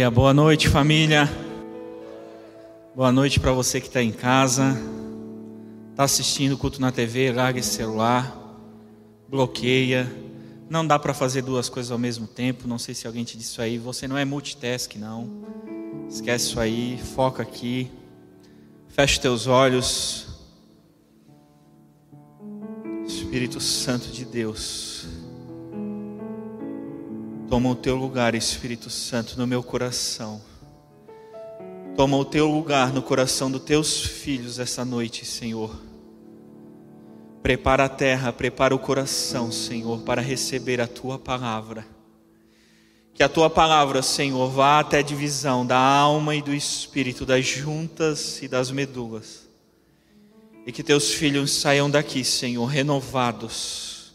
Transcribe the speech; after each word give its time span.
Aleluia. 0.00 0.10
Boa 0.10 0.32
noite, 0.32 0.66
família. 0.66 1.30
Boa 2.94 3.12
noite 3.12 3.38
para 3.38 3.52
você 3.52 3.82
que 3.82 3.86
está 3.86 4.02
em 4.02 4.10
casa, 4.10 4.74
está 5.90 6.04
assistindo 6.04 6.52
o 6.52 6.56
culto 6.56 6.80
na 6.80 6.90
TV, 6.90 7.30
larga 7.30 7.60
esse 7.60 7.74
celular, 7.74 8.34
bloqueia. 9.28 10.10
Não 10.70 10.86
dá 10.86 10.98
para 10.98 11.12
fazer 11.12 11.42
duas 11.42 11.68
coisas 11.68 11.92
ao 11.92 11.98
mesmo 11.98 12.26
tempo. 12.26 12.66
Não 12.66 12.78
sei 12.78 12.94
se 12.94 13.06
alguém 13.06 13.24
te 13.24 13.36
disse 13.36 13.50
isso 13.50 13.60
aí. 13.60 13.76
Você 13.76 14.08
não 14.08 14.16
é 14.16 14.24
multitask, 14.24 14.96
não. 14.96 15.28
Esquece 16.08 16.46
isso 16.46 16.60
aí. 16.60 16.98
Foca 17.14 17.42
aqui. 17.42 17.90
Feche 18.88 19.20
teus 19.20 19.46
olhos. 19.46 20.28
Espírito 23.06 23.60
Santo 23.60 24.08
de 24.08 24.24
Deus. 24.24 25.19
Toma 27.50 27.68
o 27.68 27.74
teu 27.74 27.96
lugar, 27.96 28.36
Espírito 28.36 28.88
Santo, 28.88 29.36
no 29.36 29.44
meu 29.44 29.60
coração. 29.60 30.40
Toma 31.96 32.16
o 32.16 32.24
teu 32.24 32.46
lugar 32.46 32.92
no 32.92 33.02
coração 33.02 33.50
dos 33.50 33.64
teus 33.64 34.00
filhos 34.00 34.60
essa 34.60 34.84
noite, 34.84 35.24
Senhor. 35.24 35.76
Prepara 37.42 37.86
a 37.86 37.88
terra, 37.88 38.32
prepara 38.32 38.72
o 38.72 38.78
coração, 38.78 39.50
Senhor, 39.50 40.02
para 40.02 40.22
receber 40.22 40.80
a 40.80 40.86
tua 40.86 41.18
palavra. 41.18 41.84
Que 43.12 43.22
a 43.24 43.28
tua 43.28 43.50
palavra, 43.50 44.00
Senhor, 44.00 44.48
vá 44.48 44.78
até 44.78 44.98
a 44.98 45.02
divisão 45.02 45.66
da 45.66 45.76
alma 45.76 46.36
e 46.36 46.42
do 46.42 46.54
espírito, 46.54 47.26
das 47.26 47.44
juntas 47.44 48.40
e 48.42 48.46
das 48.46 48.70
medulas. 48.70 49.48
E 50.64 50.70
que 50.70 50.84
teus 50.84 51.10
filhos 51.10 51.50
saiam 51.50 51.90
daqui, 51.90 52.22
Senhor, 52.22 52.64
renovados, 52.66 54.12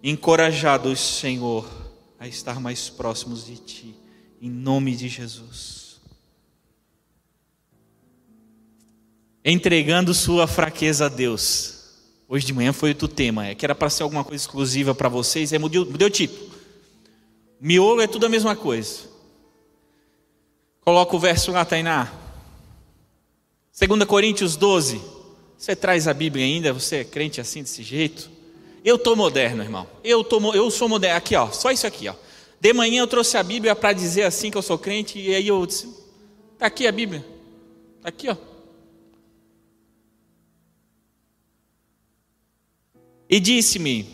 encorajados, 0.00 1.00
Senhor, 1.00 1.81
a 2.22 2.28
estar 2.28 2.60
mais 2.60 2.88
próximos 2.88 3.44
de 3.44 3.56
ti, 3.56 3.94
em 4.40 4.48
nome 4.48 4.94
de 4.94 5.08
Jesus. 5.08 5.82
entregando 9.44 10.14
sua 10.14 10.46
fraqueza 10.46 11.06
a 11.06 11.08
Deus. 11.08 11.80
Hoje 12.28 12.46
de 12.46 12.52
manhã 12.52 12.72
foi 12.72 12.92
o 12.92 13.08
tema, 13.08 13.48
é 13.48 13.56
que 13.56 13.66
era 13.66 13.74
para 13.74 13.90
ser 13.90 14.04
alguma 14.04 14.22
coisa 14.22 14.40
exclusiva 14.40 14.94
para 14.94 15.08
vocês, 15.08 15.52
aí 15.52 15.58
mudei, 15.58 15.84
mudei 15.84 16.06
o 16.06 16.10
título. 16.10 16.48
Miolo 17.60 18.00
é 18.00 18.06
tudo 18.06 18.26
a 18.26 18.28
mesma 18.28 18.54
coisa. 18.54 19.00
Coloca 20.82 21.16
o 21.16 21.18
verso 21.18 21.50
lá, 21.50 21.64
Tainá. 21.64 22.08
2 23.76 24.04
Coríntios 24.04 24.54
12. 24.54 25.02
Você 25.58 25.74
traz 25.74 26.06
a 26.06 26.14
Bíblia 26.14 26.44
ainda? 26.44 26.72
Você 26.72 26.98
é 26.98 27.04
crente 27.04 27.40
assim, 27.40 27.62
desse 27.62 27.82
jeito? 27.82 28.30
Eu 28.84 28.96
estou 28.96 29.14
moderno, 29.14 29.62
irmão. 29.62 29.86
Eu, 30.02 30.24
tô, 30.24 30.52
eu 30.54 30.70
sou 30.70 30.88
moderno. 30.88 31.16
Aqui, 31.16 31.36
ó, 31.36 31.50
só 31.50 31.70
isso 31.70 31.86
aqui. 31.86 32.08
Ó. 32.08 32.14
De 32.60 32.72
manhã 32.72 33.00
eu 33.00 33.06
trouxe 33.06 33.36
a 33.36 33.42
Bíblia 33.42 33.74
para 33.74 33.92
dizer 33.92 34.22
assim 34.22 34.50
que 34.50 34.56
eu 34.56 34.62
sou 34.62 34.78
crente, 34.78 35.18
e 35.18 35.34
aí 35.34 35.48
eu 35.48 35.64
disse: 35.66 35.88
está 36.52 36.66
aqui 36.66 36.86
a 36.86 36.92
Bíblia. 36.92 37.24
Está 37.96 38.08
aqui, 38.08 38.28
ó. 38.28 38.36
E 43.28 43.40
disse-me: 43.40 44.06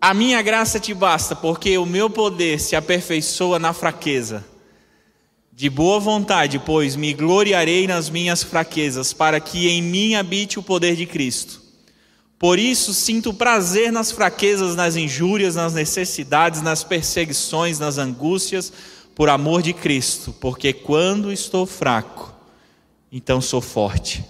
A 0.00 0.14
minha 0.14 0.40
graça 0.40 0.78
te 0.78 0.94
basta, 0.94 1.34
porque 1.34 1.76
o 1.76 1.84
meu 1.84 2.08
poder 2.08 2.60
se 2.60 2.76
aperfeiçoa 2.76 3.58
na 3.58 3.72
fraqueza. 3.72 4.44
De 5.52 5.68
boa 5.68 5.98
vontade, 5.98 6.58
pois 6.58 6.96
me 6.96 7.12
gloriarei 7.12 7.86
nas 7.86 8.08
minhas 8.08 8.42
fraquezas, 8.42 9.12
para 9.12 9.40
que 9.40 9.68
em 9.68 9.82
mim 9.82 10.14
habite 10.14 10.58
o 10.58 10.62
poder 10.62 10.96
de 10.96 11.06
Cristo. 11.06 11.65
Por 12.38 12.58
isso 12.58 12.92
sinto 12.92 13.32
prazer 13.32 13.90
nas 13.90 14.12
fraquezas, 14.12 14.76
nas 14.76 14.94
injúrias, 14.94 15.54
nas 15.54 15.72
necessidades, 15.72 16.60
nas 16.60 16.84
perseguições, 16.84 17.78
nas 17.78 17.96
angústias, 17.96 18.72
por 19.14 19.30
amor 19.30 19.62
de 19.62 19.72
Cristo, 19.72 20.34
porque 20.34 20.74
quando 20.74 21.32
estou 21.32 21.64
fraco, 21.64 22.34
então 23.10 23.40
sou 23.40 23.62
forte. 23.62 24.22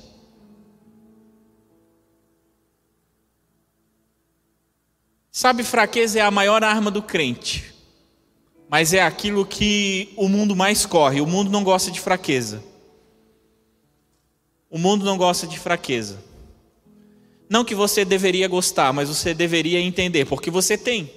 Sabe, 5.32 5.64
fraqueza 5.64 6.20
é 6.20 6.22
a 6.22 6.30
maior 6.30 6.62
arma 6.62 6.90
do 6.90 7.02
crente, 7.02 7.74
mas 8.70 8.94
é 8.94 9.02
aquilo 9.02 9.44
que 9.44 10.14
o 10.16 10.28
mundo 10.28 10.54
mais 10.54 10.86
corre. 10.86 11.20
O 11.20 11.26
mundo 11.26 11.50
não 11.50 11.64
gosta 11.64 11.90
de 11.90 12.00
fraqueza. 12.00 12.62
O 14.70 14.78
mundo 14.78 15.04
não 15.04 15.18
gosta 15.18 15.46
de 15.46 15.58
fraqueza. 15.58 16.24
Não 17.48 17.64
que 17.64 17.74
você 17.74 18.04
deveria 18.04 18.48
gostar, 18.48 18.92
mas 18.92 19.08
você 19.08 19.32
deveria 19.32 19.80
entender, 19.80 20.24
porque 20.24 20.50
você 20.50 20.76
tem. 20.76 21.10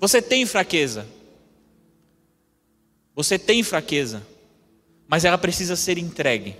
Você 0.00 0.20
tem 0.20 0.44
fraqueza. 0.44 1.06
Você 3.14 3.36
tem 3.36 3.64
fraqueza, 3.64 4.24
mas 5.08 5.24
ela 5.24 5.36
precisa 5.36 5.74
ser 5.74 5.98
entregue. 5.98 6.54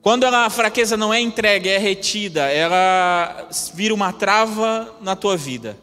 Quando 0.00 0.24
a 0.24 0.48
fraqueza 0.48 0.96
não 0.96 1.12
é 1.12 1.20
entregue, 1.20 1.68
é 1.68 1.76
retida, 1.76 2.42
ela 2.50 3.48
vira 3.74 3.92
uma 3.92 4.14
trava 4.14 4.96
na 5.02 5.14
tua 5.14 5.36
vida. 5.36 5.76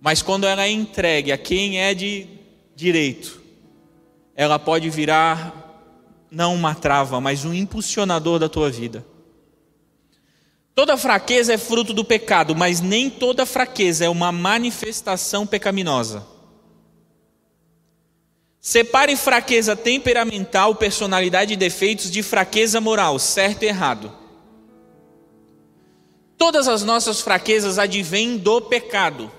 Mas 0.00 0.22
quando 0.22 0.46
ela 0.46 0.64
é 0.64 0.70
entregue 0.70 1.32
a 1.32 1.38
quem 1.38 1.80
é 1.80 1.92
de 1.92 2.28
direito, 2.76 3.42
ela 4.36 4.58
pode 4.60 4.88
virar 4.90 5.64
não 6.30 6.54
uma 6.54 6.74
trava, 6.74 7.20
mas 7.20 7.44
um 7.44 7.52
impulsionador 7.52 8.38
da 8.38 8.48
tua 8.48 8.70
vida. 8.70 9.04
Toda 10.78 10.96
fraqueza 10.96 11.52
é 11.52 11.58
fruto 11.58 11.92
do 11.92 12.04
pecado, 12.04 12.54
mas 12.54 12.80
nem 12.80 13.10
toda 13.10 13.44
fraqueza 13.44 14.04
é 14.04 14.08
uma 14.08 14.30
manifestação 14.30 15.44
pecaminosa. 15.44 16.24
Separe 18.60 19.16
fraqueza 19.16 19.74
temperamental, 19.74 20.76
personalidade 20.76 21.52
e 21.52 21.56
defeitos 21.56 22.08
de 22.08 22.22
fraqueza 22.22 22.80
moral, 22.80 23.18
certo 23.18 23.64
e 23.64 23.66
errado. 23.66 24.12
Todas 26.36 26.68
as 26.68 26.84
nossas 26.84 27.20
fraquezas 27.20 27.76
advêm 27.76 28.38
do 28.38 28.60
pecado. 28.60 29.32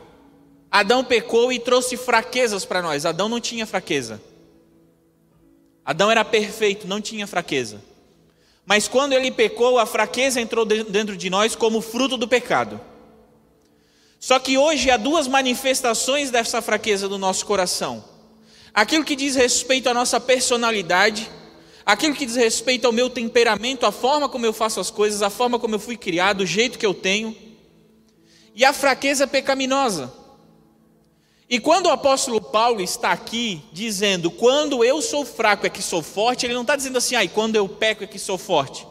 Adão 0.69 1.05
pecou 1.05 1.53
e 1.53 1.57
trouxe 1.57 1.95
fraquezas 1.95 2.65
para 2.65 2.81
nós. 2.81 3.05
Adão 3.05 3.29
não 3.29 3.39
tinha 3.39 3.65
fraqueza. 3.65 4.21
Adão 5.85 6.11
era 6.11 6.25
perfeito, 6.25 6.85
não 6.85 6.99
tinha 6.99 7.25
fraqueza. 7.25 7.88
Mas 8.69 8.87
quando 8.87 9.11
ele 9.11 9.31
pecou, 9.31 9.77
a 9.79 9.85
fraqueza 9.85 10.39
entrou 10.39 10.63
dentro 10.63 11.17
de 11.17 11.29
nós 11.29 11.55
como 11.55 11.81
fruto 11.81 12.15
do 12.15 12.27
pecado. 12.27 12.79
Só 14.17 14.39
que 14.39 14.57
hoje 14.57 14.89
há 14.89 14.95
duas 14.95 15.27
manifestações 15.27 16.31
dessa 16.31 16.61
fraqueza 16.61 17.09
do 17.09 17.17
nosso 17.17 17.45
coração 17.45 18.05
aquilo 18.73 19.03
que 19.03 19.15
diz 19.15 19.35
respeito 19.35 19.89
à 19.89 19.93
nossa 19.93 20.19
personalidade, 20.19 21.29
aquilo 21.85 22.15
que 22.15 22.25
diz 22.25 22.35
respeito 22.35 22.85
ao 22.85 22.93
meu 22.93 23.09
temperamento, 23.09 23.85
a 23.85 23.91
forma 23.91 24.29
como 24.29 24.45
eu 24.45 24.53
faço 24.53 24.79
as 24.79 24.91
coisas, 24.91 25.21
a 25.21 25.29
forma 25.29 25.59
como 25.59 25.75
eu 25.75 25.79
fui 25.79 25.97
criado, 25.97 26.41
o 26.41 26.45
jeito 26.45 26.77
que 26.77 26.85
eu 26.85 26.93
tenho, 26.93 27.35
e 28.55 28.63
a 28.63 28.73
fraqueza 28.73 29.27
pecaminosa. 29.27 30.13
E 31.49 31.59
quando 31.59 31.87
o 31.87 31.89
apóstolo 31.89 32.39
Paulo 32.39 32.79
está 32.79 33.11
aqui 33.11 33.63
dizendo, 33.73 34.29
quando 34.29 34.83
eu 34.83 35.01
sou 35.01 35.25
fraco 35.25 35.65
é 35.65 35.69
que 35.69 35.81
sou 35.81 36.03
forte, 36.03 36.45
ele 36.45 36.53
não 36.53 36.61
está 36.61 36.75
dizendo 36.75 36.99
assim, 36.99 37.15
ah, 37.15 37.27
quando 37.27 37.55
eu 37.55 37.67
peco 37.67 38.03
é 38.03 38.07
que 38.07 38.19
sou 38.19 38.37
forte. 38.37 38.85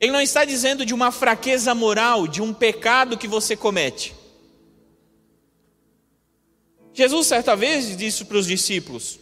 Ele 0.00 0.12
não 0.12 0.22
está 0.22 0.46
dizendo 0.46 0.86
de 0.86 0.94
uma 0.94 1.12
fraqueza 1.12 1.74
moral, 1.74 2.26
de 2.26 2.40
um 2.40 2.54
pecado 2.54 3.18
que 3.18 3.28
você 3.28 3.54
comete. 3.54 4.14
Jesus, 6.94 7.26
certa 7.26 7.54
vez, 7.54 7.94
disse 7.94 8.24
para 8.24 8.38
os 8.38 8.46
discípulos: 8.46 9.18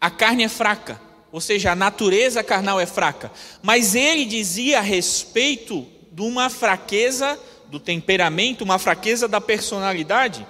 a 0.00 0.10
carne 0.10 0.44
é 0.44 0.48
fraca, 0.48 1.00
ou 1.30 1.40
seja, 1.40 1.72
a 1.72 1.76
natureza 1.76 2.42
carnal 2.42 2.80
é 2.80 2.86
fraca. 2.86 3.30
Mas 3.62 3.94
ele 3.94 4.24
dizia 4.24 4.78
a 4.78 4.82
respeito 4.82 5.86
de 6.10 6.22
uma 6.22 6.48
fraqueza 6.48 7.38
do 7.72 7.80
temperamento, 7.80 8.62
uma 8.62 8.78
fraqueza 8.78 9.26
da 9.26 9.40
personalidade. 9.40 10.46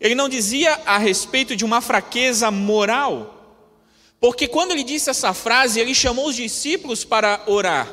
Ele 0.00 0.14
não 0.14 0.28
dizia 0.28 0.80
a 0.86 0.96
respeito 0.96 1.56
de 1.56 1.64
uma 1.64 1.80
fraqueza 1.80 2.50
moral. 2.50 3.58
Porque 4.20 4.46
quando 4.46 4.70
ele 4.70 4.84
disse 4.84 5.10
essa 5.10 5.34
frase, 5.34 5.80
ele 5.80 5.94
chamou 5.94 6.28
os 6.28 6.36
discípulos 6.36 7.04
para 7.04 7.42
orar. 7.46 7.92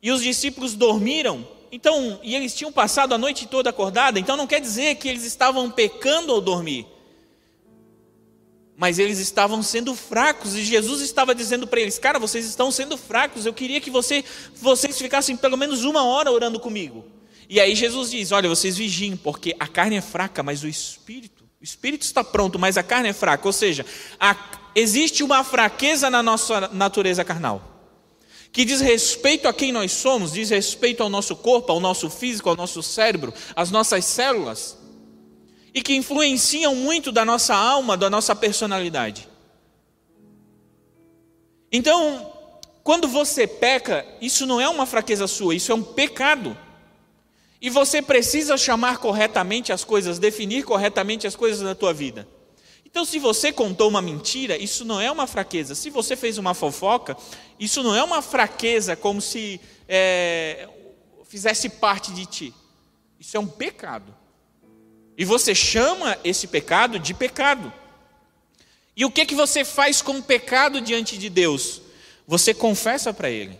E 0.00 0.12
os 0.12 0.22
discípulos 0.22 0.74
dormiram 0.74 1.46
então, 1.72 2.20
e 2.22 2.34
eles 2.34 2.54
tinham 2.54 2.70
passado 2.70 3.14
a 3.14 3.18
noite 3.18 3.48
toda 3.48 3.70
acordada, 3.70 4.20
então 4.20 4.36
não 4.36 4.46
quer 4.46 4.60
dizer 4.60 4.96
que 4.96 5.08
eles 5.08 5.24
estavam 5.24 5.70
pecando 5.70 6.30
ao 6.30 6.38
dormir. 6.38 6.86
Mas 8.76 8.98
eles 8.98 9.18
estavam 9.18 9.62
sendo 9.62 9.94
fracos 9.94 10.54
e 10.54 10.64
Jesus 10.64 11.02
estava 11.02 11.34
dizendo 11.34 11.66
para 11.66 11.80
eles: 11.80 11.98
"Cara, 11.98 12.18
vocês 12.18 12.46
estão 12.46 12.70
sendo 12.70 12.96
fracos. 12.96 13.44
Eu 13.44 13.52
queria 13.52 13.80
que 13.80 13.90
você, 13.90 14.24
vocês 14.60 14.98
ficassem 14.98 15.36
pelo 15.36 15.56
menos 15.56 15.84
uma 15.84 16.04
hora 16.04 16.30
orando 16.30 16.58
comigo." 16.58 17.04
E 17.48 17.60
aí 17.60 17.74
Jesus 17.74 18.10
diz: 18.10 18.32
"Olha, 18.32 18.48
vocês 18.48 18.76
vigiem, 18.76 19.16
porque 19.16 19.54
a 19.60 19.68
carne 19.68 19.96
é 19.96 20.00
fraca, 20.00 20.42
mas 20.42 20.62
o 20.62 20.68
espírito, 20.68 21.44
o 21.60 21.64
espírito 21.64 22.02
está 22.02 22.24
pronto, 22.24 22.58
mas 22.58 22.78
a 22.78 22.82
carne 22.82 23.10
é 23.10 23.12
fraca." 23.12 23.46
Ou 23.46 23.52
seja, 23.52 23.84
a, 24.18 24.34
existe 24.74 25.22
uma 25.22 25.44
fraqueza 25.44 26.08
na 26.08 26.22
nossa 26.22 26.68
natureza 26.72 27.24
carnal 27.24 27.72
que 28.52 28.66
diz 28.66 28.80
respeito 28.80 29.48
a 29.48 29.52
quem 29.52 29.72
nós 29.72 29.92
somos, 29.92 30.32
diz 30.32 30.50
respeito 30.50 31.02
ao 31.02 31.08
nosso 31.08 31.34
corpo, 31.34 31.72
ao 31.72 31.80
nosso 31.80 32.10
físico, 32.10 32.50
ao 32.50 32.56
nosso 32.56 32.82
cérebro, 32.82 33.32
às 33.56 33.70
nossas 33.70 34.04
células. 34.04 34.76
E 35.74 35.82
que 35.82 35.94
influenciam 35.94 36.74
muito 36.74 37.10
da 37.10 37.24
nossa 37.24 37.54
alma, 37.54 37.96
da 37.96 38.10
nossa 38.10 38.34
personalidade. 38.36 39.28
Então, 41.70 42.30
quando 42.82 43.08
você 43.08 43.46
peca, 43.46 44.04
isso 44.20 44.44
não 44.44 44.60
é 44.60 44.68
uma 44.68 44.84
fraqueza 44.84 45.26
sua, 45.26 45.54
isso 45.54 45.72
é 45.72 45.74
um 45.74 45.82
pecado. 45.82 46.56
E 47.60 47.70
você 47.70 48.02
precisa 48.02 48.56
chamar 48.56 48.98
corretamente 48.98 49.72
as 49.72 49.84
coisas, 49.84 50.18
definir 50.18 50.64
corretamente 50.64 51.26
as 51.26 51.36
coisas 51.36 51.62
na 51.62 51.74
tua 51.74 51.94
vida. 51.94 52.28
Então, 52.84 53.06
se 53.06 53.18
você 53.18 53.50
contou 53.50 53.88
uma 53.88 54.02
mentira, 54.02 54.58
isso 54.58 54.84
não 54.84 55.00
é 55.00 55.10
uma 55.10 55.26
fraqueza. 55.26 55.74
Se 55.74 55.88
você 55.88 56.14
fez 56.14 56.36
uma 56.36 56.52
fofoca, 56.52 57.16
isso 57.58 57.82
não 57.82 57.96
é 57.96 58.02
uma 58.02 58.20
fraqueza 58.20 58.94
como 58.94 59.18
se 59.20 59.58
é, 59.88 60.68
fizesse 61.24 61.70
parte 61.70 62.12
de 62.12 62.26
ti. 62.26 62.54
Isso 63.18 63.34
é 63.34 63.40
um 63.40 63.46
pecado. 63.46 64.14
E 65.16 65.24
você 65.24 65.54
chama 65.54 66.18
esse 66.24 66.46
pecado 66.46 66.98
de 66.98 67.12
pecado. 67.12 67.72
E 68.96 69.04
o 69.04 69.10
que 69.10 69.26
que 69.26 69.34
você 69.34 69.64
faz 69.64 70.02
com 70.02 70.18
o 70.18 70.22
pecado 70.22 70.80
diante 70.80 71.16
de 71.16 71.28
Deus? 71.28 71.82
Você 72.26 72.52
confessa 72.52 73.12
para 73.12 73.30
ele. 73.30 73.58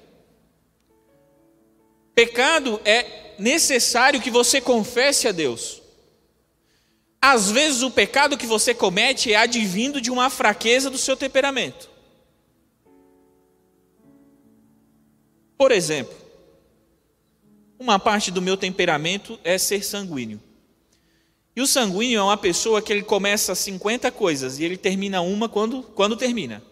Pecado 2.15 2.81
é 2.85 3.35
necessário 3.39 4.21
que 4.21 4.31
você 4.31 4.61
confesse 4.61 5.27
a 5.27 5.33
Deus. 5.33 5.81
Às 7.21 7.51
vezes 7.51 7.83
o 7.83 7.91
pecado 7.91 8.37
que 8.37 8.47
você 8.47 8.75
comete 8.75 9.33
é 9.33 9.37
advindo 9.37 10.01
de 10.01 10.11
uma 10.11 10.29
fraqueza 10.29 10.91
do 10.91 10.99
seu 10.99 11.17
temperamento. 11.17 11.89
Por 15.57 15.71
exemplo, 15.71 16.17
uma 17.79 17.99
parte 17.99 18.31
do 18.31 18.43
meu 18.43 18.57
temperamento 18.57 19.39
é 19.45 19.57
ser 19.57 19.85
sanguíneo. 19.85 20.41
E 21.55 21.61
o 21.61 21.67
sanguíneo 21.67 22.19
é 22.19 22.23
uma 22.23 22.37
pessoa 22.37 22.81
que 22.81 22.93
ele 22.93 23.03
começa 23.03 23.55
50 23.55 24.11
coisas 24.11 24.59
e 24.59 24.65
ele 24.65 24.77
termina 24.77 25.21
uma 25.21 25.49
quando, 25.49 25.83
quando 25.83 26.17
termina. 26.17 26.63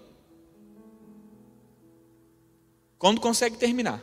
Quando 2.99 3.21
consegue 3.21 3.57
terminar. 3.57 4.03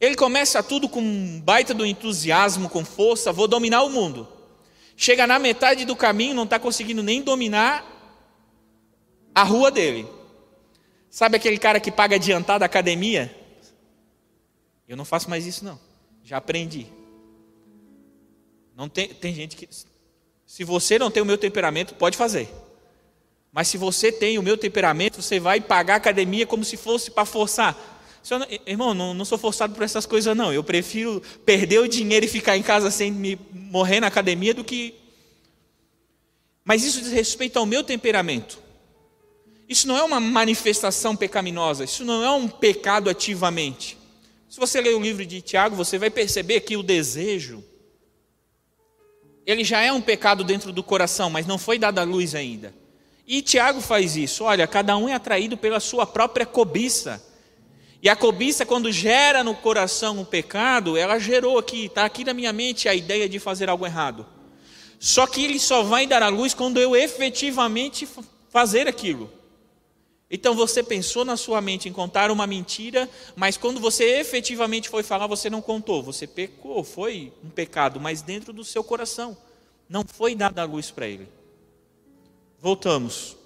Ele 0.00 0.14
começa 0.14 0.62
tudo 0.62 0.88
com 0.88 1.00
um 1.00 1.40
baita 1.40 1.72
do 1.72 1.84
entusiasmo, 1.84 2.68
com 2.68 2.84
força, 2.84 3.32
vou 3.32 3.48
dominar 3.48 3.82
o 3.82 3.90
mundo. 3.90 4.28
Chega 4.96 5.26
na 5.26 5.38
metade 5.38 5.84
do 5.84 5.94
caminho, 5.94 6.34
não 6.34 6.44
está 6.44 6.58
conseguindo 6.58 7.02
nem 7.02 7.22
dominar 7.22 7.84
a 9.34 9.42
rua 9.42 9.70
dele. 9.70 10.06
Sabe 11.10 11.36
aquele 11.36 11.58
cara 11.58 11.80
que 11.80 11.90
paga 11.90 12.16
adiantado 12.16 12.64
a 12.64 12.66
academia? 12.66 13.34
Eu 14.88 14.96
não 14.96 15.04
faço 15.04 15.28
mais 15.28 15.46
isso 15.46 15.64
não. 15.64 15.78
Já 16.22 16.38
aprendi. 16.38 16.86
Não 18.76 18.88
tem, 18.88 19.08
tem 19.08 19.34
gente 19.34 19.56
que. 19.56 19.68
Se 20.46 20.62
você 20.62 20.98
não 20.98 21.10
tem 21.10 21.22
o 21.22 21.26
meu 21.26 21.38
temperamento, 21.38 21.94
pode 21.94 22.16
fazer. 22.16 22.48
Mas 23.50 23.68
se 23.68 23.78
você 23.78 24.12
tem 24.12 24.38
o 24.38 24.42
meu 24.42 24.58
temperamento, 24.58 25.22
você 25.22 25.40
vai 25.40 25.60
pagar 25.60 25.94
a 25.94 25.96
academia 25.96 26.46
como 26.46 26.62
se 26.62 26.76
fosse 26.76 27.10
para 27.10 27.24
forçar. 27.24 27.74
Não, 28.30 28.46
irmão, 28.66 28.92
não, 28.92 29.14
não 29.14 29.24
sou 29.24 29.38
forçado 29.38 29.74
por 29.74 29.82
essas 29.82 30.04
coisas, 30.04 30.36
não. 30.36 30.52
Eu 30.52 30.62
prefiro 30.62 31.22
perder 31.44 31.78
o 31.78 31.88
dinheiro 31.88 32.26
e 32.26 32.28
ficar 32.28 32.56
em 32.56 32.62
casa 32.62 32.90
sem 32.90 33.10
me 33.10 33.38
morrer 33.50 33.98
na 33.98 34.08
academia 34.08 34.52
do 34.52 34.62
que. 34.62 34.94
Mas 36.64 36.84
isso 36.84 37.00
diz 37.00 37.12
respeito 37.12 37.58
ao 37.58 37.64
meu 37.64 37.82
temperamento. 37.82 38.58
Isso 39.68 39.88
não 39.88 39.96
é 39.96 40.02
uma 40.02 40.20
manifestação 40.20 41.16
pecaminosa, 41.16 41.84
isso 41.84 42.04
não 42.04 42.22
é 42.22 42.30
um 42.30 42.46
pecado 42.46 43.08
ativamente. 43.08 43.96
Se 44.48 44.60
você 44.60 44.80
ler 44.80 44.94
o 44.94 45.00
livro 45.00 45.24
de 45.24 45.40
Tiago, 45.40 45.74
você 45.74 45.98
vai 45.98 46.10
perceber 46.10 46.60
que 46.60 46.76
o 46.76 46.82
desejo, 46.82 47.64
ele 49.46 49.62
já 49.62 49.80
é 49.80 49.92
um 49.92 50.00
pecado 50.00 50.42
dentro 50.42 50.72
do 50.72 50.82
coração, 50.82 51.30
mas 51.30 51.46
não 51.46 51.56
foi 51.56 51.78
dada 51.78 52.00
a 52.00 52.04
luz 52.04 52.34
ainda. 52.34 52.74
E 53.26 53.40
Tiago 53.40 53.80
faz 53.80 54.16
isso. 54.16 54.42
Olha, 54.42 54.66
cada 54.66 54.96
um 54.96 55.08
é 55.08 55.14
atraído 55.14 55.56
pela 55.56 55.78
sua 55.78 56.04
própria 56.04 56.44
cobiça. 56.44 57.24
E 58.02 58.08
a 58.08 58.16
cobiça, 58.16 58.66
quando 58.66 58.90
gera 58.90 59.44
no 59.44 59.54
coração 59.54 60.18
um 60.18 60.24
pecado, 60.24 60.96
ela 60.96 61.18
gerou 61.18 61.58
aqui, 61.58 61.86
está 61.86 62.04
aqui 62.04 62.24
na 62.24 62.34
minha 62.34 62.52
mente 62.52 62.88
a 62.88 62.94
ideia 62.94 63.28
de 63.28 63.38
fazer 63.38 63.68
algo 63.68 63.86
errado. 63.86 64.26
Só 64.98 65.26
que 65.26 65.44
ele 65.44 65.60
só 65.60 65.82
vai 65.82 66.06
dar 66.06 66.22
a 66.22 66.28
luz 66.28 66.52
quando 66.52 66.78
eu 66.78 66.96
efetivamente 66.96 68.08
fazer 68.50 68.88
aquilo. 68.88 69.30
Então 70.30 70.54
você 70.54 70.82
pensou 70.82 71.24
na 71.24 71.36
sua 71.36 71.60
mente 71.60 71.88
em 71.88 71.92
contar 71.92 72.30
uma 72.30 72.46
mentira, 72.46 73.08
mas 73.36 73.56
quando 73.56 73.80
você 73.80 74.18
efetivamente 74.18 74.88
foi 74.88 75.02
falar, 75.02 75.26
você 75.26 75.48
não 75.48 75.62
contou. 75.62 76.02
Você 76.02 76.26
pecou, 76.26 76.82
foi 76.82 77.32
um 77.44 77.50
pecado, 77.50 78.00
mas 78.00 78.22
dentro 78.22 78.52
do 78.52 78.64
seu 78.64 78.82
coração. 78.82 79.36
Não 79.88 80.04
foi 80.04 80.34
dada 80.34 80.62
a 80.62 80.64
luz 80.64 80.90
para 80.90 81.06
ele. 81.06 81.28
Voltamos. 82.60 83.36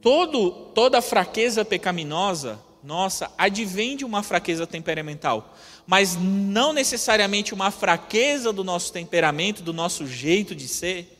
Todo, 0.00 0.50
toda 0.72 1.02
fraqueza 1.02 1.64
pecaminosa 1.64 2.60
nossa 2.82 3.30
advém 3.36 3.96
de 3.96 4.04
uma 4.04 4.22
fraqueza 4.22 4.66
temperamental, 4.66 5.54
mas 5.86 6.16
não 6.16 6.72
necessariamente 6.72 7.52
uma 7.52 7.70
fraqueza 7.70 8.52
do 8.52 8.62
nosso 8.62 8.92
temperamento, 8.92 9.62
do 9.62 9.72
nosso 9.72 10.06
jeito 10.06 10.54
de 10.54 10.68
ser. 10.68 11.14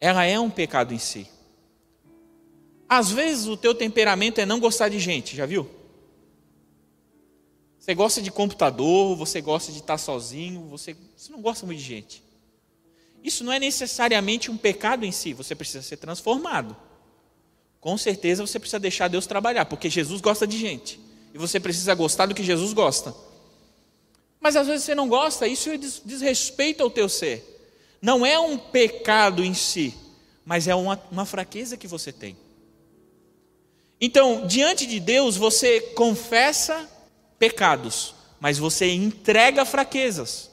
Ela 0.00 0.24
é 0.24 0.38
um 0.38 0.50
pecado 0.50 0.92
em 0.92 0.98
si. 0.98 1.28
Às 2.92 3.12
vezes 3.12 3.46
o 3.46 3.56
teu 3.56 3.72
temperamento 3.72 4.40
é 4.40 4.44
não 4.44 4.58
gostar 4.58 4.88
de 4.88 4.98
gente, 4.98 5.36
já 5.36 5.46
viu? 5.46 5.70
Você 7.78 7.94
gosta 7.94 8.20
de 8.20 8.32
computador, 8.32 9.16
você 9.16 9.40
gosta 9.40 9.70
de 9.70 9.78
estar 9.78 9.96
sozinho, 9.96 10.62
você, 10.62 10.96
você 11.16 11.30
não 11.30 11.40
gosta 11.40 11.64
muito 11.64 11.78
de 11.78 11.84
gente. 11.84 12.20
Isso 13.22 13.44
não 13.44 13.52
é 13.52 13.60
necessariamente 13.60 14.50
um 14.50 14.56
pecado 14.56 15.06
em 15.06 15.12
si, 15.12 15.32
você 15.32 15.54
precisa 15.54 15.82
ser 15.82 15.98
transformado. 15.98 16.76
Com 17.80 17.96
certeza 17.96 18.44
você 18.44 18.58
precisa 18.58 18.80
deixar 18.80 19.06
Deus 19.06 19.24
trabalhar, 19.24 19.66
porque 19.66 19.88
Jesus 19.88 20.20
gosta 20.20 20.44
de 20.44 20.58
gente. 20.58 20.98
E 21.32 21.38
você 21.38 21.60
precisa 21.60 21.94
gostar 21.94 22.26
do 22.26 22.34
que 22.34 22.42
Jesus 22.42 22.72
gosta. 22.72 23.14
Mas 24.40 24.56
às 24.56 24.66
vezes 24.66 24.84
você 24.84 24.96
não 24.96 25.08
gosta, 25.08 25.46
isso 25.46 25.70
diz 25.78 26.20
respeito 26.20 26.82
ao 26.82 26.90
teu 26.90 27.08
ser. 27.08 27.46
Não 28.02 28.26
é 28.26 28.36
um 28.36 28.58
pecado 28.58 29.44
em 29.44 29.54
si, 29.54 29.94
mas 30.44 30.66
é 30.66 30.74
uma, 30.74 31.00
uma 31.12 31.24
fraqueza 31.24 31.76
que 31.76 31.86
você 31.86 32.12
tem. 32.12 32.36
Então, 34.00 34.46
diante 34.46 34.86
de 34.86 34.98
Deus, 34.98 35.36
você 35.36 35.80
confessa 35.80 36.88
pecados, 37.38 38.14
mas 38.40 38.56
você 38.56 38.90
entrega 38.92 39.64
fraquezas. 39.64 40.50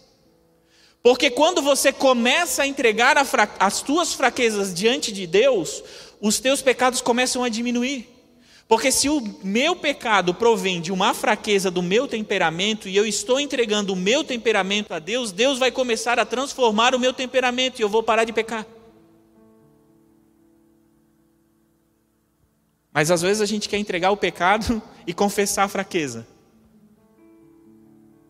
Porque 1.01 1.29
quando 1.29 1.61
você 1.61 1.93
começa 1.93 2.63
a 2.63 2.67
entregar 2.67 3.15
as 3.59 3.81
tuas 3.81 4.13
fraquezas 4.13 4.73
diante 4.73 5.11
de 5.11 5.25
Deus, 5.25 5.81
os 6.19 6.39
teus 6.39 6.61
pecados 6.61 6.99
começam 6.99 7.43
a 7.43 7.49
diminuir. 7.49 8.09
Porque 8.67 8.91
se 8.91 9.07
o 9.07 9.23
meu 9.41 9.77
pecado 9.77 10.33
provém 10.33 10.81
de 10.81 10.91
uma 10.91 11.13
fraqueza 11.13 11.71
do 11.71 11.81
meu 11.81 12.05
temperamento 12.05 12.89
e 12.89 12.97
eu 12.97 13.05
estou 13.05 13.39
entregando 13.39 13.93
o 13.93 13.95
meu 13.95 14.25
temperamento 14.25 14.93
a 14.93 14.99
Deus, 14.99 15.31
Deus 15.31 15.57
vai 15.57 15.71
começar 15.71 16.19
a 16.19 16.25
transformar 16.25 16.93
o 16.93 16.99
meu 16.99 17.13
temperamento 17.13 17.79
e 17.79 17.81
eu 17.81 17.87
vou 17.87 18.03
parar 18.03 18.25
de 18.25 18.33
pecar. 18.33 18.65
Mas 22.97 23.11
às 23.11 23.21
vezes 23.21 23.43
a 23.43 23.45
gente 23.45 23.69
quer 23.69 23.77
entregar 23.77 24.09
o 24.09 24.17
pecado 24.17 24.81
e 25.05 25.13
confessar 25.13 25.65
a 25.65 25.67
fraqueza. 25.67 26.25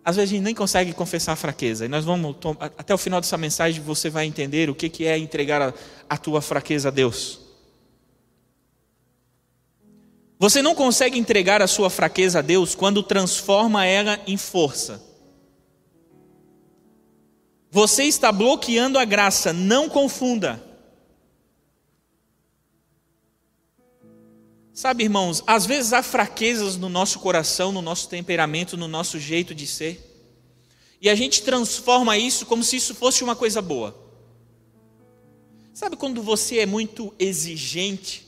Às 0.03 0.17
vezes 0.17 0.29
a 0.29 0.33
gente 0.33 0.43
nem 0.43 0.53
consegue 0.53 0.91
confessar 0.91 1.31
a 1.31 1.35
fraqueza. 1.37 1.85
E 1.85 1.87
nós 1.87 2.03
vamos, 2.03 2.35
até 2.77 2.93
o 2.93 2.97
final 2.97 3.21
dessa 3.21 3.37
mensagem, 3.37 3.81
você 3.81 4.09
vai 4.09 4.25
entender 4.25 4.69
o 4.69 4.75
que 4.75 5.05
é 5.05 5.17
entregar 5.17 5.61
a, 5.61 5.73
a 6.09 6.17
tua 6.17 6.41
fraqueza 6.41 6.89
a 6.89 6.91
Deus. 6.91 7.39
Você 10.37 10.61
não 10.61 10.75
consegue 10.75 11.17
entregar 11.17 11.61
a 11.61 11.67
sua 11.67 11.89
fraqueza 11.89 12.39
a 12.39 12.41
Deus 12.41 12.75
quando 12.75 13.01
transforma 13.01 13.85
ela 13.85 14.19
em 14.27 14.35
força. 14.35 15.01
Você 17.71 18.03
está 18.03 18.33
bloqueando 18.33 18.99
a 18.99 19.05
graça, 19.05 19.53
não 19.53 19.87
confunda. 19.87 20.66
Sabe, 24.77 25.05
irmãos, 25.05 25.43
às 25.47 25.65
vezes 25.65 25.91
há 25.91 26.03
fraquezas 26.03 26.77
no 26.77 26.87
nosso 26.87 27.17
coração, 27.17 27.71
no 27.71 27.81
nosso 27.81 28.07
temperamento, 28.07 28.77
no 28.77 28.87
nosso 28.87 29.19
jeito 29.19 29.55
de 29.55 29.65
ser, 29.65 29.99
e 31.01 31.09
a 31.09 31.15
gente 31.15 31.41
transforma 31.41 32.15
isso 32.15 32.45
como 32.45 32.63
se 32.63 32.75
isso 32.75 32.93
fosse 32.93 33.23
uma 33.23 33.35
coisa 33.35 33.59
boa. 33.59 33.97
Sabe 35.73 35.95
quando 35.95 36.21
você 36.21 36.59
é 36.59 36.67
muito 36.67 37.11
exigente 37.17 38.27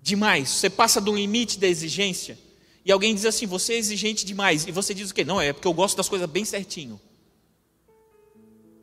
demais, 0.00 0.48
você 0.48 0.70
passa 0.70 1.00
do 1.00 1.12
limite 1.12 1.58
da 1.58 1.66
exigência, 1.66 2.38
e 2.84 2.92
alguém 2.92 3.12
diz 3.12 3.26
assim: 3.26 3.44
você 3.44 3.72
é 3.72 3.78
exigente 3.78 4.24
demais, 4.24 4.64
e 4.68 4.70
você 4.70 4.94
diz 4.94 5.10
o 5.10 5.14
quê? 5.14 5.24
Não, 5.24 5.40
é 5.40 5.52
porque 5.52 5.66
eu 5.66 5.74
gosto 5.74 5.96
das 5.96 6.08
coisas 6.08 6.30
bem 6.30 6.44
certinho. 6.44 7.00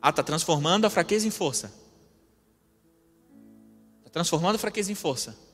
Ah, 0.02 0.10
está 0.10 0.22
transformando 0.22 0.84
a 0.84 0.90
fraqueza 0.90 1.26
em 1.26 1.30
força. 1.30 1.72
Está 4.00 4.10
transformando 4.10 4.56
a 4.56 4.58
fraqueza 4.58 4.92
em 4.92 4.94
força. 4.94 5.48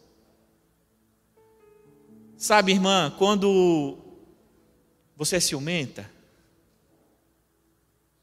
Sabe, 2.37 2.73
irmã, 2.73 3.15
quando 3.19 3.99
você 5.17 5.37
é 5.37 5.41
ciumenta, 5.41 6.11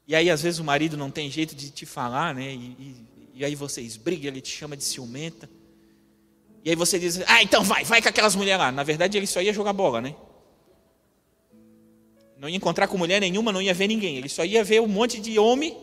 E 0.06 0.14
aí, 0.14 0.30
às 0.30 0.42
vezes, 0.42 0.60
o 0.60 0.64
marido 0.64 0.96
não 0.96 1.10
tem 1.10 1.30
jeito 1.30 1.54
de 1.54 1.70
te 1.70 1.86
falar, 1.86 2.34
né? 2.34 2.52
E, 2.52 2.76
e, 2.78 2.96
e 3.36 3.44
aí 3.44 3.54
vocês 3.54 3.96
brigam, 3.96 4.28
ele 4.28 4.40
te 4.40 4.50
chama 4.50 4.76
de 4.76 4.84
ciumenta. 4.84 5.48
E 6.62 6.70
aí 6.70 6.76
você 6.76 6.98
diz, 6.98 7.20
ah, 7.26 7.42
então 7.42 7.64
vai, 7.64 7.84
vai 7.84 8.02
com 8.02 8.08
aquelas 8.08 8.34
mulheres 8.36 8.58
lá. 8.58 8.70
Na 8.70 8.82
verdade, 8.82 9.16
ele 9.16 9.26
só 9.26 9.40
ia 9.40 9.52
jogar 9.52 9.72
bola, 9.72 10.00
né? 10.00 10.14
Não 12.38 12.48
ia 12.48 12.56
encontrar 12.56 12.86
com 12.86 12.98
mulher 12.98 13.20
nenhuma, 13.20 13.50
não 13.50 13.62
ia 13.62 13.72
ver 13.72 13.88
ninguém. 13.88 14.16
Ele 14.16 14.28
só 14.28 14.44
ia 14.44 14.62
ver 14.62 14.80
um 14.80 14.86
monte 14.86 15.20
de 15.20 15.38
homem 15.38 15.76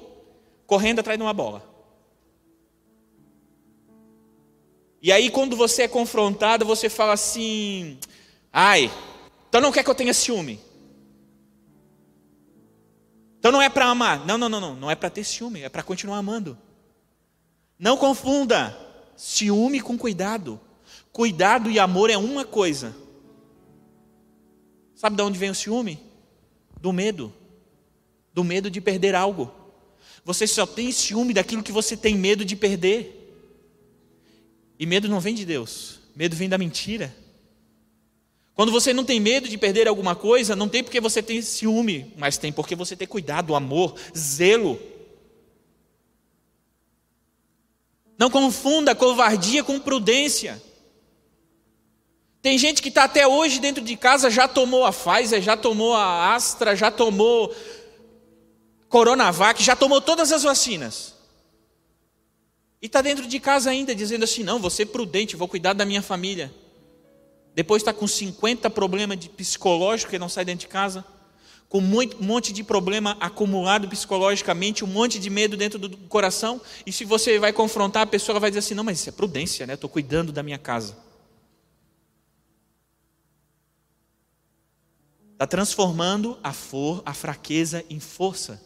correndo 0.67 0.99
atrás 0.99 1.17
de 1.17 1.23
uma 1.23 1.33
bola. 1.33 1.67
E 5.01 5.11
aí, 5.11 5.31
quando 5.31 5.55
você 5.55 5.83
é 5.83 5.87
confrontado, 5.87 6.63
você 6.63 6.89
fala 6.89 7.13
assim: 7.13 7.97
ai, 8.51 8.91
então 9.47 9.61
não 9.61 9.71
quer 9.71 9.83
que 9.83 9.89
eu 9.89 9.95
tenha 9.95 10.13
ciúme. 10.13 10.59
Então 13.39 13.51
não 13.51 13.61
é 13.61 13.69
para 13.69 13.87
amar. 13.87 14.25
Não, 14.25 14.37
não, 14.37 14.47
não, 14.47 14.61
não. 14.61 14.75
Não 14.75 14.91
é 14.91 14.95
para 14.95 15.09
ter 15.09 15.23
ciúme, 15.23 15.61
é 15.61 15.69
para 15.69 15.81
continuar 15.81 16.17
amando. 16.17 16.57
Não 17.77 17.97
confunda 17.97 18.77
ciúme 19.17 19.81
com 19.81 19.97
cuidado. 19.97 20.59
Cuidado 21.11 21.69
e 21.69 21.79
amor 21.79 22.09
é 22.09 22.17
uma 22.17 22.45
coisa. 22.45 22.95
Sabe 24.95 25.15
de 25.15 25.23
onde 25.23 25.39
vem 25.39 25.49
o 25.49 25.55
ciúme? 25.55 25.99
Do 26.79 26.93
medo. 26.93 27.33
Do 28.31 28.43
medo 28.43 28.69
de 28.69 28.79
perder 28.79 29.15
algo. 29.15 29.51
Você 30.23 30.45
só 30.45 30.65
tem 30.65 30.91
ciúme 30.91 31.33
daquilo 31.33 31.63
que 31.63 31.71
você 31.71 31.97
tem 31.97 32.15
medo 32.15 32.45
de 32.45 32.55
perder. 32.55 33.17
E 34.77 34.85
medo 34.85 35.09
não 35.09 35.19
vem 35.19 35.33
de 35.33 35.45
Deus, 35.45 35.99
medo 36.15 36.35
vem 36.35 36.47
da 36.47 36.57
mentira. 36.57 37.15
Quando 38.53 38.71
você 38.71 38.93
não 38.93 39.03
tem 39.03 39.19
medo 39.19 39.47
de 39.47 39.57
perder 39.57 39.87
alguma 39.87 40.15
coisa, 40.15 40.55
não 40.55 40.67
tem 40.67 40.83
porque 40.83 40.99
você 40.99 41.23
tem 41.23 41.41
ciúme, 41.41 42.13
mas 42.17 42.37
tem 42.37 42.51
porque 42.51 42.75
você 42.75 42.95
tem 42.95 43.07
cuidado, 43.07 43.55
amor, 43.55 43.95
zelo. 44.15 44.79
Não 48.17 48.29
confunda 48.29 48.93
covardia 48.93 49.63
com 49.63 49.79
prudência. 49.79 50.61
Tem 52.41 52.57
gente 52.57 52.81
que 52.81 52.89
está 52.89 53.03
até 53.03 53.25
hoje 53.25 53.59
dentro 53.59 53.83
de 53.83 53.95
casa, 53.95 54.29
já 54.29 54.47
tomou 54.47 54.85
a 54.85 54.91
Pfizer, 54.91 55.41
já 55.41 55.55
tomou 55.55 55.93
a 55.93 56.33
Astra, 56.33 56.75
já 56.75 56.91
tomou 56.91 57.55
Coronavac, 58.89 59.63
já 59.63 59.75
tomou 59.75 60.01
todas 60.01 60.31
as 60.31 60.43
vacinas. 60.43 61.15
E 62.81 62.87
está 62.87 63.01
dentro 63.01 63.27
de 63.27 63.39
casa 63.39 63.69
ainda, 63.69 63.93
dizendo 63.93 64.23
assim: 64.23 64.43
não, 64.43 64.59
vou 64.59 64.69
ser 64.69 64.87
prudente, 64.87 65.35
vou 65.35 65.47
cuidar 65.47 65.73
da 65.73 65.85
minha 65.85 66.01
família. 66.01 66.53
Depois 67.53 67.81
está 67.81 67.93
com 67.93 68.07
50 68.07 68.69
problemas 68.69 69.19
de 69.19 69.29
psicológico 69.29 70.11
que 70.11 70.19
não 70.19 70.29
sai 70.29 70.45
dentro 70.45 70.61
de 70.61 70.67
casa, 70.67 71.03
com 71.67 71.79
um 71.79 72.09
monte 72.19 72.51
de 72.51 72.63
problema 72.63 73.15
acumulado 73.19 73.87
psicologicamente, 73.87 74.83
um 74.83 74.87
monte 74.87 75.17
de 75.17 75.29
medo 75.29 75.55
dentro 75.55 75.79
do 75.79 75.95
coração. 76.09 76.59
E 76.85 76.91
se 76.91 77.05
você 77.05 77.39
vai 77.39 77.53
confrontar, 77.53 78.03
a 78.03 78.07
pessoa 78.07 78.39
vai 78.39 78.49
dizer 78.49 78.59
assim: 78.59 78.73
não, 78.73 78.83
mas 78.83 78.99
isso 78.99 79.09
é 79.09 79.11
prudência, 79.11 79.65
né? 79.65 79.75
Estou 79.75 79.89
cuidando 79.89 80.31
da 80.31 80.43
minha 80.43 80.57
casa. 80.57 80.97
Está 85.31 85.47
transformando 85.47 86.37
a, 86.43 86.53
for, 86.53 87.01
a 87.05 87.13
fraqueza 87.13 87.83
em 87.89 87.99
força. 87.99 88.61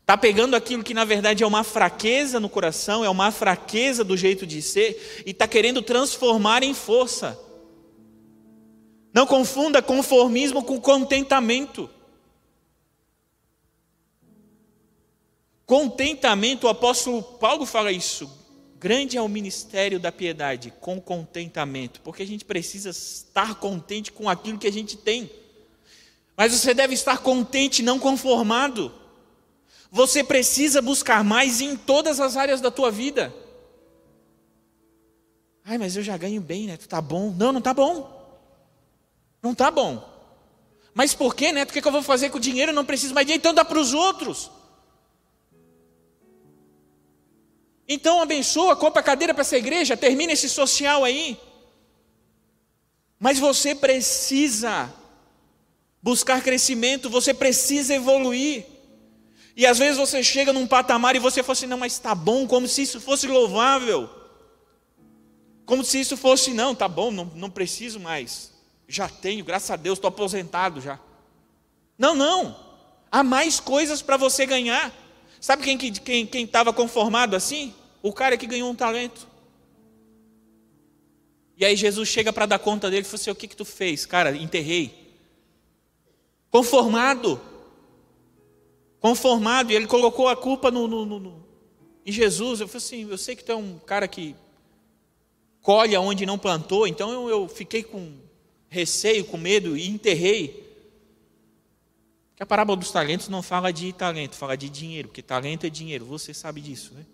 Está 0.00 0.16
pegando 0.16 0.54
aquilo 0.54 0.84
que 0.84 0.94
na 0.94 1.04
verdade 1.04 1.42
é 1.42 1.46
uma 1.46 1.64
fraqueza 1.64 2.38
no 2.38 2.48
coração, 2.48 3.04
é 3.04 3.10
uma 3.10 3.32
fraqueza 3.32 4.04
do 4.04 4.16
jeito 4.16 4.46
de 4.46 4.62
ser, 4.62 5.24
e 5.26 5.32
está 5.32 5.48
querendo 5.48 5.82
transformar 5.82 6.62
em 6.62 6.72
força. 6.72 7.36
Não 9.16 9.26
confunda 9.26 9.80
conformismo 9.80 10.62
com 10.62 10.78
contentamento. 10.78 11.88
Contentamento, 15.64 16.64
o 16.64 16.68
apóstolo 16.68 17.22
Paulo 17.22 17.64
fala 17.64 17.90
isso. 17.90 18.30
Grande 18.78 19.16
é 19.16 19.22
o 19.22 19.26
ministério 19.26 19.98
da 19.98 20.12
piedade, 20.12 20.70
com 20.82 21.00
contentamento, 21.00 22.02
porque 22.02 22.22
a 22.22 22.26
gente 22.26 22.44
precisa 22.44 22.90
estar 22.90 23.54
contente 23.54 24.12
com 24.12 24.28
aquilo 24.28 24.58
que 24.58 24.66
a 24.66 24.72
gente 24.72 24.98
tem. 24.98 25.30
Mas 26.36 26.52
você 26.52 26.74
deve 26.74 26.92
estar 26.92 27.16
contente, 27.22 27.82
não 27.82 27.98
conformado. 27.98 28.92
Você 29.90 30.22
precisa 30.22 30.82
buscar 30.82 31.24
mais 31.24 31.62
em 31.62 31.74
todas 31.74 32.20
as 32.20 32.36
áreas 32.36 32.60
da 32.60 32.70
tua 32.70 32.90
vida. 32.90 33.34
Ai, 35.64 35.78
mas 35.78 35.96
eu 35.96 36.02
já 36.02 36.18
ganho 36.18 36.42
bem, 36.42 36.66
Neto, 36.66 36.86
tá 36.86 37.00
bom. 37.00 37.30
Não, 37.30 37.50
não 37.50 37.62
tá 37.62 37.72
bom. 37.72 38.15
Não 39.46 39.54
tá 39.54 39.70
bom. 39.70 40.02
Mas 40.92 41.14
por 41.14 41.32
que, 41.36 41.52
Neto? 41.52 41.70
O 41.70 41.72
que 41.72 41.86
eu 41.86 41.92
vou 41.92 42.02
fazer 42.02 42.30
com 42.30 42.38
o 42.38 42.40
dinheiro? 42.40 42.72
Eu 42.72 42.74
não 42.74 42.84
preciso 42.84 43.14
mais 43.14 43.24
dinheiro, 43.24 43.40
então 43.40 43.54
dá 43.54 43.64
para 43.64 43.78
os 43.78 43.94
outros. 43.94 44.50
Então 47.88 48.20
abençoa, 48.20 48.74
compra 48.74 49.04
cadeira 49.04 49.32
para 49.32 49.42
essa 49.42 49.56
igreja, 49.56 49.96
termina 49.96 50.32
esse 50.32 50.48
social 50.48 51.04
aí. 51.04 51.38
Mas 53.20 53.38
você 53.38 53.72
precisa 53.72 54.92
buscar 56.02 56.42
crescimento, 56.42 57.08
você 57.08 57.32
precisa 57.32 57.94
evoluir. 57.94 58.66
E 59.54 59.64
às 59.64 59.78
vezes 59.78 59.96
você 59.96 60.24
chega 60.24 60.52
num 60.52 60.66
patamar 60.66 61.14
e 61.14 61.20
você 61.20 61.40
fala 61.40 61.52
assim, 61.52 61.68
não, 61.68 61.78
mas 61.78 61.92
está 61.92 62.16
bom, 62.16 62.48
como 62.48 62.66
se 62.66 62.82
isso 62.82 63.00
fosse 63.00 63.28
louvável. 63.28 64.10
Como 65.64 65.84
se 65.84 66.00
isso 66.00 66.16
fosse, 66.16 66.52
não, 66.52 66.74
tá 66.74 66.88
bom, 66.88 67.12
não, 67.12 67.26
não 67.36 67.48
preciso 67.48 68.00
mais. 68.00 68.55
Já 68.88 69.08
tenho, 69.08 69.44
graças 69.44 69.70
a 69.70 69.76
Deus, 69.76 69.98
estou 69.98 70.08
aposentado 70.08 70.80
já. 70.80 70.98
Não, 71.98 72.14
não. 72.14 72.56
Há 73.10 73.22
mais 73.22 73.58
coisas 73.58 74.02
para 74.02 74.16
você 74.16 74.46
ganhar. 74.46 74.92
Sabe 75.40 75.62
quem 75.62 75.76
estava 75.76 76.04
quem, 76.04 76.26
quem 76.26 76.48
conformado 76.74 77.36
assim? 77.36 77.74
O 78.02 78.12
cara 78.12 78.36
que 78.36 78.46
ganhou 78.46 78.70
um 78.70 78.74
talento. 78.74 79.26
E 81.56 81.64
aí 81.64 81.74
Jesus 81.74 82.08
chega 82.08 82.32
para 82.32 82.46
dar 82.46 82.58
conta 82.58 82.90
dele 82.90 83.02
e 83.02 83.04
fala 83.04 83.20
assim: 83.20 83.30
O 83.30 83.34
que, 83.34 83.48
que 83.48 83.56
tu 83.56 83.64
fez? 83.64 84.06
Cara, 84.06 84.36
enterrei. 84.36 85.16
Conformado 86.50 87.40
conformado, 89.06 89.70
e 89.70 89.76
ele 89.76 89.86
colocou 89.86 90.28
a 90.28 90.36
culpa 90.36 90.68
no, 90.68 90.88
no, 90.88 91.06
no, 91.06 91.20
no, 91.20 91.46
em 92.04 92.10
Jesus. 92.10 92.60
Eu 92.60 92.66
falei 92.66 92.78
assim: 92.78 93.08
eu 93.08 93.18
sei 93.18 93.36
que 93.36 93.44
tu 93.44 93.52
é 93.52 93.56
um 93.56 93.78
cara 93.78 94.08
que 94.08 94.34
colhe 95.62 95.96
onde 95.96 96.26
não 96.26 96.38
plantou, 96.38 96.86
então 96.88 97.12
eu, 97.12 97.28
eu 97.28 97.48
fiquei 97.48 97.84
com 97.84 98.14
receio, 98.68 99.24
com 99.24 99.36
medo 99.36 99.76
e 99.76 99.88
enterrei. 99.88 100.64
Que 102.34 102.42
a 102.42 102.46
parábola 102.46 102.76
dos 102.76 102.90
talentos 102.90 103.28
não 103.28 103.42
fala 103.42 103.72
de 103.72 103.92
talento, 103.92 104.36
fala 104.36 104.56
de 104.56 104.68
dinheiro, 104.68 105.08
porque 105.08 105.22
talento 105.22 105.66
é 105.66 105.70
dinheiro, 105.70 106.04
você 106.04 106.34
sabe 106.34 106.60
disso, 106.60 106.92
né? 106.94 107.04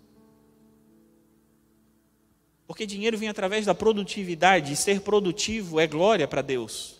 Porque 2.67 2.85
dinheiro 2.85 3.17
vem 3.17 3.29
através 3.29 3.65
da 3.65 3.75
produtividade, 3.75 4.73
e 4.73 4.75
ser 4.75 5.01
produtivo 5.01 5.79
é 5.79 5.87
glória 5.87 6.27
para 6.27 6.41
Deus. 6.41 6.95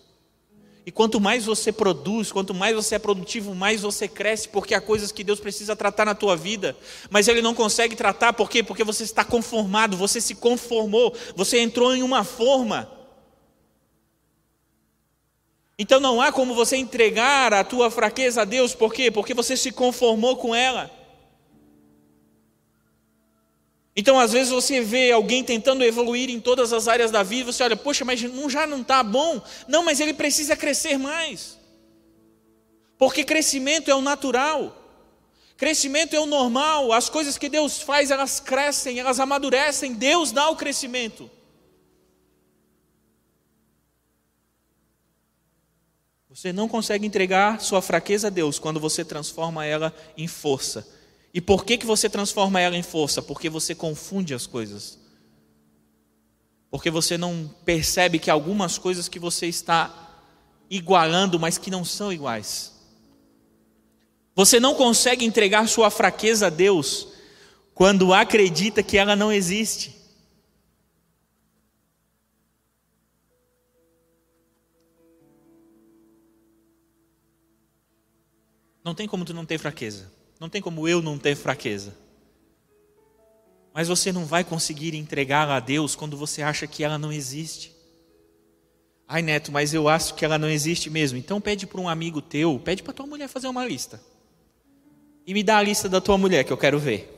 E 0.86 0.92
quanto 0.92 1.20
mais 1.20 1.46
você 1.46 1.72
produz, 1.72 2.32
quanto 2.32 2.54
mais 2.54 2.76
você 2.76 2.96
é 2.96 3.00
produtivo, 3.00 3.56
mais 3.56 3.82
você 3.82 4.08
cresce, 4.08 4.50
porque 4.50 4.74
há 4.74 4.82
coisas 4.82 5.12
que 5.12 5.24
Deus 5.24 5.40
precisa 5.40 5.76
tratar 5.76 6.06
na 6.06 6.14
tua 6.14 6.36
vida, 6.36 6.76
mas 7.10 7.28
Ele 7.28 7.42
não 7.42 7.56
consegue 7.56 7.96
tratar, 7.96 8.34
por 8.34 8.50
quê? 8.50 8.62
Porque 8.62 8.84
você 8.84 9.04
está 9.04 9.24
conformado, 9.24 9.96
você 9.96 10.20
se 10.20 10.36
conformou, 10.36 11.16
você 11.36 11.60
entrou 11.60 11.96
em 11.96 12.04
uma 12.04 12.24
forma. 12.26 12.92
Então 15.78 16.00
não 16.00 16.22
há 16.22 16.32
como 16.32 16.54
você 16.54 16.78
entregar 16.78 17.54
a 17.54 17.64
tua 17.64 17.90
fraqueza 17.90 18.42
a 18.42 18.46
Deus, 18.46 18.76
por 18.76 18.94
quê? 18.94 19.10
Porque 19.10 19.34
você 19.34 19.58
se 19.58 19.72
conformou 19.72 20.38
com 20.38 20.54
ela. 20.54 20.92
Então, 23.96 24.20
às 24.20 24.34
vezes, 24.34 24.52
você 24.52 24.82
vê 24.82 25.12
alguém 25.12 25.44
tentando 25.44 25.84
evoluir 25.84 26.30
em 26.30 26.40
todas 26.40 26.74
as 26.74 26.88
áreas 26.88 27.12
da 27.12 27.22
vida, 27.22 27.52
você 27.52 27.64
olha, 27.64 27.76
poxa, 27.76 28.04
mas 28.04 28.22
não, 28.24 28.50
já 28.50 28.66
não 28.66 28.82
está 28.82 29.04
bom. 29.04 29.40
Não, 29.68 29.84
mas 29.84 30.00
ele 30.00 30.14
precisa 30.14 30.56
crescer 30.56 30.98
mais. 30.98 31.60
Porque 32.98 33.24
crescimento 33.24 33.92
é 33.92 33.96
o 33.96 34.02
natural. 34.02 34.76
Crescimento 35.58 36.16
é 36.16 36.20
o 36.20 36.26
normal. 36.26 36.92
As 36.92 37.08
coisas 37.08 37.38
que 37.38 37.50
Deus 37.50 37.82
faz, 37.82 38.10
elas 38.10 38.40
crescem, 38.40 39.00
elas 39.00 39.20
amadurecem. 39.20 39.94
Deus 39.94 40.32
dá 40.32 40.50
o 40.50 40.56
crescimento. 40.56 41.30
Você 46.34 46.52
não 46.52 46.68
consegue 46.68 47.06
entregar 47.06 47.62
sua 47.62 47.82
fraqueza 47.82 48.28
a 48.28 48.30
Deus 48.32 48.58
quando 48.58 48.80
você 48.80 49.06
transforma 49.06 49.66
ela 49.66 49.94
em 50.18 50.28
força 50.28 50.88
e 51.34 51.42
por 51.42 51.66
que, 51.66 51.78
que 51.78 51.86
você 51.86 52.08
transforma 52.08 52.62
ela 52.62 52.78
em 52.78 52.84
força? 52.84 53.22
Porque 53.22 53.50
você 53.50 53.74
confunde 53.74 54.36
as 54.36 54.46
coisas. 54.46 55.00
Porque 56.70 56.92
você 56.92 57.18
não 57.18 57.50
percebe 57.66 58.20
que 58.20 58.30
algumas 58.30 58.78
coisas 58.78 59.08
que 59.08 59.18
você 59.18 59.48
está 59.48 60.12
igualando, 60.70 61.40
mas 61.40 61.58
que 61.58 61.72
não 61.72 61.84
são 61.84 62.14
iguais. 62.14 62.72
Você 64.36 64.60
não 64.60 64.76
consegue 64.76 65.26
entregar 65.26 65.68
sua 65.68 65.90
fraqueza 65.90 66.48
a 66.48 66.50
Deus 66.52 67.08
quando 67.74 68.14
acredita 68.14 68.84
que 68.84 68.98
ela 68.98 69.16
não 69.16 69.32
existe. 69.32 70.03
Não 78.84 78.94
tem 78.94 79.08
como 79.08 79.26
tu 79.26 79.34
não 79.34 79.46
ter 79.46 79.58
fraqueza. 79.58 80.12
Não 80.40 80.50
tem 80.50 80.62
como 80.62 80.88
eu 80.88 81.02
não 81.02 81.18
ter 81.18 81.36
fraqueza. 81.36 81.96
Mas 83.74 83.88
você 83.88 84.12
não 84.12 84.26
vai 84.26 84.44
conseguir 84.44 84.94
entregá-la 84.94 85.56
a 85.56 85.60
Deus 85.60 85.96
quando 85.96 86.18
você 86.18 86.42
acha 86.42 86.68
que 86.68 86.84
ela 86.84 86.98
não 86.98 87.12
existe. 87.12 87.74
Ai, 89.08 89.22
Neto, 89.22 89.52
mas 89.52 89.74
eu 89.74 89.90
acho 89.90 90.14
que 90.16 90.24
ela 90.24 90.38
não 90.38 90.50
existe 90.50 90.90
mesmo. 90.90 91.18
Então 91.18 91.42
pede 91.42 91.66
para 91.66 91.82
um 91.82 91.90
amigo 91.90 92.22
teu, 92.22 92.60
pede 92.60 92.84
para 92.84 92.94
tua 92.94 93.08
mulher 93.08 93.28
fazer 93.28 93.48
uma 93.48 93.66
lista. 93.66 94.02
E 95.26 95.34
me 95.34 95.44
dá 95.44 95.58
a 95.58 95.64
lista 95.64 95.88
da 95.88 96.02
tua 96.02 96.18
mulher 96.18 96.44
que 96.44 96.52
eu 96.52 96.58
quero 96.58 96.78
ver. 96.78 97.10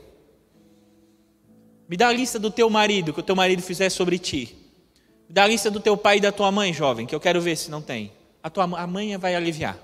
Me 1.89 1.98
dá 1.98 2.07
a 2.07 2.13
lista 2.13 2.39
do 2.39 2.50
teu 2.50 2.69
marido, 2.69 3.13
que 3.13 3.19
o 3.19 3.24
teu 3.24 3.36
marido 3.36 3.62
fizer 3.62 3.89
sobre 3.89 4.17
ti. 4.17 4.55
Me 5.27 5.34
dá 5.34 5.43
a 5.43 5.48
lista 5.48 5.69
do 5.69 5.79
teu 5.79 5.98
pai 5.98 6.17
e 6.17 6.22
da 6.22 6.31
tua 6.31 6.51
mãe, 6.51 6.74
jovem, 6.74 7.05
que 7.05 7.13
eu 7.13 7.19
quero 7.19 7.41
ver 7.41 7.55
se 7.55 7.69
não 7.69 7.81
tem. 7.81 8.12
A 8.41 8.50
tua 8.50 8.63
a 8.63 8.88
mãe 8.88 9.17
vai 9.17 9.36
aliviar. 9.36 9.77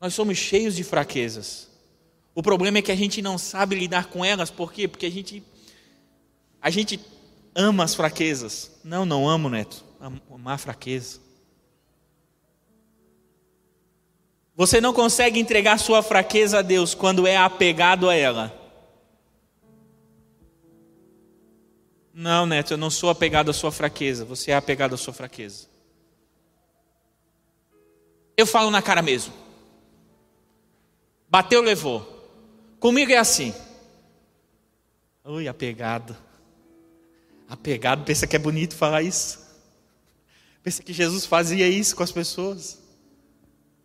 Nós 0.00 0.14
somos 0.14 0.38
cheios 0.38 0.74
de 0.74 0.82
fraquezas. 0.82 1.68
O 2.34 2.42
problema 2.42 2.78
é 2.78 2.82
que 2.82 2.92
a 2.92 2.96
gente 2.96 3.20
não 3.20 3.36
sabe 3.36 3.76
lidar 3.76 4.06
com 4.06 4.24
elas, 4.24 4.50
por 4.50 4.72
quê? 4.72 4.88
Porque 4.88 5.06
a 5.06 5.10
gente 5.10 5.42
a 6.62 6.70
gente 6.70 7.00
ama 7.54 7.84
as 7.84 7.94
fraquezas. 7.94 8.70
Não, 8.84 9.04
não 9.04 9.28
amo, 9.28 9.48
Neto. 9.48 9.84
Amar 10.30 10.58
fraqueza. 10.58 11.20
Você 14.54 14.80
não 14.80 14.92
consegue 14.92 15.40
entregar 15.40 15.78
sua 15.78 16.02
fraqueza 16.02 16.58
a 16.58 16.62
Deus 16.62 16.94
quando 16.94 17.26
é 17.26 17.36
apegado 17.36 18.08
a 18.08 18.14
ela. 18.14 18.54
Não, 22.12 22.44
Neto, 22.44 22.74
eu 22.74 22.76
não 22.76 22.90
sou 22.90 23.08
apegado 23.08 23.50
à 23.50 23.54
sua 23.54 23.72
fraqueza. 23.72 24.24
Você 24.26 24.50
é 24.50 24.54
apegado 24.54 24.94
à 24.94 24.98
sua 24.98 25.14
fraqueza. 25.14 25.66
Eu 28.36 28.46
falo 28.46 28.70
na 28.70 28.82
cara 28.82 29.00
mesmo. 29.00 29.32
Bateu, 31.30 31.62
levou. 31.62 32.04
Comigo 32.80 33.12
é 33.12 33.16
assim. 33.16 33.54
Oi, 35.22 35.46
apegado. 35.46 36.16
Apegado, 37.48 38.04
pensa 38.04 38.26
que 38.26 38.34
é 38.34 38.38
bonito 38.38 38.74
falar 38.74 39.02
isso. 39.02 39.38
Pensa 40.62 40.82
que 40.82 40.92
Jesus 40.92 41.24
fazia 41.24 41.68
isso 41.68 41.94
com 41.94 42.02
as 42.02 42.10
pessoas. 42.10 42.80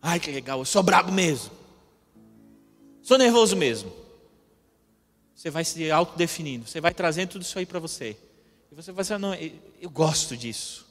Ai, 0.02 0.18
que 0.18 0.30
legal, 0.30 0.58
eu 0.58 0.64
sou 0.64 0.82
brabo 0.82 1.12
mesmo. 1.12 1.50
Sou 3.02 3.16
nervoso 3.16 3.56
mesmo. 3.56 3.92
Você 5.34 5.50
vai 5.50 5.64
se 5.64 5.90
autodefinindo, 5.90 6.66
você 6.66 6.80
vai 6.80 6.92
trazendo 6.92 7.30
tudo 7.30 7.42
isso 7.42 7.58
aí 7.58 7.66
para 7.66 7.78
você. 7.78 8.16
E 8.70 8.74
você 8.74 8.90
vai 8.90 9.04
dizer, 9.04 9.18
não, 9.18 9.34
eu 9.34 9.90
gosto 9.90 10.36
disso. 10.36 10.86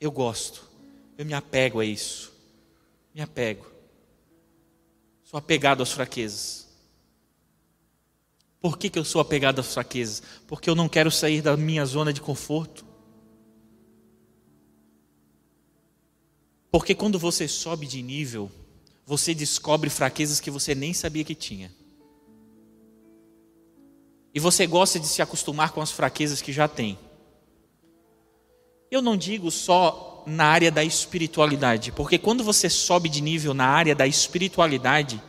Eu 0.00 0.10
gosto. 0.10 0.68
Eu 1.16 1.24
me 1.24 1.32
apego 1.32 1.80
a 1.80 1.84
isso. 1.84 2.32
Me 3.14 3.22
apego. 3.22 3.75
Sou 5.26 5.36
apegado 5.38 5.82
às 5.82 5.90
fraquezas. 5.90 6.68
Por 8.60 8.78
que, 8.78 8.88
que 8.88 8.96
eu 8.96 9.04
sou 9.04 9.20
apegado 9.20 9.58
às 9.58 9.74
fraquezas? 9.74 10.22
Porque 10.46 10.70
eu 10.70 10.74
não 10.76 10.88
quero 10.88 11.10
sair 11.10 11.42
da 11.42 11.56
minha 11.56 11.84
zona 11.84 12.12
de 12.12 12.20
conforto. 12.20 12.86
Porque 16.70 16.94
quando 16.94 17.18
você 17.18 17.48
sobe 17.48 17.86
de 17.88 18.00
nível, 18.02 18.48
você 19.04 19.34
descobre 19.34 19.90
fraquezas 19.90 20.38
que 20.38 20.48
você 20.50 20.76
nem 20.76 20.94
sabia 20.94 21.24
que 21.24 21.34
tinha. 21.34 21.74
E 24.32 24.38
você 24.38 24.64
gosta 24.64 25.00
de 25.00 25.08
se 25.08 25.20
acostumar 25.20 25.72
com 25.72 25.80
as 25.80 25.90
fraquezas 25.90 26.40
que 26.40 26.52
já 26.52 26.68
tem. 26.68 26.96
Eu 28.88 29.02
não 29.02 29.16
digo 29.16 29.50
só 29.50 30.15
na 30.26 30.44
área 30.44 30.70
da 30.72 30.82
espiritualidade, 30.82 31.92
porque 31.92 32.18
quando 32.18 32.42
você 32.42 32.68
sobe 32.68 33.08
de 33.08 33.20
nível 33.20 33.54
na 33.54 33.66
área 33.66 33.94
da 33.94 34.06
espiritualidade, 34.06 35.22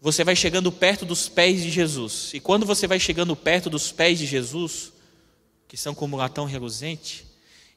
você 0.00 0.24
vai 0.24 0.34
chegando 0.34 0.72
perto 0.72 1.04
dos 1.04 1.28
pés 1.28 1.62
de 1.62 1.70
Jesus. 1.70 2.30
E 2.32 2.40
quando 2.40 2.64
você 2.64 2.86
vai 2.86 2.98
chegando 2.98 3.36
perto 3.36 3.68
dos 3.68 3.92
pés 3.92 4.18
de 4.18 4.26
Jesus, 4.26 4.92
que 5.68 5.76
são 5.76 5.94
como 5.94 6.16
latão 6.16 6.46
reluzente, 6.46 7.26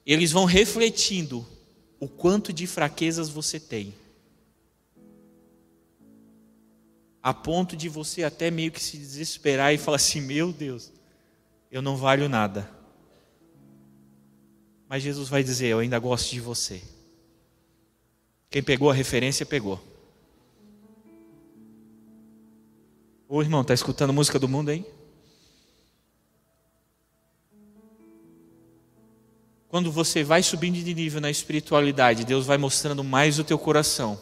eles 0.05 0.31
vão 0.31 0.45
refletindo 0.45 1.45
o 1.99 2.07
quanto 2.07 2.53
de 2.53 2.65
fraquezas 2.65 3.29
você 3.29 3.59
tem. 3.59 3.93
A 7.21 7.33
ponto 7.33 7.75
de 7.75 7.89
você 7.89 8.23
até 8.23 8.49
meio 8.49 8.71
que 8.71 8.81
se 8.81 8.97
desesperar 8.97 9.73
e 9.73 9.77
falar 9.77 9.97
assim: 9.97 10.21
meu 10.21 10.53
Deus, 10.53 10.91
eu 11.69 11.81
não 11.81 11.97
valho 11.97 12.29
nada. 12.29 12.78
Mas 14.89 15.03
Jesus 15.03 15.29
vai 15.29 15.43
dizer: 15.43 15.67
eu 15.67 15.79
ainda 15.79 15.99
gosto 15.99 16.31
de 16.31 16.41
você. 16.41 16.81
Quem 18.49 18.63
pegou 18.63 18.89
a 18.89 18.93
referência, 18.93 19.45
pegou. 19.45 19.79
Ô 23.27 23.43
irmão, 23.43 23.63
tá 23.63 23.75
escutando 23.75 24.11
música 24.11 24.39
do 24.39 24.49
mundo 24.49 24.69
aí? 24.69 24.83
Quando 29.67 29.91
você 29.91 30.23
vai 30.23 30.41
subindo 30.41 30.83
de 30.83 30.95
nível 30.95 31.21
na 31.21 31.29
espiritualidade, 31.29 32.25
Deus 32.25 32.47
vai 32.47 32.57
mostrando 32.57 33.03
mais 33.03 33.37
o 33.37 33.43
teu 33.43 33.59
coração. 33.59 34.19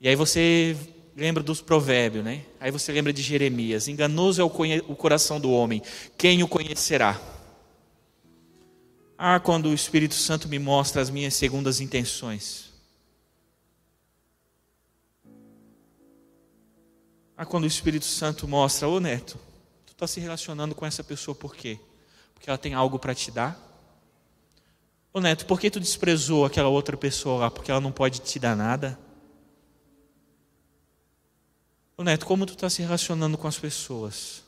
E 0.00 0.08
aí 0.08 0.16
você 0.16 0.74
lembra 1.14 1.42
dos 1.42 1.60
provérbios, 1.60 2.24
né? 2.24 2.46
Aí 2.58 2.70
você 2.70 2.90
lembra 2.90 3.12
de 3.12 3.20
Jeremias: 3.20 3.86
enganoso 3.86 4.40
é 4.40 4.44
o 4.44 4.96
coração 4.96 5.38
do 5.38 5.50
homem, 5.50 5.82
quem 6.16 6.42
o 6.42 6.48
conhecerá? 6.48 7.20
Ah, 9.24 9.38
quando 9.38 9.66
o 9.68 9.72
Espírito 9.72 10.16
Santo 10.16 10.48
me 10.48 10.58
mostra 10.58 11.00
as 11.00 11.08
minhas 11.08 11.34
segundas 11.34 11.80
intenções. 11.80 12.72
Ah, 17.36 17.46
quando 17.46 17.62
o 17.62 17.68
Espírito 17.68 18.04
Santo 18.04 18.48
mostra, 18.48 18.88
ô 18.88 18.98
neto, 18.98 19.38
tu 19.86 19.92
está 19.92 20.08
se 20.08 20.18
relacionando 20.18 20.74
com 20.74 20.84
essa 20.84 21.04
pessoa 21.04 21.36
por 21.36 21.54
quê? 21.54 21.78
Porque 22.34 22.50
ela 22.50 22.58
tem 22.58 22.74
algo 22.74 22.98
para 22.98 23.14
te 23.14 23.30
dar? 23.30 23.56
Ô 25.12 25.20
neto, 25.20 25.46
por 25.46 25.60
que 25.60 25.70
tu 25.70 25.78
desprezou 25.78 26.44
aquela 26.44 26.68
outra 26.68 26.96
pessoa 26.96 27.42
lá? 27.42 27.48
Porque 27.48 27.70
ela 27.70 27.80
não 27.80 27.92
pode 27.92 28.22
te 28.22 28.40
dar 28.40 28.56
nada? 28.56 28.98
Ô 31.96 32.02
neto, 32.02 32.26
como 32.26 32.44
tu 32.44 32.54
está 32.54 32.68
se 32.68 32.82
relacionando 32.82 33.38
com 33.38 33.46
as 33.46 33.56
pessoas? 33.56 34.42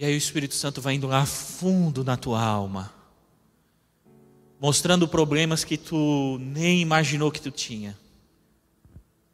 E 0.00 0.04
aí 0.06 0.14
o 0.14 0.16
Espírito 0.16 0.54
Santo 0.54 0.80
vai 0.80 0.94
indo 0.94 1.06
lá 1.06 1.26
fundo 1.26 2.02
na 2.02 2.16
tua 2.16 2.42
alma, 2.42 2.90
mostrando 4.58 5.06
problemas 5.06 5.62
que 5.62 5.76
tu 5.76 6.38
nem 6.40 6.80
imaginou 6.80 7.30
que 7.30 7.38
tu 7.38 7.50
tinha. 7.50 7.98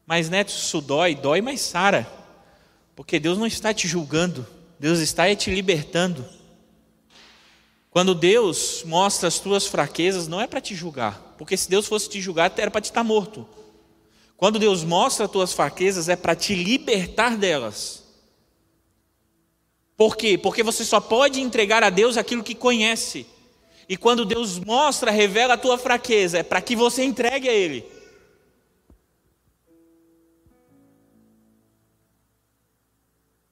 Mas, 0.05 0.29
neto, 0.29 0.49
isso 0.49 0.81
dói, 0.81 1.15
dói, 1.15 1.41
mas 1.41 1.61
sara. 1.61 2.05
Porque 2.97 3.21
Deus 3.21 3.39
não 3.39 3.47
está 3.47 3.73
te 3.73 3.87
julgando, 3.87 4.45
Deus 4.77 4.99
está 4.99 5.33
te 5.37 5.53
libertando. 5.55 6.25
Quando 7.89 8.13
Deus 8.13 8.83
mostra 8.85 9.29
as 9.29 9.39
tuas 9.39 9.69
fraquezas, 9.69 10.27
não 10.27 10.41
é 10.41 10.49
para 10.49 10.61
te 10.61 10.75
julgar, 10.75 11.37
porque 11.39 11.57
se 11.57 11.71
Deus 11.71 11.87
fosse 11.87 12.11
te 12.11 12.21
julgar, 12.21 12.53
era 12.57 12.73
para 12.73 12.81
te 12.81 12.87
estar 12.87 13.05
morto. 13.05 13.49
Quando 14.37 14.59
Deus 14.59 14.83
mostra 14.83 15.27
as 15.27 15.31
tuas 15.31 15.53
fraquezas, 15.53 16.09
é 16.09 16.17
para 16.17 16.35
te 16.35 16.57
libertar 16.57 17.37
delas. 17.37 18.06
Por 19.97 20.17
quê? 20.17 20.37
Porque 20.37 20.63
você 20.63 20.85
só 20.85 21.01
pode 21.01 21.41
entregar 21.41 21.83
a 21.83 21.91
Deus 21.91 22.17
aquilo 22.17 22.45
que 22.45 22.55
conhece. 22.55 23.27
E 23.89 23.97
quando 23.97 24.25
Deus 24.25 24.59
mostra, 24.59 25.11
revela 25.11 25.55
a 25.55 25.59
tua 25.59 25.79
fraqueza, 25.79 26.39
é 26.39 26.43
para 26.43 26.61
que 26.61 26.77
você 26.77 27.05
entregue 27.05 27.49
a 27.49 27.53
Ele. 27.53 27.85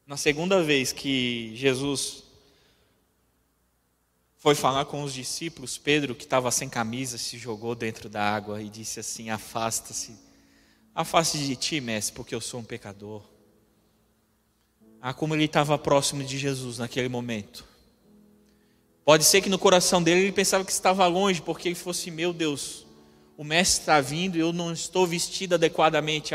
Na 0.06 0.18
segunda 0.18 0.62
vez 0.62 0.92
que 0.92 1.52
Jesus 1.56 2.24
foi 4.36 4.54
falar 4.54 4.84
com 4.84 5.02
os 5.02 5.14
discípulos, 5.14 5.78
Pedro, 5.78 6.14
que 6.14 6.24
estava 6.24 6.50
sem 6.50 6.68
camisa, 6.68 7.16
se 7.16 7.38
jogou 7.38 7.74
dentro 7.74 8.10
da 8.10 8.22
água 8.22 8.60
e 8.60 8.68
disse 8.68 9.00
assim: 9.00 9.30
Afasta-se, 9.30 10.14
afaste 10.94 11.38
de 11.38 11.56
ti, 11.56 11.80
mestre, 11.80 12.14
porque 12.14 12.34
eu 12.34 12.40
sou 12.42 12.60
um 12.60 12.64
pecador. 12.64 13.33
Ah, 15.06 15.12
como 15.12 15.34
ele 15.34 15.44
estava 15.44 15.76
próximo 15.76 16.24
de 16.24 16.38
Jesus 16.38 16.78
naquele 16.78 17.10
momento. 17.10 17.62
Pode 19.04 19.22
ser 19.22 19.42
que 19.42 19.50
no 19.50 19.58
coração 19.58 20.02
dele 20.02 20.22
ele 20.22 20.32
pensava 20.32 20.64
que 20.64 20.72
estava 20.72 21.06
longe, 21.06 21.42
porque 21.42 21.68
ele 21.68 21.74
fosse: 21.74 22.10
Meu 22.10 22.32
Deus, 22.32 22.86
o 23.36 23.44
mestre 23.44 23.82
está 23.82 24.00
vindo 24.00 24.36
e 24.38 24.40
eu 24.40 24.50
não 24.50 24.72
estou 24.72 25.06
vestido 25.06 25.56
adequadamente. 25.56 26.34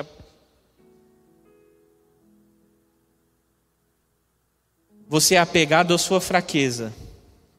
Você 5.08 5.34
é 5.34 5.40
apegado 5.40 5.92
à 5.92 5.98
sua 5.98 6.22
fraqueza, 6.22 6.94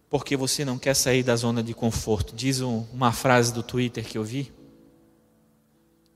porque 0.09 0.37
você 0.37 0.64
não 0.64 0.79
quer 0.79 0.94
sair 0.94 1.25
da 1.25 1.35
zona 1.35 1.61
de 1.61 1.75
conforto. 1.75 2.37
Diz 2.37 2.61
uma 2.61 3.11
frase 3.11 3.53
do 3.53 3.64
Twitter 3.64 4.07
que 4.07 4.16
eu 4.16 4.23
vi, 4.23 4.53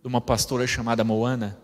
de 0.01 0.07
uma 0.07 0.21
pastora 0.21 0.69
chamada 0.69 1.03
Moana, 1.03 1.59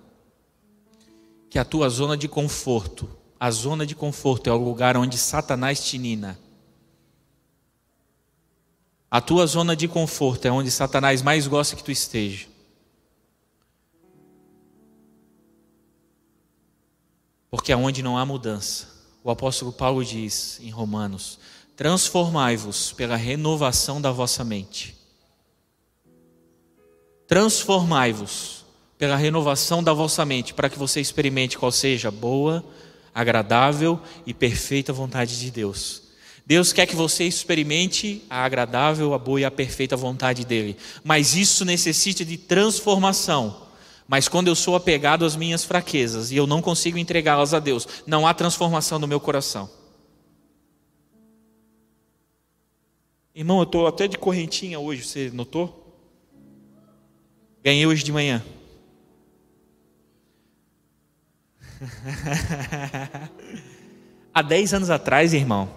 que 1.48 1.60
a 1.60 1.64
tua 1.64 1.88
zona 1.88 2.16
de 2.16 2.26
conforto, 2.26 3.19
a 3.40 3.50
zona 3.50 3.86
de 3.86 3.94
conforto 3.94 4.50
é 4.50 4.52
o 4.52 4.62
lugar 4.62 4.98
onde 4.98 5.16
Satanás 5.16 5.82
te 5.82 5.96
nina. 5.96 6.38
A 9.10 9.18
tua 9.18 9.46
zona 9.46 9.74
de 9.74 9.88
conforto 9.88 10.44
é 10.44 10.52
onde 10.52 10.70
Satanás 10.70 11.22
mais 11.22 11.46
gosta 11.46 11.74
que 11.74 11.82
tu 11.82 11.90
esteja. 11.90 12.46
Porque 17.50 17.72
é 17.72 17.76
onde 17.76 18.02
não 18.02 18.18
há 18.18 18.26
mudança. 18.26 18.88
O 19.24 19.30
apóstolo 19.30 19.72
Paulo 19.72 20.04
diz 20.04 20.60
em 20.62 20.68
Romanos: 20.68 21.38
Transformai-vos 21.74 22.92
pela 22.92 23.16
renovação 23.16 24.02
da 24.02 24.12
vossa 24.12 24.44
mente. 24.44 24.94
Transformai-vos 27.26 28.66
pela 28.98 29.16
renovação 29.16 29.82
da 29.82 29.94
vossa 29.94 30.26
mente, 30.26 30.52
para 30.52 30.68
que 30.68 30.78
você 30.78 31.00
experimente 31.00 31.56
qual 31.56 31.72
seja 31.72 32.10
boa, 32.10 32.62
agradável 33.14 34.00
e 34.26 34.32
perfeita 34.32 34.92
vontade 34.92 35.38
de 35.38 35.50
Deus. 35.50 36.02
Deus 36.46 36.72
quer 36.72 36.86
que 36.86 36.96
você 36.96 37.24
experimente 37.24 38.24
a 38.28 38.44
agradável, 38.44 39.14
a 39.14 39.18
boa 39.18 39.40
e 39.40 39.44
a 39.44 39.50
perfeita 39.50 39.96
vontade 39.96 40.44
dele, 40.44 40.76
mas 41.04 41.36
isso 41.36 41.64
necessita 41.64 42.24
de 42.24 42.36
transformação. 42.36 43.68
Mas 44.08 44.26
quando 44.26 44.48
eu 44.48 44.56
sou 44.56 44.74
apegado 44.74 45.24
às 45.24 45.36
minhas 45.36 45.62
fraquezas 45.62 46.32
e 46.32 46.36
eu 46.36 46.48
não 46.48 46.60
consigo 46.60 46.98
entregá-las 46.98 47.54
a 47.54 47.60
Deus, 47.60 47.86
não 48.06 48.26
há 48.26 48.34
transformação 48.34 48.98
no 48.98 49.06
meu 49.06 49.20
coração. 49.20 49.70
Irmão, 53.32 53.58
eu 53.58 53.62
estou 53.62 53.86
até 53.86 54.08
de 54.08 54.18
correntinha 54.18 54.80
hoje, 54.80 55.04
você 55.04 55.30
notou? 55.32 55.96
Ganhei 57.62 57.86
hoje 57.86 58.02
de 58.02 58.10
manhã. 58.10 58.42
Há 64.32 64.42
10 64.42 64.74
anos 64.74 64.90
atrás, 64.90 65.32
irmão, 65.34 65.68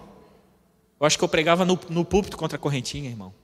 eu 1.00 1.06
acho 1.06 1.18
que 1.18 1.24
eu 1.24 1.28
pregava 1.28 1.64
no, 1.64 1.78
no 1.88 2.04
púlpito 2.04 2.36
contra 2.36 2.56
a 2.56 2.60
correntinha, 2.60 3.10
irmão. 3.10 3.34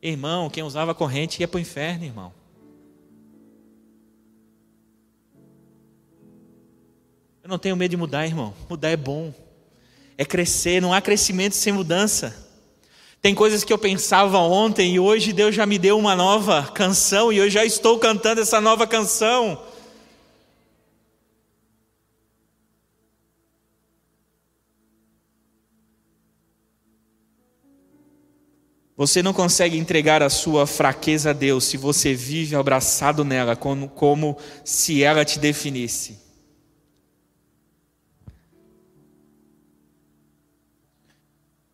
Irmão, 0.00 0.50
quem 0.50 0.62
usava 0.62 0.94
corrente 0.94 1.40
ia 1.40 1.48
para 1.48 1.58
o 1.58 1.60
inferno, 1.60 2.04
irmão. 2.04 2.32
Eu 7.42 7.48
não 7.48 7.58
tenho 7.58 7.76
medo 7.76 7.90
de 7.90 7.96
mudar, 7.96 8.26
irmão. 8.26 8.54
Mudar 8.68 8.90
é 8.90 8.96
bom 8.96 9.32
é 10.16 10.24
crescer, 10.24 10.80
não 10.80 10.92
há 10.92 11.00
crescimento 11.00 11.54
sem 11.54 11.72
mudança. 11.72 12.48
Tem 13.20 13.34
coisas 13.34 13.62
que 13.62 13.72
eu 13.72 13.78
pensava 13.78 14.38
ontem 14.38 14.94
e 14.94 15.00
hoje 15.00 15.32
Deus 15.32 15.54
já 15.54 15.64
me 15.64 15.78
deu 15.78 15.98
uma 15.98 16.16
nova 16.16 16.64
canção 16.74 17.32
e 17.32 17.38
eu 17.38 17.48
já 17.48 17.64
estou 17.64 17.98
cantando 17.98 18.40
essa 18.40 18.60
nova 18.60 18.86
canção. 18.86 19.60
Você 29.02 29.20
não 29.20 29.32
consegue 29.32 29.76
entregar 29.76 30.22
a 30.22 30.30
sua 30.30 30.64
fraqueza 30.64 31.30
a 31.30 31.32
Deus 31.32 31.64
se 31.64 31.76
você 31.76 32.14
vive 32.14 32.54
abraçado 32.54 33.24
nela 33.24 33.56
como, 33.56 33.88
como 33.88 34.38
se 34.64 35.02
ela 35.02 35.24
te 35.24 35.40
definisse. 35.40 36.20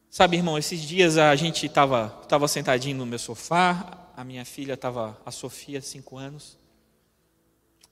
Sabe, 0.08 0.38
irmão, 0.38 0.56
esses 0.56 0.80
dias 0.80 1.18
a 1.18 1.36
gente 1.36 1.66
estava 1.66 2.08
tava 2.26 2.48
sentadinho 2.48 2.96
no 2.96 3.04
meu 3.04 3.18
sofá, 3.18 4.08
a 4.16 4.24
minha 4.24 4.46
filha 4.46 4.72
estava, 4.72 5.20
a 5.26 5.30
Sofia, 5.30 5.82
cinco 5.82 6.16
anos, 6.16 6.58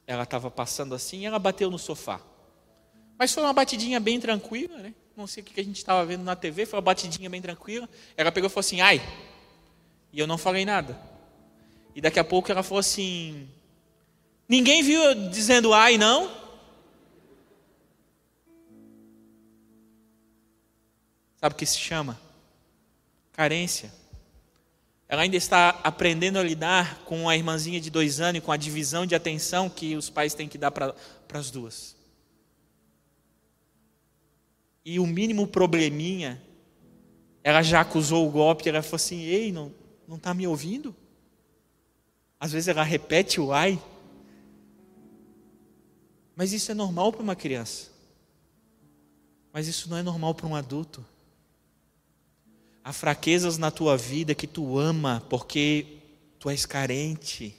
ela 0.06 0.22
estava 0.22 0.50
passando 0.50 0.94
assim 0.94 1.18
e 1.18 1.26
ela 1.26 1.38
bateu 1.38 1.70
no 1.70 1.78
sofá. 1.78 2.22
Mas 3.18 3.34
foi 3.34 3.42
uma 3.42 3.52
batidinha 3.52 4.00
bem 4.00 4.18
tranquila, 4.18 4.78
né? 4.78 4.94
Não 5.16 5.26
sei 5.26 5.42
o 5.42 5.46
que 5.46 5.58
a 5.58 5.64
gente 5.64 5.78
estava 5.78 6.04
vendo 6.04 6.22
na 6.22 6.36
TV, 6.36 6.66
foi 6.66 6.76
uma 6.76 6.82
batidinha 6.82 7.30
bem 7.30 7.40
tranquila. 7.40 7.88
Ela 8.16 8.30
pegou 8.30 8.48
e 8.48 8.50
falou 8.50 8.60
assim, 8.60 8.82
ai. 8.82 9.00
E 10.12 10.18
eu 10.18 10.26
não 10.26 10.36
falei 10.36 10.66
nada. 10.66 11.00
E 11.94 12.00
daqui 12.02 12.20
a 12.20 12.24
pouco 12.24 12.52
ela 12.52 12.62
falou 12.62 12.80
assim: 12.80 13.48
Ninguém 14.46 14.82
viu 14.82 15.02
eu 15.02 15.30
dizendo 15.30 15.72
ai, 15.72 15.96
não? 15.96 16.30
Sabe 21.40 21.54
o 21.54 21.56
que 21.58 21.64
se 21.64 21.78
chama? 21.78 22.20
Carência. 23.32 23.90
Ela 25.08 25.22
ainda 25.22 25.36
está 25.36 25.80
aprendendo 25.82 26.38
a 26.38 26.42
lidar 26.42 26.98
com 27.04 27.28
a 27.28 27.36
irmãzinha 27.36 27.80
de 27.80 27.88
dois 27.88 28.20
anos 28.20 28.38
e 28.38 28.44
com 28.44 28.52
a 28.52 28.56
divisão 28.58 29.06
de 29.06 29.14
atenção 29.14 29.70
que 29.70 29.96
os 29.96 30.10
pais 30.10 30.34
têm 30.34 30.48
que 30.48 30.58
dar 30.58 30.70
para 30.70 30.94
as 31.32 31.50
duas. 31.50 31.95
E 34.88 35.00
o 35.00 35.06
mínimo 35.06 35.48
probleminha, 35.48 36.40
ela 37.42 37.60
já 37.60 37.80
acusou 37.80 38.26
o 38.26 38.30
golpe, 38.30 38.68
ela 38.68 38.82
falou 38.82 38.96
assim: 38.96 39.22
Ei, 39.22 39.50
não 39.50 39.72
não 40.06 40.16
está 40.16 40.32
me 40.32 40.46
ouvindo? 40.46 40.94
Às 42.38 42.52
vezes 42.52 42.68
ela 42.68 42.82
repete 42.82 43.40
o 43.40 43.52
ai. 43.52 43.82
Mas 46.34 46.52
isso 46.52 46.70
é 46.70 46.74
normal 46.74 47.12
para 47.12 47.22
uma 47.22 47.34
criança. 47.34 47.90
Mas 49.52 49.66
isso 49.66 49.88
não 49.90 49.96
é 49.96 50.02
normal 50.02 50.34
para 50.34 50.46
um 50.46 50.54
adulto. 50.54 51.04
Há 52.84 52.92
fraquezas 52.92 53.58
na 53.58 53.70
tua 53.70 53.96
vida 53.96 54.34
que 54.34 54.46
tu 54.46 54.78
ama 54.78 55.24
porque 55.28 55.98
tu 56.38 56.48
és 56.48 56.64
carente. 56.64 57.56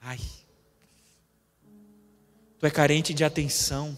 Ai. 0.00 0.20
Tu 2.58 2.66
é 2.66 2.70
carente 2.70 3.12
de 3.12 3.24
atenção. 3.24 3.96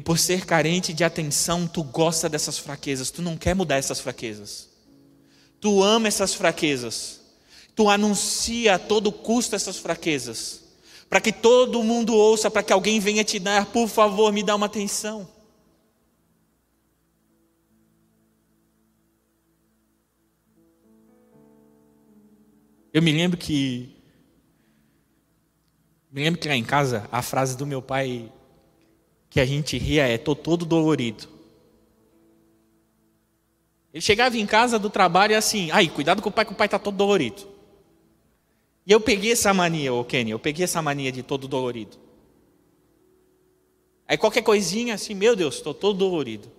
E 0.00 0.02
por 0.02 0.18
ser 0.18 0.46
carente 0.46 0.94
de 0.94 1.04
atenção, 1.04 1.68
tu 1.68 1.84
gosta 1.84 2.26
dessas 2.26 2.56
fraquezas, 2.56 3.10
tu 3.10 3.20
não 3.20 3.36
quer 3.36 3.54
mudar 3.54 3.76
essas 3.76 4.00
fraquezas. 4.00 4.70
Tu 5.60 5.82
ama 5.82 6.08
essas 6.08 6.32
fraquezas. 6.32 7.20
Tu 7.76 7.86
anuncia 7.86 8.76
a 8.76 8.78
todo 8.78 9.12
custo 9.12 9.54
essas 9.54 9.76
fraquezas. 9.76 10.62
Para 11.06 11.20
que 11.20 11.30
todo 11.30 11.82
mundo 11.82 12.14
ouça, 12.14 12.50
para 12.50 12.62
que 12.62 12.72
alguém 12.72 12.98
venha 12.98 13.22
te 13.22 13.38
dar, 13.38 13.66
por 13.66 13.86
favor, 13.88 14.32
me 14.32 14.42
dá 14.42 14.56
uma 14.56 14.64
atenção. 14.64 15.28
Eu 22.90 23.02
me 23.02 23.12
lembro 23.12 23.36
que. 23.36 23.94
Me 26.10 26.24
lembro 26.24 26.40
que 26.40 26.48
lá 26.48 26.56
em 26.56 26.64
casa, 26.64 27.06
a 27.12 27.20
frase 27.20 27.54
do 27.54 27.66
meu 27.66 27.82
pai 27.82 28.32
que 29.30 29.40
a 29.40 29.46
gente 29.46 29.78
ria 29.78 30.06
é: 30.06 30.18
tô 30.18 30.34
todo 30.34 30.66
dolorido. 30.66 31.28
Ele 33.94 34.00
chegava 34.00 34.36
em 34.36 34.46
casa 34.46 34.78
do 34.78 34.90
trabalho 34.90 35.32
e 35.32 35.36
assim: 35.36 35.70
ai, 35.70 35.88
cuidado 35.88 36.20
com 36.20 36.28
o 36.28 36.32
pai, 36.32 36.44
que 36.44 36.52
o 36.52 36.56
pai 36.56 36.66
está 36.66 36.78
todo 36.78 36.96
dolorido. 36.96 37.48
E 38.84 38.92
eu 38.92 39.00
peguei 39.00 39.32
essa 39.32 39.54
mania, 39.54 39.92
ô 39.94 40.04
Kenny, 40.04 40.32
eu 40.32 40.38
peguei 40.38 40.64
essa 40.64 40.82
mania 40.82 41.12
de 41.12 41.22
todo 41.22 41.46
dolorido. 41.46 41.96
Aí 44.08 44.18
qualquer 44.18 44.42
coisinha 44.42 44.94
assim, 44.94 45.14
meu 45.14 45.36
Deus, 45.36 45.56
estou 45.56 45.72
todo 45.72 45.96
dolorido. 45.96 46.50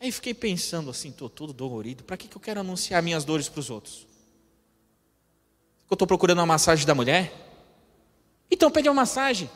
Aí 0.00 0.10
fiquei 0.10 0.32
pensando 0.32 0.88
assim, 0.88 1.10
estou 1.10 1.28
todo 1.28 1.52
dolorido, 1.52 2.04
para 2.04 2.16
que, 2.16 2.28
que 2.28 2.36
eu 2.36 2.40
quero 2.40 2.60
anunciar 2.60 3.02
minhas 3.02 3.24
dores 3.24 3.48
para 3.48 3.60
os 3.60 3.68
outros? 3.68 4.06
Eu 5.90 5.94
estou 5.94 6.06
procurando 6.06 6.38
uma 6.38 6.46
massagem 6.46 6.86
da 6.86 6.94
mulher? 6.94 7.32
Então 8.50 8.70
pede 8.70 8.88
uma 8.88 8.94
massagem. 8.94 9.50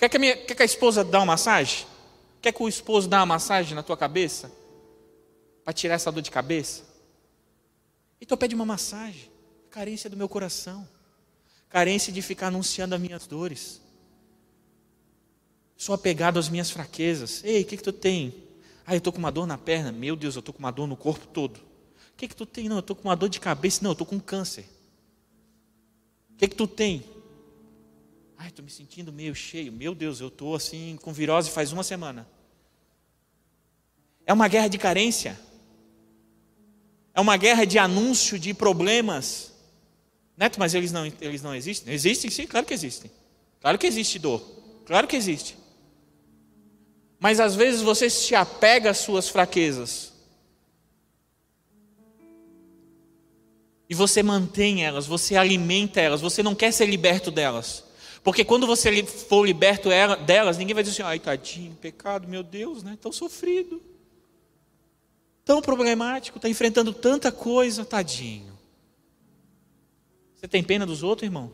Quer 0.00 0.08
que, 0.08 0.16
a 0.16 0.20
minha, 0.20 0.34
quer 0.34 0.54
que 0.54 0.62
a 0.62 0.64
esposa 0.64 1.04
dê 1.04 1.14
uma 1.14 1.26
massagem? 1.26 1.86
Quer 2.40 2.52
que 2.52 2.62
o 2.62 2.66
esposo 2.66 3.06
dê 3.06 3.16
uma 3.16 3.26
massagem 3.26 3.74
na 3.74 3.82
tua 3.82 3.98
cabeça? 3.98 4.50
Para 5.62 5.74
tirar 5.74 5.96
essa 5.96 6.10
dor 6.10 6.22
de 6.22 6.30
cabeça? 6.30 6.84
Então 8.18 8.38
pede 8.38 8.54
uma 8.54 8.64
massagem. 8.64 9.30
Carência 9.68 10.08
do 10.08 10.16
meu 10.16 10.26
coração. 10.26 10.88
Carência 11.68 12.10
de 12.10 12.22
ficar 12.22 12.46
anunciando 12.46 12.94
as 12.94 13.00
minhas 13.00 13.26
dores. 13.26 13.78
Sou 15.76 15.94
apegado 15.94 16.38
às 16.38 16.48
minhas 16.48 16.70
fraquezas. 16.70 17.44
Ei, 17.44 17.60
o 17.60 17.66
que, 17.66 17.76
que 17.76 17.82
tu 17.82 17.92
tem? 17.92 18.32
Ah, 18.86 18.94
eu 18.94 18.98
estou 18.98 19.12
com 19.12 19.18
uma 19.18 19.30
dor 19.30 19.46
na 19.46 19.58
perna. 19.58 19.92
Meu 19.92 20.16
Deus, 20.16 20.34
eu 20.34 20.40
estou 20.40 20.54
com 20.54 20.60
uma 20.60 20.70
dor 20.70 20.86
no 20.86 20.96
corpo 20.96 21.26
todo. 21.26 21.58
O 21.58 22.16
que, 22.16 22.26
que 22.26 22.34
tu 22.34 22.46
tem? 22.46 22.70
Não, 22.70 22.76
eu 22.76 22.80
estou 22.80 22.96
com 22.96 23.06
uma 23.06 23.16
dor 23.16 23.28
de 23.28 23.38
cabeça. 23.38 23.80
Não, 23.82 23.90
eu 23.90 23.92
estou 23.92 24.06
com 24.06 24.18
câncer. 24.18 24.64
O 26.30 26.36
que, 26.38 26.48
que 26.48 26.56
tu 26.56 26.66
tem? 26.66 27.04
Ai, 28.40 28.48
estou 28.48 28.64
me 28.64 28.70
sentindo 28.70 29.12
meio 29.12 29.34
cheio. 29.34 29.70
Meu 29.70 29.94
Deus, 29.94 30.18
eu 30.18 30.28
estou 30.28 30.54
assim 30.54 30.98
com 31.02 31.12
virose 31.12 31.50
faz 31.50 31.72
uma 31.72 31.82
semana. 31.82 32.26
É 34.24 34.32
uma 34.32 34.48
guerra 34.48 34.68
de 34.68 34.78
carência. 34.78 35.38
É 37.12 37.20
uma 37.20 37.36
guerra 37.36 37.66
de 37.66 37.78
anúncio 37.78 38.38
de 38.38 38.54
problemas. 38.54 39.52
Neto, 40.38 40.58
mas 40.58 40.74
eles 40.74 40.90
não, 40.90 41.04
eles 41.20 41.42
não 41.42 41.54
existem? 41.54 41.92
Existem 41.92 42.30
sim, 42.30 42.46
claro 42.46 42.64
que 42.64 42.72
existem. 42.72 43.10
Claro 43.60 43.76
que 43.76 43.86
existe 43.86 44.18
dor. 44.18 44.40
Claro 44.86 45.06
que 45.06 45.16
existe. 45.16 45.54
Mas 47.18 47.40
às 47.40 47.54
vezes 47.54 47.82
você 47.82 48.08
se 48.08 48.34
apega 48.34 48.88
às 48.92 48.98
suas 48.98 49.28
fraquezas. 49.28 50.14
E 53.86 53.94
você 53.94 54.22
mantém 54.22 54.82
elas, 54.82 55.06
você 55.06 55.36
alimenta 55.36 56.00
elas, 56.00 56.22
você 56.22 56.42
não 56.42 56.54
quer 56.54 56.72
ser 56.72 56.86
liberto 56.86 57.30
delas. 57.30 57.89
Porque 58.22 58.44
quando 58.44 58.66
você 58.66 59.04
for 59.04 59.46
liberto 59.46 59.88
delas, 60.26 60.58
ninguém 60.58 60.74
vai 60.74 60.82
dizer 60.82 61.02
assim, 61.02 61.10
ai 61.10 61.18
tadinho, 61.18 61.74
pecado, 61.76 62.28
meu 62.28 62.42
Deus, 62.42 62.82
né? 62.82 62.98
Tão 63.00 63.10
sofrido. 63.10 63.82
Tão 65.44 65.62
problemático, 65.62 66.36
está 66.36 66.48
enfrentando 66.48 66.92
tanta 66.92 67.32
coisa, 67.32 67.84
tadinho. 67.84 68.58
Você 70.36 70.46
tem 70.46 70.62
pena 70.62 70.84
dos 70.84 71.02
outros, 71.02 71.26
irmão? 71.26 71.52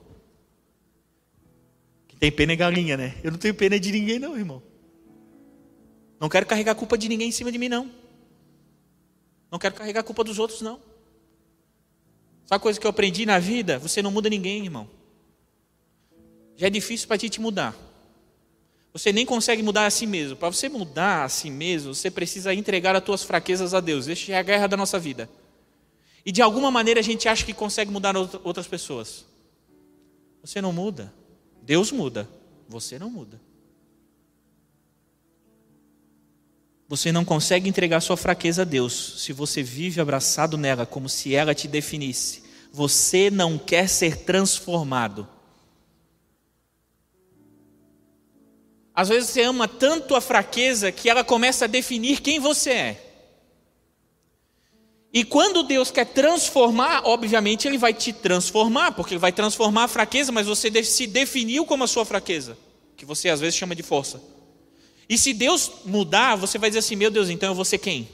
Quem 2.09 2.19
tem 2.19 2.33
pena 2.33 2.53
é 2.53 2.57
galinha, 2.57 2.97
né? 2.97 3.17
Eu 3.23 3.31
não 3.31 3.39
tenho 3.39 3.55
pena 3.55 3.79
de 3.79 3.93
ninguém, 3.93 4.19
não, 4.19 4.37
irmão. 4.37 4.63
Não 6.19 6.29
quero 6.29 6.47
carregar 6.47 6.73
a 6.73 6.77
culpa 6.77 6.99
de 6.99 7.09
ninguém 7.09 7.29
em 7.29 7.33
cima 7.33 7.53
de 7.53 7.59
mim, 7.59 7.69
não. 7.69 7.91
Não 9.51 9.59
quero 9.59 9.77
carregar 9.77 10.01
a 10.01 10.05
culpa 10.05 10.25
dos 10.25 10.39
outros, 10.39 10.63
não. 10.63 10.81
Sabe 12.45 12.57
a 12.57 12.59
coisa 12.59 12.81
que 12.81 12.87
eu 12.87 12.91
aprendi 12.91 13.25
na 13.25 13.39
vida? 13.39 13.79
Você 13.79 14.03
não 14.03 14.11
muda 14.11 14.29
ninguém, 14.29 14.65
irmão 14.65 14.96
já 16.57 16.67
é 16.67 16.71
difícil 16.71 17.07
para 17.07 17.19
ti 17.19 17.29
te 17.29 17.41
mudar. 17.41 17.75
Você 18.93 19.13
nem 19.13 19.27
consegue 19.27 19.63
mudar 19.63 19.85
a 19.85 19.91
si 19.91 20.07
mesmo. 20.07 20.37
Para 20.37 20.51
você 20.51 20.71
mudar 20.71 21.25
a 21.25 21.29
si 21.29 21.51
mesmo, 21.51 21.95
você 21.95 22.11
precisa 22.11 22.55
entregar 22.55 22.97
as 22.97 23.05
tuas 23.05 23.23
fraquezas 23.23 23.75
a 23.75 23.81
Deus. 23.81 24.09
Essa 24.09 24.33
é 24.33 24.39
a 24.39 24.43
guerra 24.43 24.67
da 24.67 24.77
nossa 24.77 24.99
vida. 24.99 25.29
E 26.25 26.33
de 26.33 26.41
alguma 26.41 26.71
maneira 26.71 27.01
a 27.01 27.03
gente 27.03 27.29
acha 27.29 27.45
que 27.45 27.53
consegue 27.53 27.91
mudar 27.91 28.17
outras 28.17 28.67
pessoas. 28.67 29.27
Você 30.43 30.63
não 30.63 30.73
muda. 30.73 31.13
Deus 31.63 31.93
muda. 31.93 32.27
Você 32.69 32.99
não 32.99 33.11
muda. 33.11 33.39
Você 36.89 37.13
não 37.13 37.25
consegue 37.25 37.69
entregar 37.69 38.01
sua 38.01 38.17
fraqueza 38.17 38.63
a 38.63 38.65
Deus 38.65 39.23
se 39.23 39.33
você 39.33 39.63
vive 39.63 40.01
abraçado 40.01 40.57
nela 40.57 40.87
como 40.87 41.09
se 41.09 41.35
ela 41.35 41.55
te 41.55 41.69
definisse. 41.69 42.45
Você 42.73 43.31
não 43.31 43.59
quer 43.59 43.89
ser 43.89 44.19
transformado. 44.19 45.36
Às 48.97 49.11
vezes 49.11 49.29
você 49.29 49.43
ama 49.43 49.69
tanto 49.69 50.17
a 50.17 50.23
fraqueza 50.23 50.91
que 50.91 51.11
ela 51.11 51.23
começa 51.23 51.67
a 51.67 51.69
definir 51.69 52.23
quem 52.23 52.41
você 52.41 52.71
é. 52.71 53.03
E 55.13 55.23
quando 55.23 55.63
Deus 55.63 55.91
quer 55.91 56.07
transformar, 56.07 57.03
obviamente 57.05 57.69
Ele 57.69 57.77
vai 57.77 57.93
te 57.93 58.11
transformar, 58.11 58.93
porque 58.93 59.13
Ele 59.13 59.19
vai 59.19 59.33
transformar 59.33 59.85
a 59.85 59.89
fraqueza, 59.89 60.33
mas 60.33 60.47
você 60.47 60.83
se 60.83 61.07
definiu 61.07 61.67
como 61.67 61.85
a 61.85 61.87
sua 61.87 62.07
fraqueza, 62.07 62.57
que 62.97 63.05
você 63.05 63.29
às 63.29 63.39
vezes 63.39 63.55
chama 63.55 63.75
de 63.75 63.83
força. 63.83 64.23
E 65.07 65.19
se 65.19 65.35
Deus 65.35 65.71
mudar, 65.85 66.35
você 66.37 66.57
vai 66.57 66.71
dizer 66.71 66.79
assim: 66.79 66.97
meu 66.97 67.11
Deus, 67.11 67.29
então 67.29 67.51
eu 67.51 67.55
vou 67.55 67.65
ser 67.67 67.79
quem? 67.79 68.09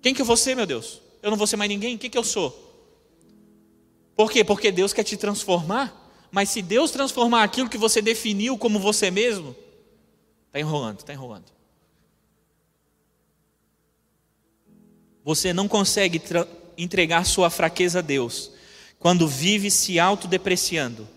Quem 0.00 0.14
que 0.14 0.22
eu 0.22 0.26
vou 0.26 0.36
ser, 0.36 0.56
meu 0.56 0.66
Deus? 0.66 1.00
Eu 1.22 1.30
não 1.30 1.36
vou 1.36 1.46
ser 1.46 1.56
mais 1.56 1.68
ninguém? 1.68 1.98
Quem 1.98 2.08
que 2.08 2.16
eu 2.16 2.24
sou? 2.24 2.64
Por 4.16 4.30
quê? 4.30 4.42
Porque 4.42 4.72
Deus 4.72 4.94
quer 4.94 5.04
te 5.04 5.16
transformar. 5.16 6.07
Mas 6.30 6.50
se 6.50 6.60
Deus 6.62 6.90
transformar 6.90 7.44
aquilo 7.44 7.68
que 7.68 7.78
você 7.78 8.02
definiu 8.02 8.58
como 8.58 8.78
você 8.78 9.10
mesmo, 9.10 9.56
está 10.46 10.60
enrolando, 10.60 10.98
está 10.98 11.12
enrolando. 11.12 11.46
Você 15.24 15.52
não 15.52 15.68
consegue 15.68 16.20
entregar 16.76 17.24
sua 17.24 17.50
fraqueza 17.50 17.98
a 17.98 18.02
Deus 18.02 18.52
quando 18.98 19.28
vive 19.28 19.70
se 19.70 19.98
autodepreciando. 19.98 21.08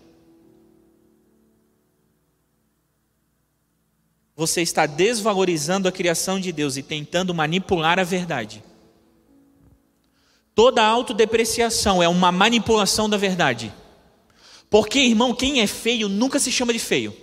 Você 4.34 4.62
está 4.62 4.86
desvalorizando 4.86 5.88
a 5.88 5.92
criação 5.92 6.40
de 6.40 6.52
Deus 6.52 6.76
e 6.76 6.82
tentando 6.82 7.34
manipular 7.34 7.98
a 7.98 8.04
verdade. 8.04 8.62
Toda 10.54 10.84
autodepreciação 10.84 12.02
é 12.02 12.08
uma 12.08 12.32
manipulação 12.32 13.08
da 13.08 13.16
verdade. 13.16 13.72
Porque, 14.72 15.00
irmão, 15.00 15.34
quem 15.34 15.60
é 15.60 15.66
feio 15.66 16.08
nunca 16.08 16.38
se 16.38 16.50
chama 16.50 16.72
de 16.72 16.78
feio. 16.78 17.14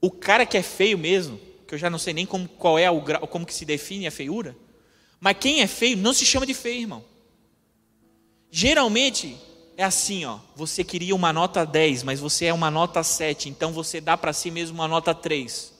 O 0.00 0.10
cara 0.10 0.44
que 0.44 0.58
é 0.58 0.62
feio 0.62 0.98
mesmo, 0.98 1.38
que 1.68 1.72
eu 1.72 1.78
já 1.78 1.88
não 1.88 1.96
sei 1.96 2.12
nem 2.12 2.26
como, 2.26 2.48
qual 2.48 2.76
é 2.76 2.90
o 2.90 3.00
grau, 3.00 3.24
como 3.28 3.46
que 3.46 3.54
se 3.54 3.64
define 3.64 4.08
a 4.08 4.10
feiura, 4.10 4.56
mas 5.20 5.36
quem 5.38 5.60
é 5.60 5.68
feio 5.68 5.96
não 5.96 6.12
se 6.12 6.26
chama 6.26 6.44
de 6.44 6.54
feio, 6.54 6.80
irmão. 6.80 7.04
Geralmente 8.50 9.38
é 9.76 9.84
assim, 9.84 10.24
ó, 10.24 10.40
você 10.56 10.82
queria 10.82 11.14
uma 11.14 11.32
nota 11.32 11.64
10, 11.64 12.02
mas 12.02 12.18
você 12.18 12.46
é 12.46 12.52
uma 12.52 12.68
nota 12.68 13.00
7, 13.04 13.48
então 13.48 13.72
você 13.72 14.00
dá 14.00 14.16
para 14.16 14.32
si 14.32 14.50
mesmo 14.50 14.74
uma 14.74 14.88
nota 14.88 15.14
3. 15.14 15.72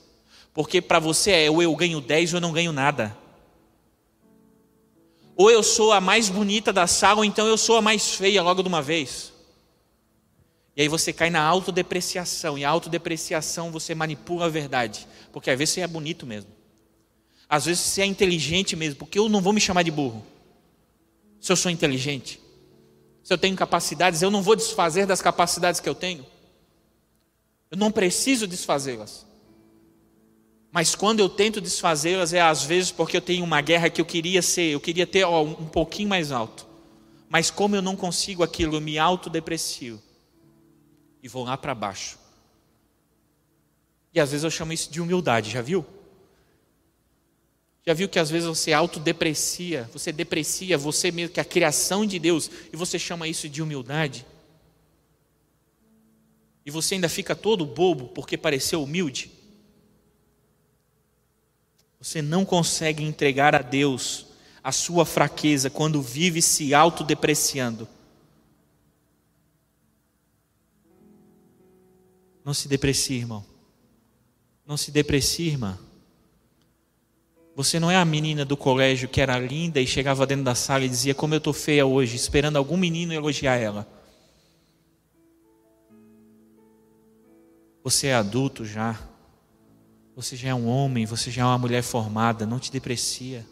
Porque 0.53 0.81
para 0.81 0.99
você 0.99 1.31
é 1.31 1.51
ou 1.51 1.61
eu 1.61 1.75
ganho 1.75 1.99
10 1.99 2.31
ou 2.33 2.37
eu 2.37 2.41
não 2.41 2.53
ganho 2.53 2.71
nada. 2.71 3.22
Ou 5.35 5.49
eu 5.49 5.63
sou 5.63 5.91
a 5.91 5.99
mais 5.99 6.29
bonita 6.29 6.71
da 6.71 6.85
sala, 6.85 7.19
ou 7.19 7.25
então 7.25 7.47
eu 7.47 7.57
sou 7.57 7.77
a 7.77 7.81
mais 7.81 8.15
feia 8.15 8.41
logo 8.41 8.61
de 8.61 8.67
uma 8.67 8.81
vez. 8.81 9.33
E 10.75 10.81
aí 10.81 10.87
você 10.87 11.13
cai 11.13 11.29
na 11.29 11.41
autodepreciação, 11.41 12.57
e 12.57 12.65
a 12.65 12.69
autodepreciação 12.69 13.71
você 13.71 13.93
manipula 13.93 14.45
a 14.45 14.49
verdade, 14.49 15.07
porque 15.31 15.49
às 15.49 15.57
vezes 15.57 15.73
você 15.73 15.81
é 15.81 15.87
bonito 15.87 16.25
mesmo. 16.25 16.49
Às 17.47 17.65
vezes 17.65 17.83
você 17.83 18.01
é 18.01 18.05
inteligente 18.05 18.75
mesmo, 18.75 18.97
porque 18.97 19.19
eu 19.19 19.29
não 19.29 19.41
vou 19.41 19.53
me 19.53 19.61
chamar 19.61 19.83
de 19.83 19.91
burro. 19.91 20.25
Se 21.39 21.51
eu 21.51 21.55
sou 21.55 21.71
inteligente, 21.71 22.39
se 23.23 23.33
eu 23.33 23.37
tenho 23.37 23.55
capacidades, 23.55 24.21
eu 24.21 24.31
não 24.31 24.41
vou 24.41 24.55
desfazer 24.55 25.05
das 25.05 25.21
capacidades 25.21 25.79
que 25.79 25.87
eu 25.87 25.95
tenho. 25.95 26.25
Eu 27.69 27.77
não 27.77 27.91
preciso 27.91 28.47
desfazê-las. 28.47 29.25
Mas 30.73 30.95
quando 30.95 31.19
eu 31.19 31.29
tento 31.29 31.61
desfazê-las 31.61 32.33
é 32.33 32.41
às 32.41 32.63
vezes 32.63 32.91
porque 32.91 33.15
eu 33.15 33.21
tenho 33.21 33.43
uma 33.43 33.61
guerra 33.61 33.91
que 33.91 34.01
eu 34.01 34.05
queria 34.05 34.41
ser, 34.41 34.71
eu 34.71 34.79
queria 34.79 35.05
ter 35.05 35.23
ó, 35.23 35.43
um 35.43 35.67
pouquinho 35.67 36.09
mais 36.09 36.31
alto. 36.31 36.65
Mas 37.29 37.51
como 37.51 37.75
eu 37.75 37.81
não 37.81 37.95
consigo 37.95 38.41
aquilo, 38.41 38.77
eu 38.77 38.81
me 38.81 38.97
autodeprecio 38.97 40.01
e 41.21 41.27
vou 41.27 41.43
lá 41.43 41.55
para 41.55 41.75
baixo. 41.75 42.17
E 44.11 44.19
às 44.19 44.31
vezes 44.31 44.43
eu 44.43 44.49
chamo 44.49 44.73
isso 44.73 44.91
de 44.91 44.99
humildade, 44.99 45.51
já 45.51 45.61
viu? 45.61 45.85
Já 47.85 47.93
viu 47.93 48.09
que 48.09 48.17
às 48.17 48.31
vezes 48.31 48.47
você 48.47 48.73
autodeprecia, 48.73 49.87
você 49.93 50.11
deprecia 50.11 50.75
você 50.75 51.11
mesmo, 51.11 51.35
que 51.35 51.39
é 51.39 51.43
a 51.43 51.45
criação 51.45 52.03
de 52.03 52.17
Deus, 52.17 52.49
e 52.71 52.75
você 52.75 52.97
chama 52.97 53.27
isso 53.27 53.47
de 53.47 53.61
humildade? 53.61 54.25
E 56.65 56.71
você 56.71 56.95
ainda 56.95 57.09
fica 57.09 57.35
todo 57.35 57.63
bobo 57.63 58.07
porque 58.07 58.35
pareceu 58.35 58.81
humilde? 58.81 59.42
Você 62.03 62.21
não 62.21 62.43
consegue 62.43 63.01
entregar 63.01 63.55
a 63.55 63.61
Deus 63.61 64.25
a 64.61 64.73
sua 64.73 65.05
fraqueza 65.05 65.69
quando 65.69 66.01
vive 66.01 66.41
se 66.41 66.73
autodepreciando. 66.73 67.87
Não 72.43 72.53
se 72.53 72.67
deprecie, 72.67 73.19
irmão. 73.19 73.45
Não 74.67 74.75
se 74.75 74.91
deprecie, 74.91 75.47
irmã. 75.47 75.79
Você 77.55 77.79
não 77.79 77.89
é 77.89 77.95
a 77.95 78.03
menina 78.03 78.43
do 78.43 78.57
colégio 78.57 79.07
que 79.07 79.21
era 79.21 79.39
linda 79.39 79.79
e 79.79 79.87
chegava 79.87 80.27
dentro 80.27 80.43
da 80.43 80.55
sala 80.55 80.83
e 80.83 80.89
dizia 80.89 81.15
como 81.15 81.33
eu 81.33 81.37
estou 81.37 81.53
feia 81.53 81.85
hoje, 81.85 82.17
esperando 82.17 82.57
algum 82.57 82.75
menino 82.75 83.13
elogiar 83.13 83.55
ela. 83.55 83.87
Você 87.81 88.07
é 88.07 88.15
adulto 88.15 88.65
já. 88.65 89.12
Você 90.15 90.35
já 90.35 90.49
é 90.49 90.55
um 90.55 90.67
homem, 90.67 91.05
você 91.05 91.31
já 91.31 91.41
é 91.41 91.45
uma 91.45 91.57
mulher 91.57 91.81
formada, 91.81 92.45
não 92.45 92.59
te 92.59 92.71
deprecia. 92.71 93.45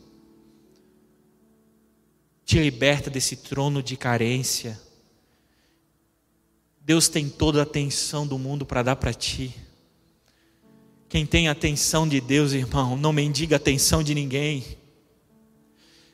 Te 2.45 2.59
liberta 2.59 3.09
desse 3.09 3.35
trono 3.35 3.81
de 3.81 3.97
carência. 3.97 4.79
Deus 6.79 7.07
tem 7.07 7.29
toda 7.29 7.59
a 7.59 7.63
atenção 7.63 8.27
do 8.27 8.37
mundo 8.37 8.65
para 8.65 8.83
dar 8.83 8.95
para 8.95 9.13
ti. 9.13 9.55
Quem 11.09 11.25
tem 11.25 11.47
a 11.47 11.51
atenção 11.51 12.07
de 12.07 12.21
Deus, 12.21 12.53
irmão, 12.53 12.95
não 12.95 13.11
mendiga 13.11 13.55
a 13.55 13.57
atenção 13.57 14.01
de 14.01 14.15
ninguém. 14.15 14.63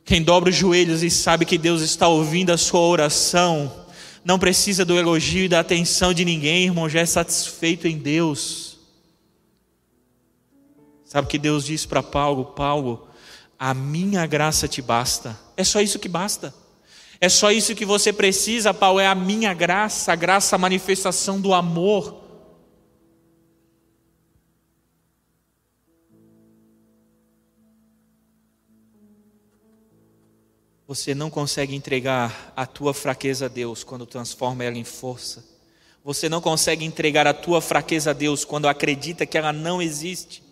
Quem 0.03 0.23
dobra 0.23 0.49
os 0.49 0.55
joelhos 0.55 1.03
e 1.03 1.09
sabe 1.09 1.45
que 1.45 1.57
Deus 1.57 1.81
está 1.81 2.07
ouvindo 2.07 2.51
a 2.51 2.57
sua 2.57 2.79
oração, 2.79 3.85
não 4.23 4.39
precisa 4.39 4.83
do 4.83 4.97
elogio 4.97 5.45
e 5.45 5.49
da 5.49 5.59
atenção 5.59 6.13
de 6.13 6.25
ninguém, 6.25 6.65
irmão, 6.65 6.89
já 6.89 7.01
é 7.01 7.05
satisfeito 7.05 7.87
em 7.87 7.97
Deus. 7.97 8.66
Sabe 11.07 11.29
que 11.29 11.39
Deus 11.39 11.65
disse 11.65 11.87
para 11.87 12.03
Paulo: 12.03 12.45
Paulo, 12.45 13.07
a 13.57 13.73
minha 13.73 14.25
graça 14.27 14.67
te 14.67 14.81
basta. 14.81 15.39
É 15.55 15.63
só 15.63 15.79
isso 15.81 15.97
que 15.97 16.09
basta. 16.09 16.53
É 17.19 17.29
só 17.29 17.49
isso 17.49 17.73
que 17.73 17.85
você 17.85 18.13
precisa, 18.13 18.73
Paulo, 18.73 18.99
é 18.99 19.07
a 19.07 19.15
minha 19.15 19.51
graça, 19.53 20.11
a 20.11 20.15
graça, 20.15 20.55
a 20.55 20.59
manifestação 20.59 21.41
do 21.41 21.53
amor. 21.53 22.25
Você 30.85 31.15
não 31.15 31.29
consegue 31.29 31.75
entregar 31.75 32.53
a 32.55 32.65
tua 32.65 32.93
fraqueza 32.93 33.45
a 33.45 33.49
Deus 33.49 33.83
quando 33.83 34.05
transforma 34.05 34.63
ela 34.63 34.77
em 34.77 34.83
força. 34.83 35.43
Você 36.03 36.29
não 36.29 36.39
consegue 36.39 36.85
entregar 36.85 37.27
a 37.27 37.33
tua 37.33 37.61
fraqueza 37.61 38.11
a 38.11 38.13
Deus 38.13 38.45
quando 38.45 38.67
acredita 38.67 39.25
que 39.25 39.37
ela 39.37 39.51
não 39.51 39.81
existe. 39.81 40.46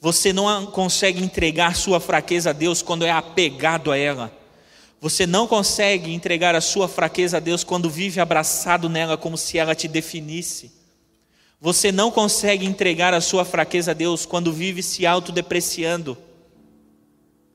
Você 0.00 0.32
não 0.32 0.66
consegue 0.66 1.22
entregar 1.22 1.74
sua 1.74 1.98
fraqueza 1.98 2.50
a 2.50 2.52
Deus 2.52 2.82
quando 2.82 3.04
é 3.04 3.10
apegado 3.10 3.90
a 3.90 3.96
ela. 3.96 4.32
Você 5.00 5.26
não 5.26 5.46
consegue 5.46 6.12
entregar 6.12 6.54
a 6.54 6.60
sua 6.60 6.88
fraqueza 6.88 7.36
a 7.36 7.40
Deus 7.40 7.62
quando 7.62 7.90
vive 7.90 8.20
abraçado 8.20 8.88
nela 8.88 9.16
como 9.16 9.36
se 9.36 9.58
ela 9.58 9.74
te 9.74 9.88
definisse. 9.88 10.72
Você 11.60 11.90
não 11.90 12.10
consegue 12.10 12.66
entregar 12.66 13.14
a 13.14 13.20
sua 13.20 13.44
fraqueza 13.44 13.92
a 13.92 13.94
Deus 13.94 14.26
quando 14.26 14.52
vive 14.52 14.82
se 14.82 15.06
autodepreciando. 15.06 16.16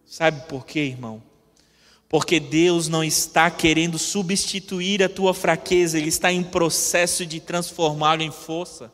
Sabe 0.06 0.47
por 0.47 0.65
quê, 0.65 0.80
irmão? 0.80 1.21
Porque 2.10 2.39
Deus 2.39 2.88
não 2.88 3.04
está 3.04 3.49
querendo 3.49 3.97
substituir 3.97 5.01
a 5.01 5.08
tua 5.08 5.34
fraqueza, 5.34 5.97
Ele 5.97 6.10
está 6.10 6.32
em 6.32 6.43
processo 6.43 7.25
de 7.25 7.39
transformá-la 7.39 8.23
em 8.23 8.32
força. 8.32 8.91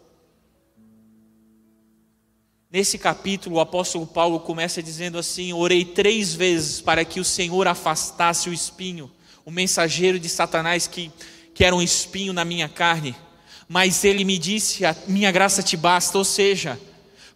Nesse 2.69 2.97
capítulo, 2.97 3.55
o 3.55 3.59
apóstolo 3.61 4.05
Paulo 4.05 4.41
começa 4.41 4.83
dizendo 4.83 5.17
assim: 5.17 5.53
Orei 5.53 5.85
três 5.85 6.33
vezes 6.33 6.81
para 6.81 7.05
que 7.05 7.19
o 7.19 7.23
Senhor 7.23 7.65
afastasse 7.65 8.49
o 8.49 8.53
espinho, 8.53 9.09
o 9.45 9.51
mensageiro 9.51 10.19
de 10.19 10.27
Satanás 10.27 10.85
que, 10.85 11.09
que 11.53 11.63
era 11.63 11.73
um 11.73 11.81
espinho 11.81 12.33
na 12.33 12.43
minha 12.43 12.67
carne. 12.67 13.15
Mas 13.69 14.03
ele 14.03 14.25
me 14.25 14.37
disse: 14.37 14.85
A 14.85 14.93
minha 15.07 15.31
graça 15.31 15.63
te 15.63 15.77
basta. 15.77 16.17
Ou 16.17 16.25
seja, 16.25 16.77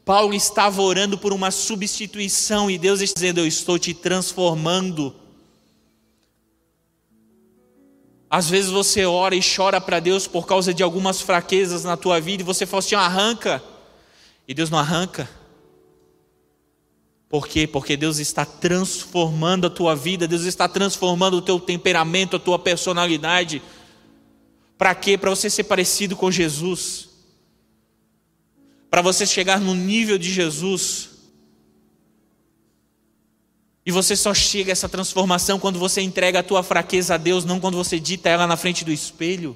Paulo 0.03 0.33
estava 0.33 0.81
orando 0.81 1.17
por 1.17 1.31
uma 1.31 1.49
substituição 1.49 2.69
e 2.69 2.77
Deus 2.77 2.99
está 2.99 3.13
dizendo: 3.13 3.39
Eu 3.39 3.47
estou 3.47 3.79
te 3.79 3.93
transformando. 3.93 5.15
Às 8.29 8.49
vezes 8.49 8.69
você 8.69 9.05
ora 9.05 9.33
e 9.33 9.41
chora 9.41 9.79
para 9.79 10.01
Deus 10.01 10.27
por 10.27 10.45
causa 10.45 10.73
de 10.73 10.83
algumas 10.83 11.21
fraquezas 11.21 11.85
na 11.85 11.95
tua 11.95 12.19
vida 12.19 12.43
e 12.43 12.45
você 12.45 12.65
fala 12.65 12.79
assim: 12.79 12.95
arranca. 12.95 13.70
E 14.47 14.53
Deus 14.53 14.69
não 14.69 14.79
arranca. 14.79 15.29
Por 17.31 17.47
quê? 17.47 17.65
Porque 17.65 17.95
Deus 17.95 18.17
está 18.17 18.43
transformando 18.45 19.67
a 19.67 19.69
tua 19.69 19.95
vida, 19.95 20.27
Deus 20.27 20.43
está 20.43 20.67
transformando 20.67 21.37
o 21.37 21.41
teu 21.41 21.59
temperamento, 21.59 22.35
a 22.35 22.39
tua 22.39 22.59
personalidade. 22.59 23.61
Para 24.77 24.93
quê? 24.93 25.17
Para 25.17 25.29
você 25.29 25.49
ser 25.49 25.63
parecido 25.63 26.15
com 26.15 26.29
Jesus. 26.29 27.07
Para 28.89 29.01
você 29.01 29.25
chegar 29.25 29.61
no 29.61 29.73
nível 29.73 30.17
de 30.17 30.29
Jesus. 30.29 31.09
E 33.85 33.91
você 33.91 34.15
só 34.15 34.33
chega 34.33 34.71
a 34.71 34.73
essa 34.73 34.89
transformação 34.89 35.57
quando 35.57 35.79
você 35.79 36.01
entrega 36.01 36.39
a 36.39 36.43
tua 36.43 36.61
fraqueza 36.61 37.15
a 37.15 37.17
Deus, 37.17 37.45
não 37.45 37.59
quando 37.59 37.77
você 37.77 37.99
dita 37.99 38.27
ela 38.27 38.45
na 38.45 38.57
frente 38.57 38.83
do 38.83 38.91
espelho. 38.91 39.55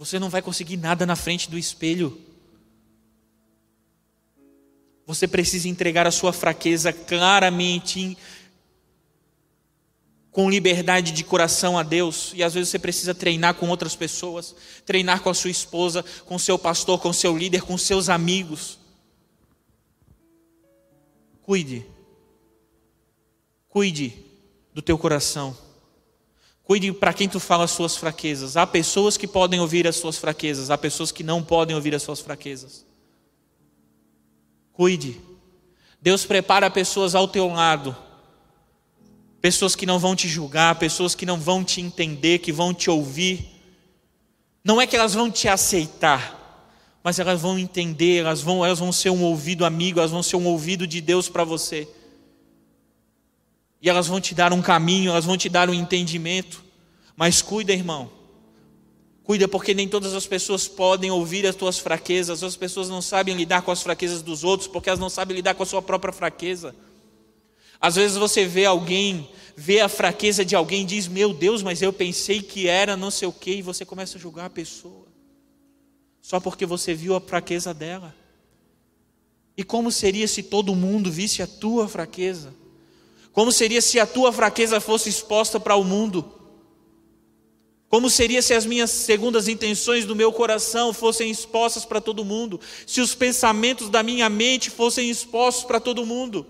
Você 0.00 0.18
não 0.18 0.30
vai 0.30 0.40
conseguir 0.40 0.78
nada 0.78 1.04
na 1.04 1.14
frente 1.14 1.50
do 1.50 1.58
espelho. 1.58 2.18
Você 5.06 5.28
precisa 5.28 5.68
entregar 5.68 6.06
a 6.06 6.10
sua 6.10 6.32
fraqueza 6.32 6.90
claramente, 6.90 8.16
com 10.30 10.48
liberdade 10.48 11.12
de 11.12 11.22
coração 11.22 11.76
a 11.76 11.82
Deus. 11.82 12.32
E 12.34 12.42
às 12.42 12.54
vezes 12.54 12.70
você 12.70 12.78
precisa 12.78 13.14
treinar 13.14 13.56
com 13.56 13.68
outras 13.68 13.94
pessoas, 13.94 14.56
treinar 14.86 15.20
com 15.20 15.28
a 15.28 15.34
sua 15.34 15.50
esposa, 15.50 16.02
com 16.24 16.38
seu 16.38 16.58
pastor, 16.58 16.98
com 16.98 17.12
seu 17.12 17.36
líder, 17.36 17.60
com 17.60 17.76
seus 17.76 18.08
amigos. 18.08 18.78
Cuide. 21.42 21.84
Cuide 23.68 24.16
do 24.72 24.80
teu 24.80 24.96
coração. 24.96 25.54
Cuide 26.70 26.92
para 26.92 27.12
quem 27.12 27.28
tu 27.28 27.40
fala 27.40 27.64
as 27.64 27.72
suas 27.72 27.96
fraquezas. 27.96 28.56
Há 28.56 28.64
pessoas 28.64 29.16
que 29.16 29.26
podem 29.26 29.58
ouvir 29.58 29.88
as 29.88 29.96
suas 29.96 30.16
fraquezas, 30.16 30.70
há 30.70 30.78
pessoas 30.78 31.10
que 31.10 31.24
não 31.24 31.42
podem 31.42 31.74
ouvir 31.74 31.92
as 31.96 32.02
suas 32.04 32.20
fraquezas. 32.20 32.86
Cuide. 34.72 35.20
Deus 36.00 36.24
prepara 36.24 36.70
pessoas 36.70 37.16
ao 37.16 37.26
teu 37.26 37.48
lado. 37.48 37.96
Pessoas 39.40 39.74
que 39.74 39.84
não 39.84 39.98
vão 39.98 40.14
te 40.14 40.28
julgar, 40.28 40.76
pessoas 40.76 41.12
que 41.12 41.26
não 41.26 41.40
vão 41.40 41.64
te 41.64 41.80
entender, 41.80 42.38
que 42.38 42.52
vão 42.52 42.72
te 42.72 42.88
ouvir. 42.88 43.50
Não 44.62 44.80
é 44.80 44.86
que 44.86 44.94
elas 44.94 45.12
vão 45.12 45.28
te 45.28 45.48
aceitar, 45.48 46.70
mas 47.02 47.18
elas 47.18 47.40
vão 47.40 47.58
entender, 47.58 48.18
elas 48.18 48.42
vão, 48.42 48.64
elas 48.64 48.78
vão 48.78 48.92
ser 48.92 49.10
um 49.10 49.24
ouvido 49.24 49.64
amigo, 49.64 49.98
elas 49.98 50.12
vão 50.12 50.22
ser 50.22 50.36
um 50.36 50.46
ouvido 50.46 50.86
de 50.86 51.00
Deus 51.00 51.28
para 51.28 51.42
você. 51.42 51.88
E 53.82 53.88
elas 53.88 54.06
vão 54.06 54.20
te 54.20 54.34
dar 54.34 54.52
um 54.52 54.60
caminho, 54.60 55.10
elas 55.10 55.24
vão 55.24 55.36
te 55.36 55.48
dar 55.48 55.70
um 55.70 55.74
entendimento. 55.74 56.62
Mas 57.16 57.40
cuida, 57.40 57.72
irmão. 57.72 58.10
Cuida 59.22 59.46
porque 59.46 59.72
nem 59.72 59.88
todas 59.88 60.14
as 60.14 60.26
pessoas 60.26 60.66
podem 60.66 61.10
ouvir 61.10 61.46
as 61.46 61.54
tuas 61.54 61.78
fraquezas. 61.78 62.42
As 62.42 62.56
pessoas 62.56 62.88
não 62.88 63.00
sabem 63.00 63.34
lidar 63.34 63.62
com 63.62 63.70
as 63.70 63.82
fraquezas 63.82 64.22
dos 64.22 64.44
outros 64.44 64.68
porque 64.68 64.88
elas 64.88 65.00
não 65.00 65.08
sabem 65.08 65.36
lidar 65.36 65.54
com 65.54 65.62
a 65.62 65.66
sua 65.66 65.80
própria 65.80 66.12
fraqueza. 66.12 66.74
Às 67.80 67.94
vezes 67.94 68.16
você 68.16 68.44
vê 68.44 68.66
alguém, 68.66 69.28
vê 69.56 69.80
a 69.80 69.88
fraqueza 69.88 70.44
de 70.44 70.54
alguém 70.54 70.82
e 70.82 70.86
diz: 70.86 71.08
Meu 71.08 71.32
Deus, 71.32 71.62
mas 71.62 71.80
eu 71.80 71.92
pensei 71.92 72.42
que 72.42 72.68
era 72.68 72.96
não 72.96 73.10
sei 73.10 73.26
o 73.26 73.32
quê, 73.32 73.56
e 73.56 73.62
você 73.62 73.86
começa 73.86 74.18
a 74.18 74.20
julgar 74.20 74.46
a 74.46 74.50
pessoa, 74.50 75.06
só 76.20 76.38
porque 76.38 76.66
você 76.66 76.92
viu 76.92 77.14
a 77.14 77.20
fraqueza 77.20 77.72
dela. 77.72 78.14
E 79.56 79.64
como 79.64 79.90
seria 79.90 80.28
se 80.28 80.42
todo 80.42 80.74
mundo 80.74 81.10
visse 81.10 81.42
a 81.42 81.46
tua 81.46 81.88
fraqueza? 81.88 82.54
Como 83.32 83.52
seria 83.52 83.80
se 83.80 84.00
a 84.00 84.06
tua 84.06 84.32
fraqueza 84.32 84.80
fosse 84.80 85.08
exposta 85.08 85.60
para 85.60 85.76
o 85.76 85.84
mundo? 85.84 86.40
Como 87.88 88.08
seria 88.08 88.40
se 88.40 88.54
as 88.54 88.64
minhas 88.64 88.90
segundas 88.90 89.48
intenções 89.48 90.04
do 90.04 90.14
meu 90.14 90.32
coração 90.32 90.92
fossem 90.92 91.28
expostas 91.30 91.84
para 91.84 92.00
todo 92.00 92.24
mundo? 92.24 92.60
Se 92.86 93.00
os 93.00 93.14
pensamentos 93.14 93.90
da 93.90 94.02
minha 94.02 94.28
mente 94.28 94.70
fossem 94.70 95.10
expostos 95.10 95.64
para 95.64 95.80
todo 95.80 96.06
mundo? 96.06 96.46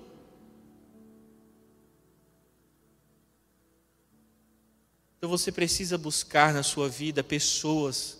Então 5.16 5.30
você 5.30 5.50
precisa 5.50 5.98
buscar 5.98 6.52
na 6.52 6.62
sua 6.62 6.88
vida 6.88 7.24
pessoas 7.24 8.19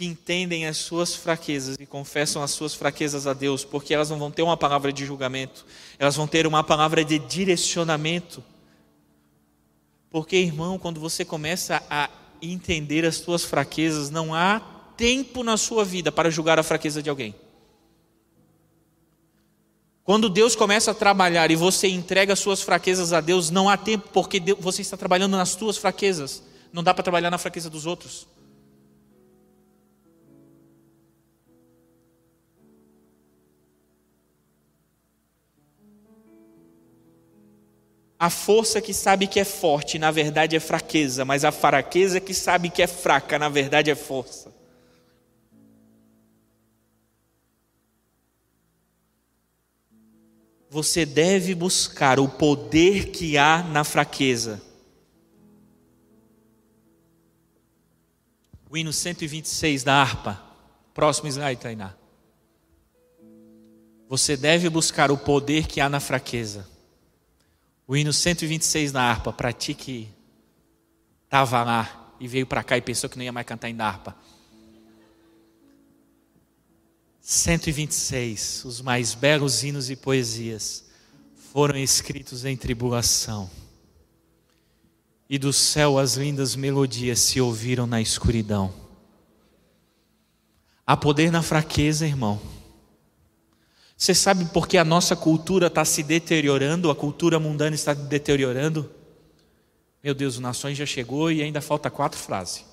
que 0.00 0.06
entendem 0.06 0.64
as 0.64 0.78
suas 0.78 1.14
fraquezas 1.14 1.76
e 1.78 1.84
confessam 1.84 2.42
as 2.42 2.52
suas 2.52 2.74
fraquezas 2.74 3.26
a 3.26 3.34
Deus, 3.34 3.66
porque 3.66 3.92
elas 3.92 4.08
não 4.08 4.18
vão 4.18 4.30
ter 4.30 4.40
uma 4.40 4.56
palavra 4.56 4.90
de 4.90 5.04
julgamento, 5.04 5.66
elas 5.98 6.16
vão 6.16 6.26
ter 6.26 6.46
uma 6.46 6.64
palavra 6.64 7.04
de 7.04 7.18
direcionamento. 7.18 8.42
Porque, 10.08 10.36
irmão, 10.36 10.78
quando 10.78 10.98
você 10.98 11.22
começa 11.22 11.82
a 11.90 12.08
entender 12.40 13.04
as 13.04 13.16
suas 13.16 13.44
fraquezas, 13.44 14.08
não 14.08 14.34
há 14.34 14.60
tempo 14.96 15.42
na 15.42 15.58
sua 15.58 15.84
vida 15.84 16.10
para 16.10 16.30
julgar 16.30 16.58
a 16.58 16.62
fraqueza 16.62 17.02
de 17.02 17.10
alguém. 17.10 17.34
Quando 20.02 20.30
Deus 20.30 20.56
começa 20.56 20.92
a 20.92 20.94
trabalhar 20.94 21.50
e 21.50 21.56
você 21.56 21.88
entrega 21.88 22.32
as 22.32 22.38
suas 22.38 22.62
fraquezas 22.62 23.12
a 23.12 23.20
Deus, 23.20 23.50
não 23.50 23.68
há 23.68 23.76
tempo, 23.76 24.08
porque 24.14 24.40
você 24.58 24.80
está 24.80 24.96
trabalhando 24.96 25.36
nas 25.36 25.50
suas 25.50 25.76
fraquezas. 25.76 26.42
Não 26.72 26.82
dá 26.82 26.94
para 26.94 27.02
trabalhar 27.02 27.30
na 27.30 27.36
fraqueza 27.36 27.68
dos 27.68 27.84
outros. 27.84 28.26
A 38.22 38.28
força 38.28 38.82
que 38.82 38.92
sabe 38.92 39.26
que 39.26 39.40
é 39.40 39.46
forte, 39.46 39.98
na 39.98 40.10
verdade 40.10 40.54
é 40.54 40.60
fraqueza, 40.60 41.24
mas 41.24 41.42
a 41.42 41.50
fraqueza 41.50 42.20
que 42.20 42.34
sabe 42.34 42.68
que 42.68 42.82
é 42.82 42.86
fraca, 42.86 43.38
na 43.38 43.48
verdade 43.48 43.90
é 43.90 43.94
força. 43.94 44.52
Você 50.68 51.06
deve 51.06 51.54
buscar 51.54 52.20
o 52.20 52.28
poder 52.28 53.06
que 53.06 53.38
há 53.38 53.62
na 53.62 53.84
fraqueza. 53.84 54.60
O 58.68 58.76
hino 58.76 58.92
126 58.92 59.82
da 59.82 59.94
harpa. 59.94 60.38
Próximo 60.92 61.26
slide, 61.26 61.58
Tainá. 61.58 61.94
Você 64.10 64.36
deve 64.36 64.68
buscar 64.68 65.10
o 65.10 65.16
poder 65.16 65.66
que 65.66 65.80
há 65.80 65.88
na 65.88 66.00
fraqueza. 66.00 66.68
O 67.90 67.96
hino 67.96 68.12
126 68.12 68.92
na 68.92 69.02
harpa, 69.02 69.32
para 69.32 69.52
ti 69.52 69.74
que 69.74 70.08
estava 71.24 71.64
lá 71.64 72.14
e 72.20 72.28
veio 72.28 72.46
para 72.46 72.62
cá 72.62 72.76
e 72.78 72.80
pensou 72.80 73.10
que 73.10 73.16
não 73.16 73.24
ia 73.24 73.32
mais 73.32 73.44
cantar 73.44 73.68
em 73.68 73.80
harpa. 73.80 74.14
126, 77.20 78.64
os 78.64 78.80
mais 78.80 79.12
belos 79.12 79.64
hinos 79.64 79.90
e 79.90 79.96
poesias 79.96 80.84
foram 81.52 81.76
escritos 81.76 82.44
em 82.44 82.56
tribulação. 82.56 83.50
E 85.28 85.36
do 85.36 85.52
céu 85.52 85.98
as 85.98 86.14
lindas 86.14 86.54
melodias 86.54 87.18
se 87.18 87.40
ouviram 87.40 87.88
na 87.88 88.00
escuridão. 88.00 88.72
Há 90.86 90.96
poder 90.96 91.32
na 91.32 91.42
fraqueza, 91.42 92.06
irmão. 92.06 92.40
Você 94.00 94.14
sabe 94.14 94.46
por 94.46 94.66
que 94.66 94.78
a 94.78 94.84
nossa 94.84 95.14
cultura 95.14 95.66
está 95.66 95.84
se 95.84 96.02
deteriorando, 96.02 96.90
a 96.90 96.96
cultura 96.96 97.38
mundana 97.38 97.74
está 97.74 97.92
deteriorando? 97.92 98.90
Meu 100.02 100.14
Deus, 100.14 100.38
o 100.38 100.40
Nações 100.40 100.78
já 100.78 100.86
chegou 100.86 101.30
e 101.30 101.42
ainda 101.42 101.60
falta 101.60 101.90
quatro 101.90 102.18
frases. 102.18 102.64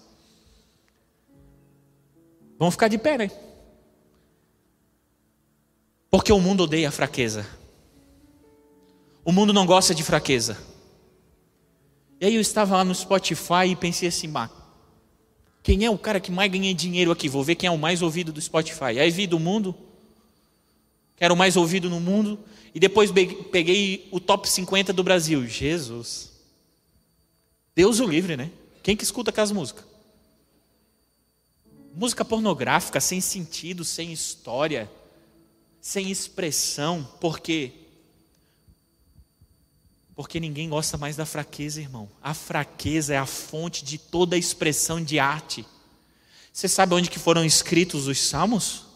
Vamos 2.58 2.76
ficar 2.76 2.88
de 2.88 2.98
pé, 2.98 3.18
né? 3.18 3.32
Porque 6.10 6.32
o 6.32 6.40
mundo 6.40 6.64
odeia 6.64 6.88
a 6.88 6.94
fraqueza. 6.94 7.46
O 9.26 9.34
mundo 9.34 9.52
não 9.52 9.66
gosta 9.66 9.94
de 9.94 10.04
fraqueza. 10.04 10.58
E 12.22 12.26
aí 12.26 12.36
eu 12.36 12.42
estava 12.42 12.78
lá 12.78 12.86
no 12.86 12.96
Spotify 12.96 13.68
e 13.68 13.76
pensei 13.76 14.08
assim, 14.08 14.30
bah, 14.30 14.50
quem 15.62 15.84
é 15.84 15.90
o 15.90 15.98
cara 15.98 16.22
que 16.22 16.32
mais 16.32 16.50
ganha 16.50 16.74
dinheiro 16.74 17.12
aqui? 17.12 17.28
Vou 17.28 17.44
ver 17.44 17.56
quem 17.56 17.68
é 17.68 17.72
o 17.72 17.78
mais 17.78 18.02
ouvido 18.02 18.32
do 18.32 18.40
Spotify. 18.40 18.98
Aí 18.98 19.12
vi 19.12 19.28
do 19.28 19.38
mundo, 19.38 19.76
que 21.18 21.24
era 21.24 21.34
o 21.34 21.38
mais 21.38 21.58
ouvido 21.58 21.90
no 21.90 22.00
mundo, 22.00 22.40
e 22.74 22.80
depois 22.80 23.12
peguei 23.52 24.08
o 24.12 24.20
top 24.20 24.48
50 24.48 24.94
do 24.94 25.04
Brasil. 25.04 25.46
Jesus. 25.48 26.32
Deus 27.76 28.00
o 28.00 28.08
livre, 28.08 28.38
né? 28.38 28.52
Quem 28.84 28.96
que 28.96 29.04
escuta 29.04 29.32
aquelas 29.32 29.52
músicas? 29.52 29.84
Música 31.94 32.24
pornográfica, 32.24 33.02
sem 33.02 33.20
sentido, 33.20 33.84
sem 33.84 34.14
história, 34.14 34.90
sem 35.82 36.12
expressão, 36.12 37.04
por 37.20 37.40
quê? 37.40 37.72
Porque 40.16 40.40
ninguém 40.40 40.70
gosta 40.70 40.98
mais 40.98 41.16
da 41.16 41.26
fraqueza, 41.26 41.82
irmão. 41.82 42.10
A 42.22 42.34
fraqueza 42.34 43.14
é 43.16 43.18
a 43.18 43.26
fonte 43.26 43.84
de 43.84 43.98
toda 43.98 44.38
expressão 44.38 45.04
de 45.04 45.18
arte. 45.18 45.66
Você 46.54 46.68
sabe 46.68 46.94
onde 46.94 47.10
que 47.10 47.20
foram 47.20 47.44
escritos 47.44 48.08
os 48.08 48.20
salmos? 48.20 48.87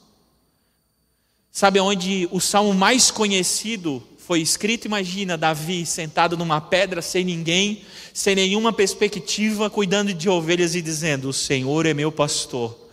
Sabe 1.52 1.80
onde 1.80 2.28
o 2.32 2.40
salmo 2.40 2.74
mais 2.74 3.12
conhecido 3.12 4.02
foi 4.18 4.40
escrito? 4.40 4.86
Imagina 4.86 5.38
Davi 5.38 5.86
sentado 5.86 6.38
numa 6.38 6.62
pedra 6.62 7.02
sem 7.02 7.26
ninguém, 7.26 7.84
sem 8.14 8.36
nenhuma 8.36 8.72
perspectiva, 8.72 9.70
cuidando 9.70 10.14
de 10.14 10.30
ovelhas 10.30 10.76
e 10.76 10.82
dizendo: 10.82 11.30
O 11.30 11.34
Senhor 11.34 11.86
é 11.86 11.94
meu 11.94 12.12
pastor 12.12 12.90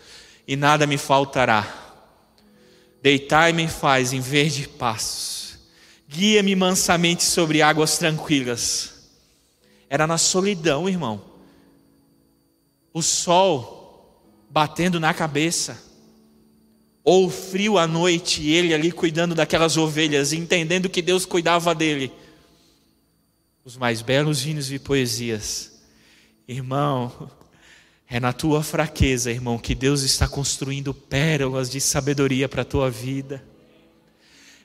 e 0.46 0.56
nada 0.56 0.86
me 0.86 0.98
faltará. 0.98 1.86
Deitai-me 3.00 3.68
faz 3.68 4.12
em 4.12 4.20
verde 4.20 4.66
passos 4.66 5.38
guia-me 6.08 6.56
mansamente 6.56 7.22
sobre 7.22 7.60
águas 7.60 7.98
tranquilas. 7.98 8.94
Era 9.90 10.06
na 10.06 10.16
solidão, 10.16 10.88
irmão. 10.88 11.20
O 12.94 13.02
sol 13.02 14.24
batendo 14.48 14.98
na 14.98 15.12
cabeça, 15.12 15.78
ou 17.10 17.30
frio 17.30 17.78
à 17.78 17.86
noite, 17.86 18.42
e 18.42 18.52
ele 18.52 18.74
ali 18.74 18.92
cuidando 18.92 19.34
daquelas 19.34 19.78
ovelhas, 19.78 20.34
entendendo 20.34 20.90
que 20.90 21.00
Deus 21.00 21.24
cuidava 21.24 21.74
dele. 21.74 22.12
Os 23.64 23.78
mais 23.78 24.02
belos 24.02 24.44
hinos 24.44 24.70
e 24.70 24.78
poesias. 24.78 25.72
Irmão, 26.46 27.30
é 28.06 28.20
na 28.20 28.34
tua 28.34 28.62
fraqueza, 28.62 29.30
irmão, 29.30 29.56
que 29.56 29.74
Deus 29.74 30.02
está 30.02 30.28
construindo 30.28 30.92
pérolas 30.92 31.70
de 31.70 31.80
sabedoria 31.80 32.46
para 32.46 32.60
a 32.60 32.66
tua 32.66 32.90
vida. 32.90 33.42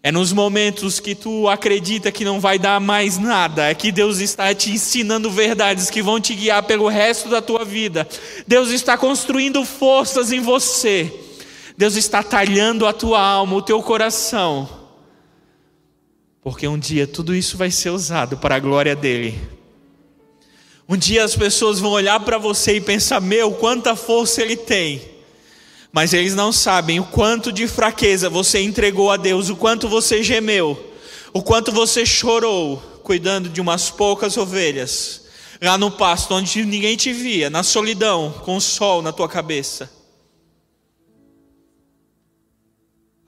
É 0.04 0.12
nos 0.12 0.34
momentos 0.34 1.00
que 1.00 1.16
tu 1.16 1.48
acredita 1.48 2.12
que 2.12 2.26
não 2.26 2.42
vai 2.42 2.60
dar 2.60 2.82
mais 2.82 3.18
nada, 3.18 3.70
é 3.70 3.74
que 3.74 3.90
Deus 3.90 4.20
está 4.20 4.54
te 4.54 4.70
ensinando 4.70 5.32
verdades 5.32 5.90
que 5.90 6.02
vão 6.02 6.20
te 6.20 6.36
guiar 6.36 6.64
pelo 6.64 6.90
resto 6.90 7.30
da 7.30 7.42
tua 7.42 7.64
vida. 7.64 8.06
Deus 8.46 8.70
está 8.70 8.98
construindo 8.98 9.64
forças 9.64 10.34
em 10.34 10.42
você. 10.42 11.33
Deus 11.78 11.96
está 11.96 12.22
talhando 12.22 12.86
a 12.86 12.94
tua 12.94 13.20
alma, 13.20 13.56
o 13.56 13.62
teu 13.62 13.82
coração. 13.82 14.70
Porque 16.42 16.68
um 16.68 16.78
dia 16.78 17.08
tudo 17.08 17.36
isso 17.36 17.58
vai 17.58 17.72
ser 17.72 17.90
usado 17.90 18.38
para 18.38 18.56
a 18.56 18.60
glória 18.60 18.96
dele. 18.96 19.40
Um 20.88 20.98
dia 20.98 21.24
as 21.24 21.36
pessoas 21.36 21.80
vão 21.80 21.92
olhar 21.92 22.20
para 22.20 22.38
você 22.38 22.76
e 22.76 22.82
pensar: 22.82 23.22
meu, 23.22 23.54
quanta 23.54 23.96
força 23.96 24.42
ele 24.42 24.58
tem 24.58 25.14
mas 25.94 26.12
eles 26.12 26.34
não 26.34 26.52
sabem 26.52 27.00
o 27.00 27.04
quanto 27.04 27.52
de 27.52 27.68
fraqueza 27.68 28.28
você 28.28 28.60
entregou 28.60 29.12
a 29.12 29.16
Deus, 29.16 29.50
o 29.50 29.56
quanto 29.56 29.88
você 29.88 30.24
gemeu, 30.24 30.92
o 31.32 31.44
quanto 31.44 31.72
você 31.72 32.04
chorou 32.04 32.78
cuidando 33.04 33.48
de 33.48 33.62
umas 33.62 33.92
poucas 33.92 34.36
ovelhas, 34.36 35.22
lá 35.62 35.78
no 35.78 35.92
pasto 35.92 36.34
onde 36.34 36.66
ninguém 36.66 36.98
te 36.98 37.14
via, 37.14 37.48
na 37.48 37.62
solidão, 37.62 38.34
com 38.44 38.58
o 38.58 38.62
sol 38.62 39.04
na 39.04 39.12
tua 39.12 39.30
cabeça. 39.30 39.88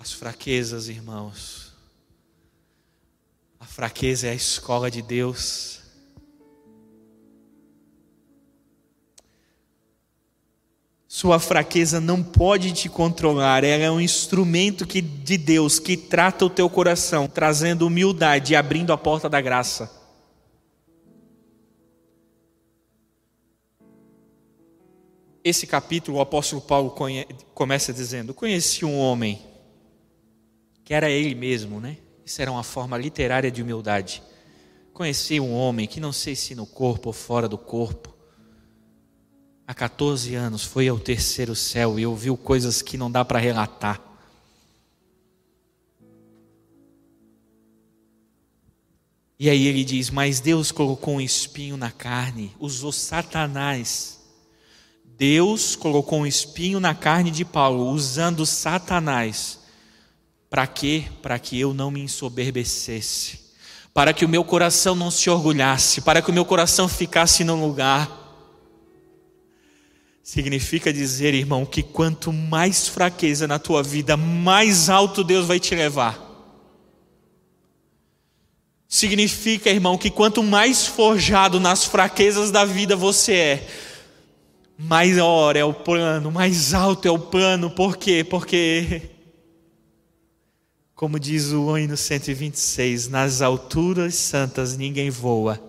As 0.06 0.14
fraquezas, 0.14 0.88
irmãos. 0.88 1.74
A 3.60 3.66
fraqueza 3.66 4.28
é 4.28 4.30
a 4.30 4.36
escola 4.36 4.91
de 4.91 5.01
Deus. 5.01 5.80
Sua 11.08 11.39
fraqueza 11.39 11.99
não 11.99 12.22
pode 12.22 12.72
te 12.72 12.88
controlar, 12.88 13.64
ela 13.64 13.84
é 13.84 13.89
um 13.89 13.99
instrumento 13.99 14.86
que, 14.86 15.01
de 15.01 15.39
Deus 15.39 15.80
que 15.80 15.97
trata 15.97 16.45
o 16.45 16.51
teu 16.51 16.70
coração, 16.70 17.28
trazendo 17.28 17.88
humildade 17.88 18.53
e 18.53 18.56
abrindo 18.56 18.93
a 18.93 18.97
porta 18.99 19.28
da 19.28 19.41
graça. 19.41 19.91
Esse 25.43 25.66
capítulo, 25.66 26.20
o 26.20 26.22
apóstolo 26.22 26.62
Paulo 26.62 26.95
começa 27.56 27.91
dizendo: 27.91 28.36
Conheci 28.36 28.86
um 28.86 28.99
homem, 28.99 29.55
que 30.86 30.93
era 30.93 31.09
ele 31.09 31.33
mesmo, 31.33 31.81
né? 31.81 31.97
Isso 32.23 32.39
era 32.39 32.51
uma 32.51 32.63
forma 32.63 32.95
literária 32.95 33.51
de 33.51 33.61
humildade. 33.63 34.21
Conheci 34.93 35.39
um 35.39 35.51
homem 35.51 35.88
que 35.88 35.99
não 35.99 36.13
sei 36.13 36.36
se 36.36 36.53
no 36.53 36.67
corpo 36.67 37.09
ou 37.09 37.13
fora 37.13 37.49
do 37.49 37.57
corpo, 37.57 38.15
há 39.67 39.73
14 39.73 40.36
anos 40.36 40.63
foi 40.63 40.88
ao 40.88 40.99
terceiro 40.99 41.55
céu 41.55 41.99
e 41.99 42.05
ouviu 42.05 42.38
coisas 42.38 42.83
que 42.83 42.97
não 42.97 43.11
dá 43.11 43.25
para 43.25 43.39
relatar. 43.39 43.99
E 49.39 49.49
aí 49.49 49.65
ele 49.67 49.83
diz: 49.83 50.11
Mas 50.11 50.39
Deus 50.39 50.71
colocou 50.71 51.15
um 51.15 51.21
espinho 51.21 51.75
na 51.75 51.91
carne, 51.91 52.55
usou 52.59 52.91
Satanás. 52.91 54.21
Deus 55.03 55.75
colocou 55.75 56.19
um 56.19 56.27
espinho 56.27 56.79
na 56.79 56.93
carne 56.93 57.31
de 57.31 57.43
Paulo, 57.43 57.89
usando 57.89 58.45
Satanás. 58.45 59.64
Para 60.56 60.68
quê? 60.68 61.03
Para 61.22 61.38
que 61.38 61.60
eu 61.60 61.74
não 61.74 61.91
me 61.91 61.99
ensoberbecesse, 61.99 63.38
para 63.93 64.14
que 64.14 64.24
o 64.24 64.30
meu 64.30 64.41
coração 64.41 64.95
não 64.95 65.12
se 65.12 65.30
orgulhasse, 65.30 65.99
para 65.99 66.22
que 66.22 66.32
o 66.32 66.34
meu 66.34 66.45
coração 66.45 66.88
ficasse 66.88 67.43
no 67.43 67.60
lugar 67.60 68.24
Significa 70.24 70.93
dizer, 70.93 71.34
irmão, 71.34 71.66
que 71.66 71.84
quanto 71.84 72.32
mais 72.32 72.88
fraqueza 72.88 73.45
na 73.49 73.60
tua 73.60 73.84
vida, 73.84 74.16
mais 74.16 74.89
alto 74.89 75.26
Deus 75.26 75.45
vai 75.45 75.60
te 75.60 75.76
levar. 75.76 76.20
Significa, 78.88 79.70
irmão, 79.70 79.97
que 79.97 80.10
quanto 80.10 80.41
mais 80.41 80.88
forjado 80.88 81.60
nas 81.60 81.84
fraquezas 81.84 82.49
da 82.49 82.64
vida 82.64 82.95
você 82.95 83.34
é, 83.34 83.68
maior 84.78 85.58
é 85.58 85.66
o 85.66 85.74
plano, 85.74 86.32
mais 86.32 86.74
alto 86.74 87.10
é 87.10 87.12
o 87.12 87.20
plano. 87.20 87.70
Por 87.70 87.97
quê? 87.97 88.24
Porque, 88.24 89.14
como 90.95 91.19
diz 91.19 91.51
o 91.51 91.77
hino 91.77 91.95
126, 91.95 93.09
nas 93.09 93.41
alturas 93.41 94.15
santas 94.15 94.75
ninguém 94.77 95.09
voa, 95.09 95.61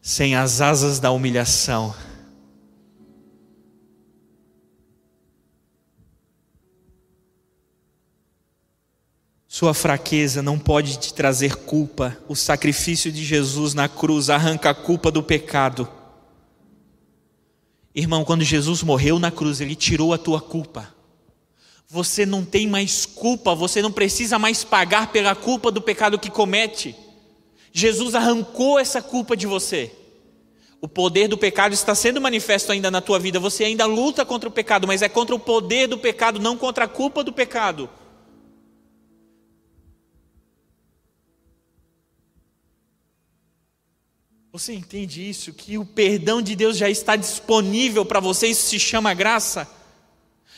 sem 0.00 0.36
as 0.36 0.60
asas 0.60 1.00
da 1.00 1.10
humilhação 1.10 1.94
Sua 9.54 9.72
fraqueza 9.72 10.42
não 10.42 10.58
pode 10.58 10.98
te 10.98 11.14
trazer 11.14 11.54
culpa. 11.54 12.18
O 12.26 12.34
sacrifício 12.34 13.12
de 13.12 13.24
Jesus 13.24 13.72
na 13.72 13.88
cruz 13.88 14.28
arranca 14.28 14.70
a 14.70 14.74
culpa 14.74 15.12
do 15.12 15.22
pecado. 15.22 15.88
Irmão, 17.94 18.24
quando 18.24 18.42
Jesus 18.42 18.82
morreu 18.82 19.20
na 19.20 19.30
cruz, 19.30 19.60
ele 19.60 19.76
tirou 19.76 20.12
a 20.12 20.18
tua 20.18 20.40
culpa. 20.40 20.93
Você 21.94 22.26
não 22.26 22.44
tem 22.44 22.66
mais 22.66 23.06
culpa, 23.06 23.54
você 23.54 23.80
não 23.80 23.92
precisa 23.92 24.36
mais 24.36 24.64
pagar 24.64 25.12
pela 25.12 25.32
culpa 25.32 25.70
do 25.70 25.80
pecado 25.80 26.18
que 26.18 26.28
comete. 26.28 26.92
Jesus 27.72 28.16
arrancou 28.16 28.80
essa 28.80 29.00
culpa 29.00 29.36
de 29.36 29.46
você. 29.46 29.92
O 30.80 30.88
poder 30.88 31.28
do 31.28 31.38
pecado 31.38 31.72
está 31.72 31.94
sendo 31.94 32.20
manifesto 32.20 32.72
ainda 32.72 32.90
na 32.90 33.00
tua 33.00 33.20
vida. 33.20 33.38
Você 33.38 33.62
ainda 33.62 33.86
luta 33.86 34.24
contra 34.24 34.48
o 34.48 34.52
pecado, 34.52 34.88
mas 34.88 35.02
é 35.02 35.08
contra 35.08 35.36
o 35.36 35.38
poder 35.38 35.86
do 35.86 35.96
pecado, 35.96 36.40
não 36.40 36.56
contra 36.56 36.86
a 36.86 36.88
culpa 36.88 37.22
do 37.22 37.32
pecado. 37.32 37.88
Você 44.50 44.74
entende 44.74 45.30
isso? 45.30 45.52
Que 45.52 45.78
o 45.78 45.86
perdão 45.86 46.42
de 46.42 46.56
Deus 46.56 46.76
já 46.76 46.90
está 46.90 47.14
disponível 47.14 48.04
para 48.04 48.18
você, 48.18 48.48
isso 48.48 48.66
se 48.66 48.80
chama 48.80 49.14
graça. 49.14 49.83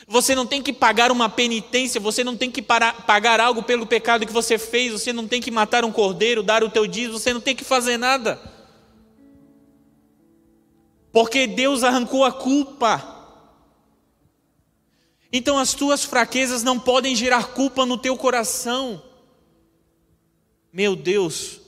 Você 0.07 0.35
não 0.35 0.47
tem 0.47 0.63
que 0.63 0.73
pagar 0.73 1.11
uma 1.11 1.29
penitência, 1.29 2.01
você 2.01 2.23
não 2.23 2.37
tem 2.37 2.51
que 2.51 2.63
pagar 2.63 3.41
algo 3.41 3.63
pelo 3.63 3.87
pecado 3.87 4.25
que 4.25 4.33
você 4.33 4.57
fez, 4.57 4.93
você 4.93 5.13
não 5.13 5.27
tem 5.27 5.41
que 5.41 5.51
matar 5.51 5.85
um 5.85 5.91
cordeiro, 5.91 6.43
dar 6.43 6.63
o 6.63 6.71
teu 6.71 6.87
dízimo, 6.87 7.19
você 7.19 7.35
não 7.35 7.41
tem 7.41 7.57
que 7.57 7.65
fazer 7.65 7.97
nada. 7.97 8.41
Porque 11.13 11.47
Deus 11.47 11.83
arrancou 11.83 12.25
a 12.25 12.31
culpa. 12.31 13.15
Então 15.33 15.59
as 15.59 15.75
tuas 15.75 16.05
fraquezas 16.05 16.63
não 16.63 16.79
podem 16.79 17.17
gerar 17.17 17.49
culpa 17.49 17.85
no 17.85 17.99
teu 17.99 18.17
coração. 18.17 19.03
Meu 20.73 20.95
Deus, 20.95 21.61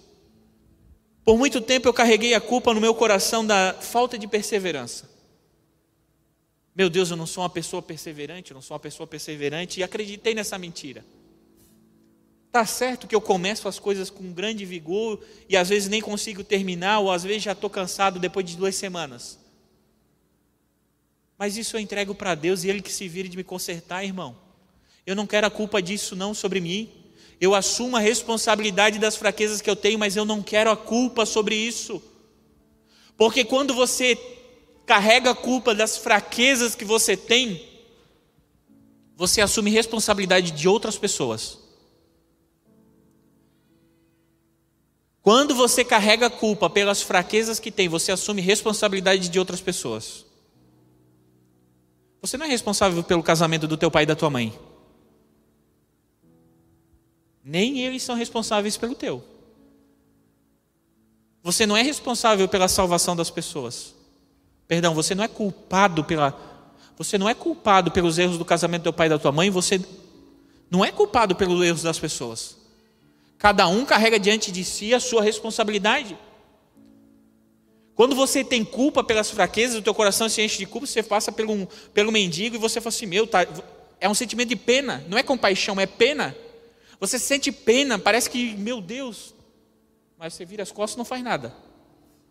Por 1.28 1.36
muito 1.36 1.60
tempo 1.60 1.86
eu 1.86 1.92
carreguei 1.92 2.32
a 2.32 2.40
culpa 2.40 2.72
no 2.72 2.80
meu 2.80 2.94
coração 2.94 3.44
da 3.44 3.74
falta 3.78 4.16
de 4.16 4.26
perseverança. 4.26 5.17
Meu 6.78 6.88
Deus, 6.88 7.10
eu 7.10 7.16
não 7.16 7.26
sou 7.26 7.42
uma 7.42 7.50
pessoa 7.50 7.82
perseverante, 7.82 8.52
eu 8.52 8.54
não 8.54 8.62
sou 8.62 8.76
uma 8.76 8.78
pessoa 8.78 9.04
perseverante, 9.04 9.80
e 9.80 9.82
acreditei 9.82 10.32
nessa 10.32 10.56
mentira. 10.56 11.04
Tá 12.52 12.64
certo 12.64 13.08
que 13.08 13.16
eu 13.16 13.20
começo 13.20 13.66
as 13.66 13.80
coisas 13.80 14.10
com 14.10 14.32
grande 14.32 14.64
vigor 14.64 15.20
e 15.48 15.56
às 15.56 15.68
vezes 15.68 15.88
nem 15.88 16.00
consigo 16.00 16.44
terminar, 16.44 17.00
ou 17.00 17.10
às 17.10 17.24
vezes 17.24 17.42
já 17.42 17.50
estou 17.50 17.68
cansado 17.68 18.20
depois 18.20 18.46
de 18.46 18.56
duas 18.56 18.76
semanas. 18.76 19.40
Mas 21.36 21.56
isso 21.56 21.74
eu 21.74 21.80
entrego 21.80 22.14
para 22.14 22.36
Deus 22.36 22.62
e 22.62 22.68
Ele 22.68 22.80
que 22.80 22.92
se 22.92 23.08
vire 23.08 23.28
de 23.28 23.36
me 23.36 23.42
consertar, 23.42 24.04
irmão. 24.04 24.36
Eu 25.04 25.16
não 25.16 25.26
quero 25.26 25.48
a 25.48 25.50
culpa 25.50 25.82
disso 25.82 26.14
não 26.14 26.32
sobre 26.32 26.60
mim. 26.60 26.88
Eu 27.40 27.56
assumo 27.56 27.96
a 27.96 28.00
responsabilidade 28.00 29.00
das 29.00 29.16
fraquezas 29.16 29.60
que 29.60 29.68
eu 29.68 29.74
tenho, 29.74 29.98
mas 29.98 30.14
eu 30.14 30.24
não 30.24 30.44
quero 30.44 30.70
a 30.70 30.76
culpa 30.76 31.26
sobre 31.26 31.56
isso. 31.56 32.00
Porque 33.16 33.44
quando 33.44 33.74
você 33.74 34.37
carrega 34.88 35.32
a 35.32 35.34
culpa 35.34 35.74
das 35.74 35.98
fraquezas 35.98 36.74
que 36.74 36.84
você 36.84 37.14
tem, 37.14 37.62
você 39.14 39.42
assume 39.42 39.70
responsabilidade 39.70 40.50
de 40.52 40.66
outras 40.66 40.96
pessoas. 40.96 41.58
Quando 45.20 45.54
você 45.54 45.84
carrega 45.84 46.26
a 46.26 46.30
culpa 46.30 46.70
pelas 46.70 47.02
fraquezas 47.02 47.60
que 47.60 47.70
tem, 47.70 47.86
você 47.86 48.10
assume 48.10 48.40
responsabilidade 48.40 49.28
de 49.28 49.38
outras 49.38 49.60
pessoas. 49.60 50.24
Você 52.22 52.38
não 52.38 52.46
é 52.46 52.48
responsável 52.48 53.04
pelo 53.04 53.22
casamento 53.22 53.68
do 53.68 53.76
teu 53.76 53.90
pai 53.90 54.04
e 54.04 54.06
da 54.06 54.16
tua 54.16 54.30
mãe. 54.30 54.58
Nem 57.44 57.80
eles 57.80 58.02
são 58.02 58.16
responsáveis 58.16 58.78
pelo 58.78 58.94
teu. 58.94 59.22
Você 61.42 61.66
não 61.66 61.76
é 61.76 61.82
responsável 61.82 62.48
pela 62.48 62.68
salvação 62.68 63.14
das 63.14 63.30
pessoas. 63.30 63.97
Perdão, 64.68 64.94
você 64.94 65.14
não 65.14 65.24
é 65.24 65.28
culpado 65.28 66.04
pela 66.04 66.46
você 66.98 67.16
não 67.16 67.28
é 67.28 67.34
culpado 67.34 67.92
pelos 67.92 68.18
erros 68.18 68.36
do 68.36 68.44
casamento 68.44 68.82
do 68.82 68.84
teu 68.84 68.92
pai 68.92 69.06
e 69.06 69.10
da 69.10 69.18
tua 69.18 69.30
mãe, 69.30 69.50
você 69.50 69.80
não 70.68 70.84
é 70.84 70.90
culpado 70.90 71.36
pelos 71.36 71.64
erros 71.64 71.82
das 71.82 71.96
pessoas. 71.96 72.56
Cada 73.38 73.68
um 73.68 73.84
carrega 73.84 74.18
diante 74.18 74.50
de 74.50 74.64
si 74.64 74.92
a 74.92 74.98
sua 74.98 75.22
responsabilidade. 75.22 76.18
Quando 77.94 78.16
você 78.16 78.42
tem 78.42 78.64
culpa 78.64 79.04
pelas 79.04 79.30
fraquezas, 79.30 79.76
o 79.76 79.82
teu 79.82 79.94
coração 79.94 80.28
se 80.28 80.42
enche 80.42 80.58
de 80.58 80.66
culpa, 80.66 80.88
você 80.88 81.00
passa 81.00 81.30
pelo, 81.30 81.68
pelo 81.94 82.10
mendigo 82.10 82.56
e 82.56 82.58
você 82.58 82.80
fala 82.80 82.88
assim: 82.88 83.06
meu, 83.06 83.28
tá, 83.28 83.46
é 84.00 84.08
um 84.08 84.14
sentimento 84.14 84.48
de 84.48 84.56
pena, 84.56 85.04
não 85.08 85.16
é 85.16 85.22
compaixão, 85.22 85.80
é 85.80 85.86
pena. 85.86 86.36
Você 86.98 87.16
sente 87.16 87.52
pena, 87.52 87.96
parece 87.96 88.28
que, 88.28 88.56
meu 88.56 88.80
Deus, 88.80 89.32
mas 90.18 90.34
você 90.34 90.44
vira 90.44 90.64
as 90.64 90.72
costas 90.72 90.96
e 90.96 90.98
não 90.98 91.04
faz 91.04 91.22
nada. 91.22 91.54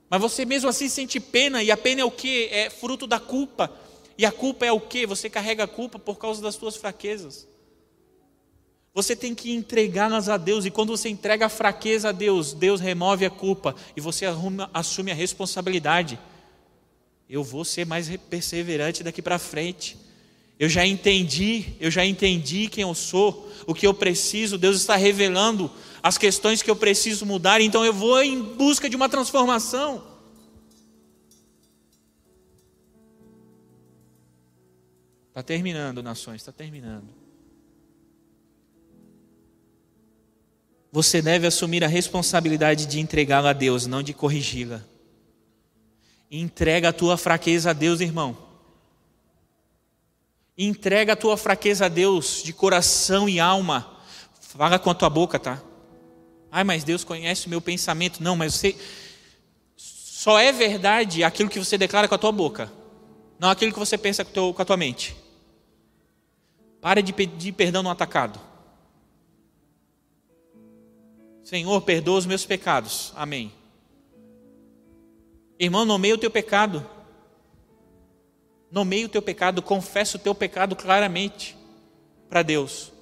Mas 0.10 0.22
você 0.22 0.46
mesmo 0.46 0.70
assim 0.70 0.88
sente 0.88 1.20
pena, 1.20 1.62
e 1.62 1.72
a 1.72 1.78
pena 1.78 2.02
é 2.02 2.06
o 2.06 2.12
que? 2.12 2.46
É 2.46 2.70
fruto 2.70 3.06
da 3.06 3.20
culpa. 3.20 3.72
E 4.18 4.26
a 4.26 4.32
culpa 4.32 4.66
é 4.66 4.72
o 4.72 4.80
que? 4.80 5.06
Você 5.06 5.30
carrega 5.30 5.66
a 5.66 5.68
culpa 5.68 6.00
por 6.00 6.18
causa 6.18 6.42
das 6.42 6.56
suas 6.56 6.76
fraquezas. 6.76 7.48
Você 8.94 9.16
tem 9.16 9.36
que 9.36 9.52
entregá-las 9.52 10.28
a 10.28 10.38
Deus, 10.38 10.66
e 10.66 10.72
quando 10.72 10.90
você 10.90 11.08
entrega 11.08 11.46
a 11.46 11.50
fraqueza 11.50 12.10
a 12.10 12.12
Deus, 12.12 12.54
Deus 12.54 12.82
remove 12.82 13.26
a 13.26 13.30
culpa 13.30 13.76
e 13.96 14.02
você 14.02 14.26
assume 14.74 15.12
a 15.12 15.14
responsabilidade. 15.14 16.18
Eu 17.30 17.44
vou 17.44 17.64
ser 17.64 17.86
mais 17.86 18.10
perseverante 18.30 19.04
daqui 19.04 19.22
para 19.22 19.38
frente. 19.38 19.98
Eu 20.60 20.68
já 20.68 20.84
entendi, 20.84 21.76
eu 21.80 21.92
já 21.92 22.04
entendi 22.04 22.68
quem 22.68 22.82
eu 22.82 22.96
sou, 22.96 23.48
o 23.68 23.76
que 23.76 23.86
eu 23.86 23.94
preciso, 23.94 24.58
Deus 24.58 24.78
está 24.78 24.96
revelando 24.96 25.70
as 26.08 26.18
questões 26.18 26.62
que 26.62 26.72
eu 26.72 26.76
preciso 26.76 27.26
mudar, 27.26 27.60
então 27.60 27.84
eu 27.84 27.92
vou 27.92 28.22
em 28.24 28.42
busca 28.42 28.90
de 28.90 28.96
uma 28.96 29.10
transformação. 29.10 30.02
Está 35.28 35.44
terminando, 35.44 36.02
nações, 36.02 36.38
está 36.42 36.54
terminando. 36.54 37.10
Você 40.94 41.22
deve 41.22 41.46
assumir 41.46 41.84
a 41.84 41.88
responsabilidade 41.90 42.86
de 42.86 43.02
entregá-la 43.02 43.50
a 43.50 43.54
Deus, 43.54 43.86
não 43.86 44.02
de 44.02 44.14
corrigi-la. 44.14 44.82
Entrega 46.32 46.88
a 46.88 46.94
tua 46.94 47.18
fraqueza 47.18 47.72
a 47.72 47.74
Deus, 47.74 48.00
irmão. 48.00 48.38
Entrega 50.58 51.14
a 51.14 51.18
tua 51.18 51.36
fraqueza 51.36 51.88
a 51.88 51.90
Deus 51.90 52.42
de 52.42 52.54
coração 52.54 53.28
e 53.28 53.42
alma. 53.42 54.00
Fala 54.40 54.80
com 54.80 54.90
a 54.90 54.96
tua 54.96 55.10
boca, 55.10 55.38
tá? 55.38 55.62
Ai, 56.58 56.64
mas 56.64 56.84
Deus 56.84 57.04
conhece 57.04 57.46
o 57.46 57.52
meu 57.52 57.62
pensamento. 57.62 58.24
Não, 58.24 58.36
mas 58.36 58.56
você. 58.56 58.76
Só 59.76 60.40
é 60.40 60.52
verdade 60.52 61.24
aquilo 61.24 61.52
que 61.52 61.60
você 61.60 61.78
declara 61.78 62.08
com 62.08 62.16
a 62.16 62.18
tua 62.18 62.32
boca, 62.32 62.74
não 63.38 63.48
aquilo 63.48 63.72
que 63.72 63.78
você 63.78 63.96
pensa 63.96 64.26
com 64.26 64.56
a 64.58 64.66
tua 64.66 64.76
mente. 64.76 65.16
Pare 66.82 67.04
de 67.04 67.14
pedir 67.14 67.52
perdão 67.52 67.84
no 67.84 67.92
atacado. 67.92 68.42
Senhor, 71.44 71.80
perdoa 71.82 72.18
os 72.18 72.26
meus 72.26 72.44
pecados. 72.44 73.14
Amém. 73.16 73.54
Irmão, 75.60 75.86
nomeia 75.86 76.16
o 76.16 76.18
teu 76.18 76.32
pecado. 76.32 76.84
Nomeia 78.72 79.06
o 79.06 79.10
teu 79.10 79.22
pecado, 79.22 79.62
confessa 79.62 80.18
o 80.18 80.20
teu 80.20 80.34
pecado 80.34 80.76
claramente 80.76 81.56
para 82.28 82.42
Deus. 82.42 82.97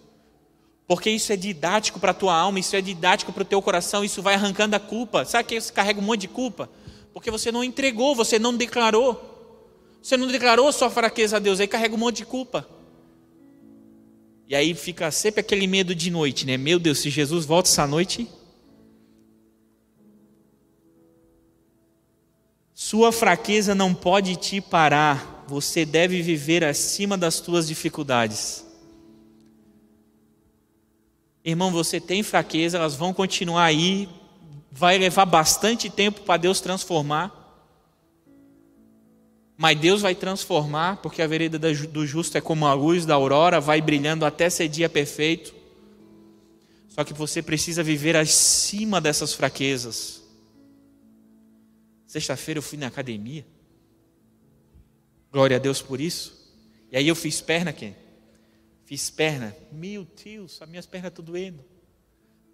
Porque 0.88 1.10
isso 1.10 1.34
é 1.34 1.36
didático 1.36 2.00
para 2.00 2.12
a 2.12 2.14
tua 2.14 2.36
alma, 2.36 2.60
isso 2.60 2.76
é 2.76 2.82
didático 2.82 3.34
para 3.34 3.42
o 3.42 3.46
teu 3.46 3.62
coração, 3.62 4.04
isso 4.04 4.22
vai 4.22 4.36
arrancando 4.36 4.76
a 4.76 4.80
culpa. 4.80 5.26
Sabe 5.26 5.50
que 5.50 5.60
você 5.60 5.74
carrega 5.74 6.00
um 6.00 6.04
monte 6.04 6.22
de 6.22 6.28
culpa? 6.28 6.70
Porque 7.14 7.32
você 7.32 7.52
não 7.52 7.64
entregou, 7.64 8.16
você 8.16 8.38
não 8.38 8.56
declarou. 8.56 9.34
Você 10.02 10.16
não 10.16 10.28
declarou 10.28 10.72
sua 10.72 10.90
fraqueza 10.90 11.38
a 11.38 11.40
Deus, 11.40 11.60
aí 11.60 11.68
carrega 11.68 11.96
um 11.96 11.98
monte 11.98 12.18
de 12.18 12.26
culpa. 12.26 12.68
E 14.48 14.56
aí 14.56 14.76
fica 14.76 15.10
sempre 15.10 15.40
aquele 15.40 15.66
medo 15.66 15.96
de 15.96 16.12
noite, 16.12 16.46
né? 16.46 16.58
Meu 16.58 16.78
Deus, 16.78 17.00
se 17.00 17.10
Jesus 17.10 17.46
volta 17.46 17.68
essa 17.68 17.88
noite. 17.88 18.28
Sua 22.74 23.12
fraqueza 23.12 23.74
não 23.74 23.96
pode 23.96 24.36
te 24.36 24.62
parar. 24.62 25.46
Você 25.48 25.86
deve 25.86 26.22
viver 26.22 26.64
acima 26.64 27.18
das 27.18 27.40
tuas 27.40 27.68
dificuldades. 27.68 28.65
Irmão, 31.46 31.72
você 31.72 32.02
tem 32.02 32.24
fraqueza, 32.24 32.80
elas 32.80 32.96
vão 32.96 33.14
continuar 33.14 33.66
aí. 33.66 34.10
Vai 34.72 34.98
levar 34.98 35.26
bastante 35.26 35.92
tempo 35.92 36.22
para 36.22 36.38
Deus 36.38 36.60
transformar. 36.60 37.44
Mas 39.56 39.80
Deus 39.80 40.02
vai 40.02 40.16
transformar, 40.16 40.98
porque 40.98 41.22
a 41.22 41.28
vereda 41.28 41.60
do 41.60 42.06
justo 42.06 42.36
é 42.36 42.42
como 42.42 42.66
a 42.66 42.74
luz 42.74 43.06
da 43.06 43.14
aurora, 43.14 43.62
vai 43.62 43.80
brilhando 43.80 44.26
até 44.26 44.50
ser 44.50 44.68
dia 44.68 44.90
perfeito. 44.90 45.54
Só 46.90 47.04
que 47.04 47.14
você 47.14 47.44
precisa 47.44 47.84
viver 47.84 48.18
acima 48.18 49.00
dessas 49.00 49.34
fraquezas. 49.34 50.24
Sexta-feira 52.08 52.58
eu 52.58 52.64
fui 52.64 52.78
na 52.78 52.88
academia. 52.88 53.46
Glória 55.32 55.58
a 55.58 55.60
Deus 55.60 55.82
por 55.82 56.02
isso. 56.02 56.34
E 56.92 56.98
aí 56.98 57.08
eu 57.08 57.16
fiz 57.16 57.40
perna, 57.40 57.72
quem? 57.72 57.96
Fiz 58.86 59.10
perna. 59.10 59.56
Meu 59.72 60.08
Deus, 60.24 60.62
as 60.62 60.70
minhas 60.70 60.86
pernas 60.86 61.12
estão 61.12 61.26
doendo. 61.26 61.64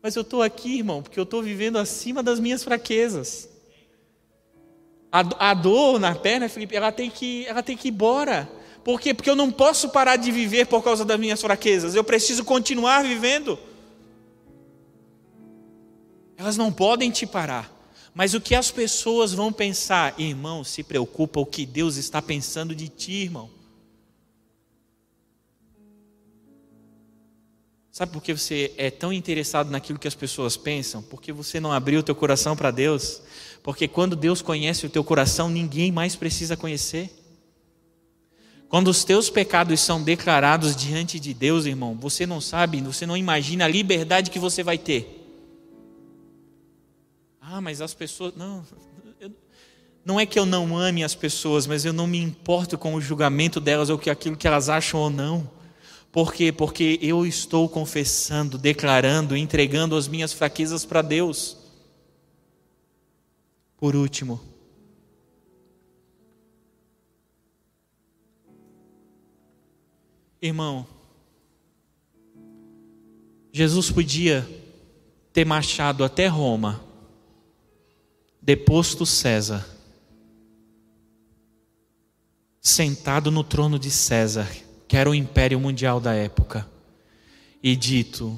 Mas 0.02 0.16
eu 0.16 0.22
estou 0.22 0.42
aqui, 0.42 0.78
irmão, 0.78 1.04
porque 1.04 1.20
eu 1.20 1.24
estou 1.24 1.44
vivendo 1.44 1.78
acima 1.78 2.24
das 2.24 2.40
minhas 2.40 2.64
fraquezas. 2.64 3.50
A, 5.12 5.52
a 5.52 5.54
dor 5.54 6.00
na 6.00 6.16
perna, 6.16 6.48
Felipe, 6.48 6.76
ela 6.76 6.92
tem, 6.92 7.10
que, 7.10 7.46
ela 7.46 7.62
tem 7.62 7.76
que 7.76 7.90
ir 7.90 7.92
embora. 7.92 8.50
Por 8.84 9.00
quê? 9.00 9.14
Porque 9.14 9.30
eu 9.30 9.36
não 9.36 9.52
posso 9.52 9.90
parar 9.90 10.16
de 10.16 10.32
viver 10.32 10.66
por 10.68 10.82
causa 10.82 11.04
das 11.04 11.20
minhas 11.20 11.42
fraquezas. 11.42 11.94
Eu 11.94 12.04
preciso 12.04 12.46
continuar 12.46 13.04
vivendo. 13.04 13.60
Elas 16.38 16.58
não 16.58 16.72
podem 16.72 17.12
te 17.12 17.28
parar. 17.28 17.72
Mas 18.14 18.34
o 18.34 18.42
que 18.42 18.56
as 18.56 18.72
pessoas 18.72 19.34
vão 19.34 19.54
pensar? 19.54 20.20
Irmão, 20.20 20.64
se 20.64 20.82
preocupa 20.82 21.40
o 21.40 21.46
que 21.46 21.66
Deus 21.66 21.98
está 21.98 22.22
pensando 22.22 22.74
de 22.74 22.88
ti, 22.88 23.24
irmão. 23.24 23.61
Sabe 27.92 28.14
por 28.14 28.24
que 28.24 28.34
você 28.34 28.74
é 28.78 28.90
tão 28.90 29.12
interessado 29.12 29.70
naquilo 29.70 30.00
que 30.00 30.08
as 30.08 30.16
pessoas 30.16 30.56
pensam? 30.56 31.02
Porque 31.02 31.34
você 31.34 31.60
não 31.60 31.74
abriu 31.74 32.00
o 32.00 32.04
teu 32.04 32.16
coração 32.16 32.56
para 32.56 32.72
Deus. 32.72 33.22
Porque 33.62 33.86
quando 33.86 34.16
Deus 34.16 34.42
conhece 34.42 34.86
o 34.86 34.90
teu 34.90 35.04
coração, 35.04 35.50
ninguém 35.50 35.92
mais 35.92 36.16
precisa 36.16 36.56
conhecer. 36.56 37.12
Quando 38.70 38.88
os 38.88 39.04
teus 39.04 39.30
pecados 39.30 39.82
são 39.82 40.02
declarados 40.02 40.74
diante 40.74 41.20
de 41.20 41.34
Deus, 41.34 41.66
irmão, 41.66 41.94
você 41.94 42.26
não 42.26 42.40
sabe, 42.40 42.82
você 42.82 43.06
não 43.06 43.18
imagina 43.18 43.66
a 43.66 43.68
liberdade 43.68 44.32
que 44.32 44.40
você 44.40 44.64
vai 44.64 44.78
ter. 44.78 45.18
Ah, 47.42 47.60
mas 47.60 47.82
as 47.82 47.94
pessoas. 47.94 48.34
Não, 48.38 48.66
não 50.06 50.18
é 50.18 50.26
que 50.26 50.40
eu 50.40 50.46
não 50.46 50.78
ame 50.78 51.04
as 51.04 51.14
pessoas, 51.14 51.68
mas 51.68 51.84
eu 51.84 51.92
não 51.92 52.08
me 52.08 52.20
importo 52.20 52.78
com 52.78 52.96
o 52.96 53.02
julgamento 53.02 53.60
delas 53.60 53.90
ou 53.90 54.00
com 54.00 54.10
aquilo 54.10 54.38
que 54.38 54.48
elas 54.48 54.70
acham 54.70 55.02
ou 55.02 55.10
não. 55.10 55.61
Por 56.12 56.34
quê? 56.34 56.52
Porque 56.52 57.00
eu 57.02 57.26
estou 57.26 57.70
confessando, 57.70 58.58
declarando, 58.58 59.36
entregando 59.36 59.96
as 59.96 60.08
minhas 60.08 60.34
fraquezas 60.34 60.84
para 60.84 61.02
Deus. 61.02 61.58
Por 63.78 63.96
último, 63.96 64.40
irmão, 70.42 70.86
Jesus 73.54 73.90
podia 73.90 74.48
ter 75.34 75.46
marchado 75.46 76.04
até 76.04 76.28
Roma, 76.28 76.84
deposto 78.42 79.06
César, 79.06 79.68
sentado 82.60 83.32
no 83.32 83.44
trono 83.44 83.80
de 83.80 83.90
César, 83.90 84.50
que 84.92 84.98
era 84.98 85.10
o 85.10 85.16
império 85.16 85.58
mundial 85.58 86.02
da 86.02 86.14
época, 86.14 86.70
e 87.64 87.78
dito: 87.78 88.38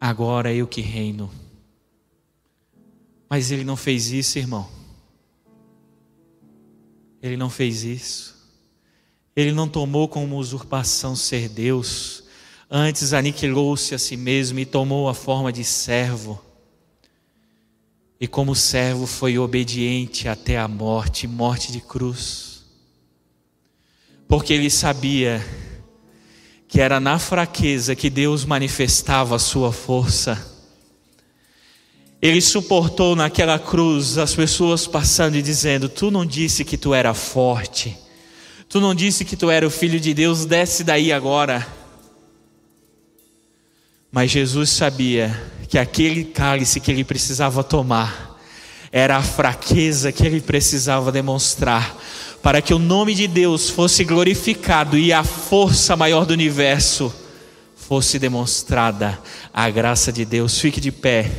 Agora 0.00 0.52
eu 0.52 0.66
que 0.66 0.80
reino. 0.80 1.30
Mas 3.30 3.52
ele 3.52 3.62
não 3.62 3.76
fez 3.76 4.10
isso, 4.10 4.40
irmão. 4.40 4.68
Ele 7.22 7.36
não 7.36 7.48
fez 7.48 7.84
isso. 7.84 8.36
Ele 9.36 9.52
não 9.52 9.68
tomou 9.68 10.08
como 10.08 10.36
usurpação 10.38 11.14
ser 11.14 11.48
Deus, 11.48 12.24
antes 12.68 13.12
aniquilou-se 13.12 13.94
a 13.94 14.00
si 14.00 14.16
mesmo 14.16 14.58
e 14.58 14.66
tomou 14.66 15.08
a 15.08 15.14
forma 15.14 15.52
de 15.52 15.62
servo. 15.62 16.42
E 18.18 18.26
como 18.26 18.52
servo 18.56 19.06
foi 19.06 19.38
obediente 19.38 20.26
até 20.26 20.58
a 20.58 20.66
morte 20.66 21.28
morte 21.28 21.70
de 21.70 21.80
cruz. 21.80 22.64
Porque 24.26 24.52
ele 24.52 24.70
sabia 24.70 25.67
que 26.68 26.80
era 26.80 27.00
na 27.00 27.18
fraqueza 27.18 27.96
que 27.96 28.10
Deus 28.10 28.44
manifestava 28.44 29.34
a 29.34 29.38
sua 29.38 29.72
força. 29.72 30.56
Ele 32.20 32.40
suportou 32.42 33.16
naquela 33.16 33.58
cruz 33.58 34.18
as 34.18 34.34
pessoas 34.34 34.86
passando 34.86 35.36
e 35.36 35.42
dizendo: 35.42 35.88
Tu 35.88 36.10
não 36.10 36.26
disse 36.26 36.64
que 36.64 36.76
tu 36.76 36.92
era 36.92 37.14
forte. 37.14 37.96
Tu 38.68 38.80
não 38.80 38.94
disse 38.94 39.24
que 39.24 39.34
tu 39.34 39.50
era 39.50 39.66
o 39.66 39.70
filho 39.70 39.98
de 39.98 40.12
Deus, 40.12 40.44
desce 40.44 40.84
daí 40.84 41.10
agora. 41.10 41.66
Mas 44.12 44.30
Jesus 44.30 44.68
sabia 44.70 45.40
que 45.68 45.78
aquele 45.78 46.24
cálice 46.24 46.80
que 46.80 46.90
ele 46.90 47.04
precisava 47.04 47.64
tomar 47.64 48.38
era 48.90 49.16
a 49.16 49.22
fraqueza 49.22 50.12
que 50.12 50.26
ele 50.26 50.40
precisava 50.40 51.12
demonstrar 51.12 51.96
para 52.42 52.62
que 52.62 52.72
o 52.72 52.78
nome 52.78 53.14
de 53.14 53.26
Deus 53.26 53.68
fosse 53.68 54.04
glorificado 54.04 54.96
e 54.96 55.12
a 55.12 55.24
força 55.24 55.96
maior 55.96 56.24
do 56.24 56.32
universo 56.32 57.14
fosse 57.76 58.18
demonstrada. 58.18 59.18
A 59.52 59.68
graça 59.70 60.12
de 60.12 60.24
Deus, 60.24 60.58
fique 60.58 60.80
de 60.80 60.92
pé. 60.92 61.30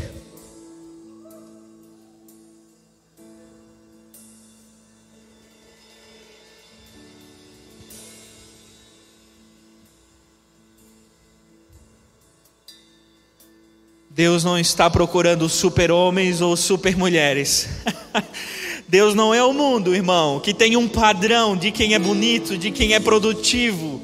Deus 14.20 14.44
não 14.44 14.60
está 14.60 14.90
procurando 14.90 15.48
super-homens 15.48 16.42
ou 16.42 16.58
super-mulheres. 16.58 17.70
Deus 18.90 19.14
não 19.14 19.32
é 19.32 19.44
o 19.44 19.54
mundo, 19.54 19.96
irmão, 19.96 20.40
que 20.40 20.52
tem 20.52 20.76
um 20.76 20.88
padrão 20.88 21.56
de 21.56 21.72
quem 21.72 21.94
é 21.94 22.00
bonito, 22.00 22.58
de 22.58 22.72
quem 22.72 22.94
é 22.94 23.00
produtivo, 23.00 24.02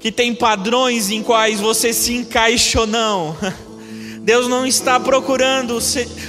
que 0.00 0.10
tem 0.10 0.34
padrões 0.34 1.08
em 1.08 1.22
quais 1.22 1.60
você 1.60 1.92
se 1.92 2.12
encaixa 2.12 2.80
ou 2.80 2.86
não. 2.86 3.36
Deus 4.22 4.48
não 4.48 4.66
está 4.66 4.98
procurando 4.98 5.78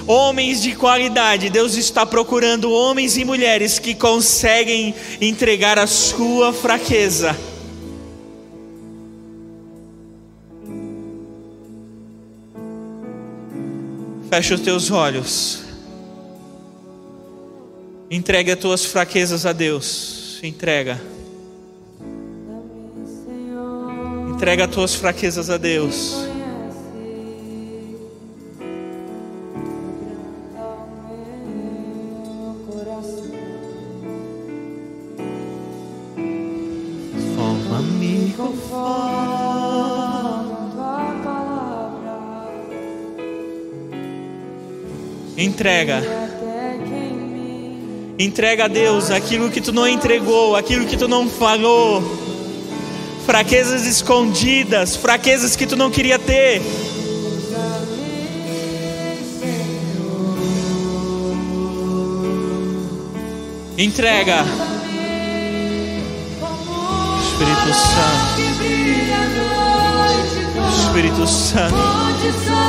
homens 0.05 0.61
de 0.61 0.75
qualidade, 0.75 1.49
Deus 1.49 1.75
está 1.75 2.05
procurando 2.05 2.71
homens 2.71 3.17
e 3.17 3.25
mulheres 3.25 3.79
que 3.79 3.95
conseguem 3.95 4.93
entregar 5.19 5.79
a 5.79 5.87
sua 5.87 6.53
fraqueza 6.53 7.35
Feche 14.29 14.53
os 14.53 14.59
teus 14.59 14.91
olhos. 14.91 15.64
Entregue 18.09 18.51
as 18.51 18.59
tuas 18.59 18.85
fraquezas 18.85 19.45
a 19.45 19.53
Deus. 19.53 20.39
Entrega. 20.43 21.01
Entrega 24.29 24.65
as 24.65 24.71
tuas 24.71 24.95
fraquezas 24.95 25.49
a 25.49 25.57
Deus. 25.57 26.25
Entrega. 45.37 46.24
Entrega 48.17 48.65
a 48.65 48.67
Deus 48.69 49.11
aquilo 49.11 49.51
que 49.51 49.59
tu 49.59 49.73
não 49.73 49.85
entregou, 49.85 50.55
aquilo 50.55 50.85
que 50.85 50.95
tu 50.95 51.05
não 51.05 51.29
falou. 51.29 52.01
Fraquezas 53.25 53.85
escondidas, 53.85 54.95
fraquezas 54.95 55.55
que 55.55 55.65
tu 55.65 55.75
não 55.75 55.91
queria 55.91 56.17
ter. 56.17 56.61
Entrega. 63.77 64.45
Espírito 67.21 67.73
Santo. 67.73 68.45
Espírito 70.69 71.27
Santo. 71.27 72.64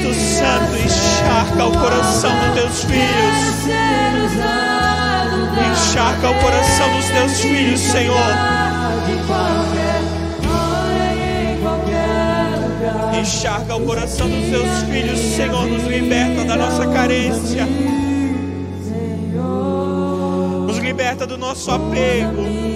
Espírito 0.00 0.14
Santo, 0.14 0.76
encharca 0.82 1.66
o 1.66 1.72
coração 1.72 2.30
dos 2.40 2.54
teus 2.54 2.84
filhos. 2.84 3.66
Encharca 5.70 6.30
o 6.30 6.34
coração 6.40 6.96
dos 6.96 7.06
teus 7.06 7.40
filhos, 7.40 7.80
Senhor. 7.80 8.16
Encharca 13.20 13.76
o 13.76 13.80
coração 13.84 14.28
dos 14.28 14.48
teus 14.48 14.82
filhos, 14.90 15.18
Senhor. 15.18 15.66
Nos 15.66 15.84
liberta 15.84 16.44
da 16.44 16.56
nossa 16.56 16.86
carência. 16.86 17.66
Nos 20.66 20.78
liberta 20.78 21.26
do 21.26 21.36
nosso 21.36 21.70
apego. 21.70 22.69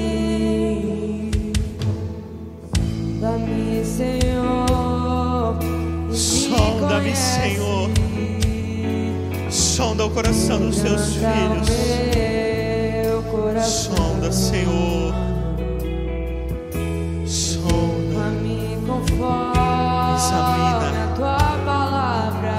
Sonda-me, 6.95 7.17
Senhor. 7.17 7.91
Sonda 9.51 10.07
o 10.07 10.11
coração 10.11 10.61
dos 10.61 10.81
teus 10.81 11.17
filhos. 11.17 11.69
Sonda, 13.67 14.31
Senhor. 14.31 15.13
Sonda. 17.27 18.33
Examina. 20.15 20.93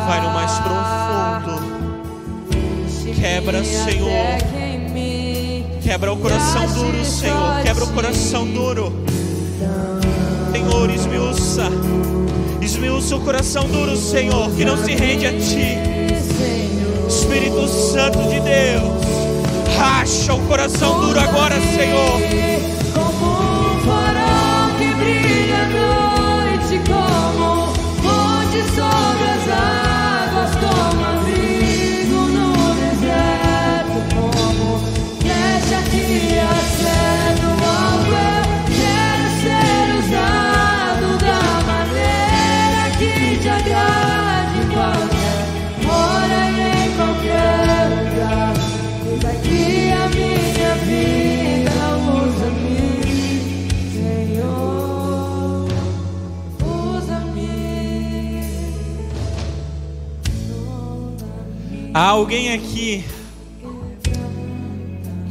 Vai 0.05 0.21
no 0.21 0.29
mais 0.33 0.51
profundo. 0.59 1.63
Quebra, 3.15 3.63
Senhor. 3.63 4.09
Quebra 5.81 6.11
o 6.11 6.17
coração 6.17 6.67
duro, 6.73 7.05
Senhor. 7.05 7.63
Quebra 7.63 7.85
o 7.85 7.93
coração 7.93 8.45
duro. 8.45 8.91
Senhor, 10.51 10.89
esmiuça. 10.89 11.71
Esmiuça 12.65 13.15
o 13.15 13.21
coração 13.21 13.67
duro, 13.67 13.95
Senhor, 13.95 14.49
que 14.55 14.65
não 14.65 14.75
se 14.75 14.95
rende 14.95 15.27
a 15.27 15.31
Ti. 15.33 15.77
Espírito 17.07 17.67
Santo 17.67 18.17
de 18.23 18.39
Deus, 18.39 19.77
racha 19.77 20.33
o 20.33 20.39
coração 20.47 20.99
duro 20.99 21.19
agora, 21.19 21.61
Senhor. 21.61 22.19
Como 22.91 23.33
um 23.33 23.79
farol 23.85 24.75
que 24.79 24.91
brilha 24.95 25.57
à 25.61 25.67
noite, 26.49 26.81
como 26.89 27.67
onde 28.03 28.63
sobre 28.73 29.29
as 29.29 29.47
águas, 29.47 29.84
Há 61.95 62.09
alguém 62.09 62.51
aqui 62.51 63.05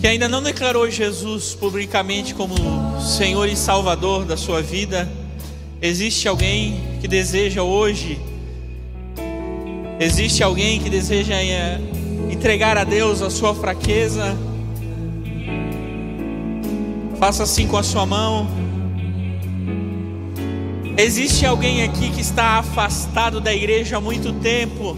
que 0.01 0.07
ainda 0.07 0.27
não 0.31 0.43
declarou 0.43 0.91
Jesus 0.91 1.55
publicamente 1.55 2.35
como 2.35 2.55
Senhor 3.03 3.47
e 3.51 3.55
Salvador 3.55 4.25
da 4.25 4.35
sua 4.35 4.63
vida? 4.63 5.07
Existe 5.83 6.27
alguém 6.27 6.81
que 7.03 7.07
deseja 7.07 7.63
hoje? 7.63 8.19
Existe 10.01 10.43
alguém 10.43 10.81
que 10.81 10.89
deseja 10.89 11.35
eh, 11.35 11.79
entregar 12.31 12.79
a 12.79 12.85
Deus 12.85 13.21
a 13.21 13.29
sua 13.29 13.55
fraqueza? 13.55 14.35
Faça 17.19 17.43
assim 17.43 17.69
com 17.69 17.77
a 17.77 17.83
sua 17.83 18.07
mão. 18.07 18.49
Existe 20.97 21.45
alguém 21.45 21.83
aqui 21.83 22.09
que 22.09 22.23
está 22.23 22.57
afastado 22.57 23.39
da 23.39 23.53
igreja 23.53 23.99
há 23.99 24.01
muito 24.01 24.33
tempo 24.33 24.97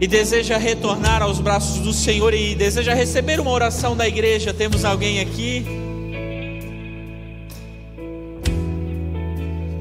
e 0.00 0.06
deseja 0.06 0.56
retornar 0.56 1.22
aos 1.22 1.40
braços 1.40 1.78
do 1.80 1.92
Senhor 1.92 2.32
e 2.32 2.54
deseja 2.54 2.94
receber 2.94 3.40
uma 3.40 3.50
oração 3.50 3.96
da 3.96 4.06
igreja? 4.06 4.54
Temos 4.54 4.84
alguém 4.84 5.20
aqui? 5.20 5.64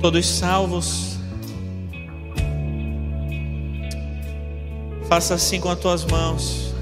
Todos 0.01 0.26
salvos? 0.26 1.18
Faça 5.07 5.36
assim 5.36 5.59
com 5.59 5.70
as 5.70 5.80
tuas 5.80 6.05
mãos. 6.05 6.74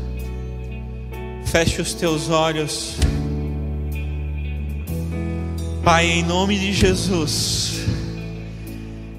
Feche 1.46 1.82
os 1.82 1.94
teus 1.94 2.30
olhos. 2.30 2.98
Pai, 5.84 6.08
em 6.08 6.24
nome 6.24 6.58
de 6.58 6.74
Jesus. 6.74 7.85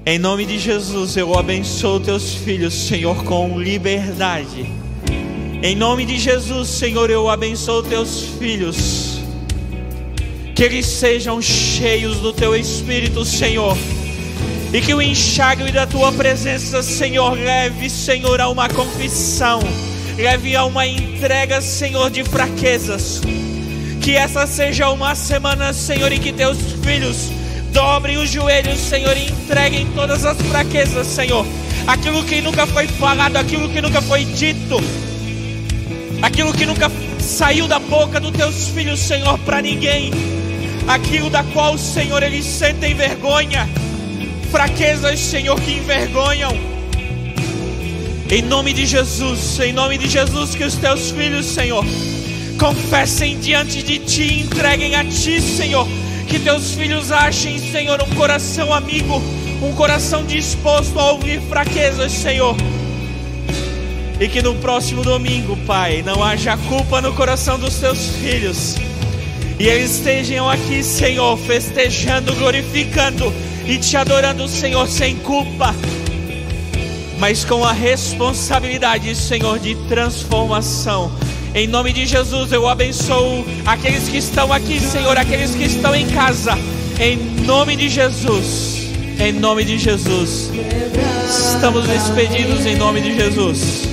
Em 0.09 0.17
nome 0.17 0.45
de 0.45 0.57
Jesus, 0.57 1.17
eu 1.17 1.37
abençoo 1.37 1.99
teus 1.99 2.33
filhos, 2.33 2.73
Senhor, 2.73 3.25
com 3.25 3.59
liberdade. 3.59 4.65
Em 5.61 5.75
nome 5.75 6.05
de 6.05 6.17
Jesus, 6.17 6.69
Senhor, 6.69 7.09
eu 7.09 7.29
abençoo 7.29 7.83
teus 7.83 8.21
filhos. 8.39 9.19
Que 10.55 10.63
eles 10.63 10.85
sejam 10.85 11.41
cheios 11.41 12.19
do 12.19 12.31
teu 12.31 12.55
espírito, 12.55 13.25
Senhor. 13.25 13.77
E 14.73 14.79
que 14.79 14.93
o 14.93 15.01
enxágue 15.01 15.69
da 15.73 15.85
tua 15.85 16.09
presença, 16.13 16.81
Senhor, 16.81 17.37
leve, 17.37 17.89
Senhor, 17.89 18.39
a 18.39 18.47
uma 18.47 18.69
confissão, 18.69 19.59
leve 20.15 20.55
a 20.55 20.63
uma 20.63 20.87
entrega, 20.87 21.59
Senhor, 21.59 22.09
de 22.09 22.23
fraquezas. 22.23 23.19
Que 24.01 24.15
essa 24.15 24.47
seja 24.47 24.89
uma 24.89 25.13
semana, 25.15 25.73
Senhor, 25.73 26.09
em 26.13 26.21
que 26.21 26.31
teus 26.31 26.57
filhos 26.81 27.29
dobrem 27.71 28.17
os 28.17 28.29
joelhos, 28.29 28.79
Senhor, 28.79 29.15
e 29.15 29.27
entreguem 29.29 29.87
todas 29.95 30.25
as 30.25 30.37
fraquezas, 30.43 31.07
Senhor. 31.07 31.45
Aquilo 31.85 32.23
que 32.23 32.41
nunca 32.41 32.65
foi 32.67 32.87
falado, 32.87 33.37
aquilo 33.37 33.69
que 33.69 33.81
nunca 33.81 34.01
foi 34.01 34.25
dito, 34.25 34.81
aquilo 36.21 36.53
que 36.53 36.65
nunca 36.65 36.91
saiu 37.19 37.67
da 37.67 37.79
boca 37.79 38.19
dos 38.19 38.31
teus 38.31 38.69
filhos, 38.69 38.99
Senhor, 38.99 39.37
para 39.39 39.61
ninguém, 39.61 40.11
aquilo 40.87 41.29
da 41.29 41.43
qual, 41.43 41.77
Senhor, 41.77 42.21
eles 42.23 42.45
sentem 42.45 42.93
vergonha 42.93 43.67
fraquezas, 44.51 45.19
Senhor, 45.19 45.59
que 45.61 45.73
envergonham. 45.73 46.51
Em 48.29 48.41
nome 48.41 48.73
de 48.73 48.85
Jesus, 48.85 49.59
em 49.59 49.71
nome 49.71 49.97
de 49.97 50.07
Jesus, 50.07 50.55
que 50.55 50.63
os 50.63 50.75
teus 50.75 51.11
filhos, 51.11 51.45
Senhor, 51.45 51.85
confessem 52.59 53.39
diante 53.39 53.81
de 53.81 53.99
ti, 53.99 54.41
entreguem 54.41 54.95
a 54.95 55.03
ti, 55.03 55.41
Senhor. 55.41 55.87
Que 56.27 56.39
teus 56.39 56.73
filhos 56.73 57.11
achem, 57.11 57.57
Senhor, 57.57 58.01
um 58.01 58.15
coração 58.15 58.73
amigo, 58.73 59.21
um 59.61 59.73
coração 59.73 60.25
disposto 60.25 60.99
a 60.99 61.11
ouvir 61.11 61.41
fraquezas, 61.41 62.11
Senhor. 62.11 62.55
E 64.19 64.27
que 64.27 64.41
no 64.41 64.55
próximo 64.55 65.03
domingo, 65.03 65.55
Pai, 65.65 66.03
não 66.05 66.23
haja 66.23 66.57
culpa 66.57 67.01
no 67.01 67.13
coração 67.13 67.57
dos 67.57 67.77
teus 67.77 68.09
filhos. 68.17 68.75
E 69.59 69.67
eles 69.67 69.97
estejam 69.97 70.49
aqui, 70.49 70.83
Senhor, 70.83 71.37
festejando, 71.37 72.33
glorificando 72.35 73.33
e 73.65 73.77
te 73.77 73.97
adorando, 73.97 74.47
Senhor, 74.47 74.87
sem 74.87 75.15
culpa, 75.17 75.75
mas 77.19 77.43
com 77.43 77.65
a 77.65 77.71
responsabilidade, 77.71 79.15
Senhor, 79.15 79.59
de 79.59 79.75
transformação. 79.87 81.11
Em 81.53 81.67
nome 81.67 81.91
de 81.93 82.05
Jesus, 82.05 82.51
eu 82.51 82.67
abençoo 82.67 83.45
aqueles 83.65 84.07
que 84.07 84.17
estão 84.17 84.51
aqui, 84.51 84.79
Senhor, 84.79 85.17
aqueles 85.17 85.55
que 85.55 85.63
estão 85.63 85.95
em 85.95 86.07
casa. 86.07 86.57
Em 86.99 87.17
nome 87.45 87.75
de 87.75 87.89
Jesus. 87.89 88.91
Em 89.19 89.31
nome 89.31 89.63
de 89.63 89.77
Jesus. 89.77 90.51
Estamos 91.27 91.87
despedidos 91.87 92.65
em 92.65 92.75
nome 92.75 93.01
de 93.01 93.15
Jesus. 93.15 93.87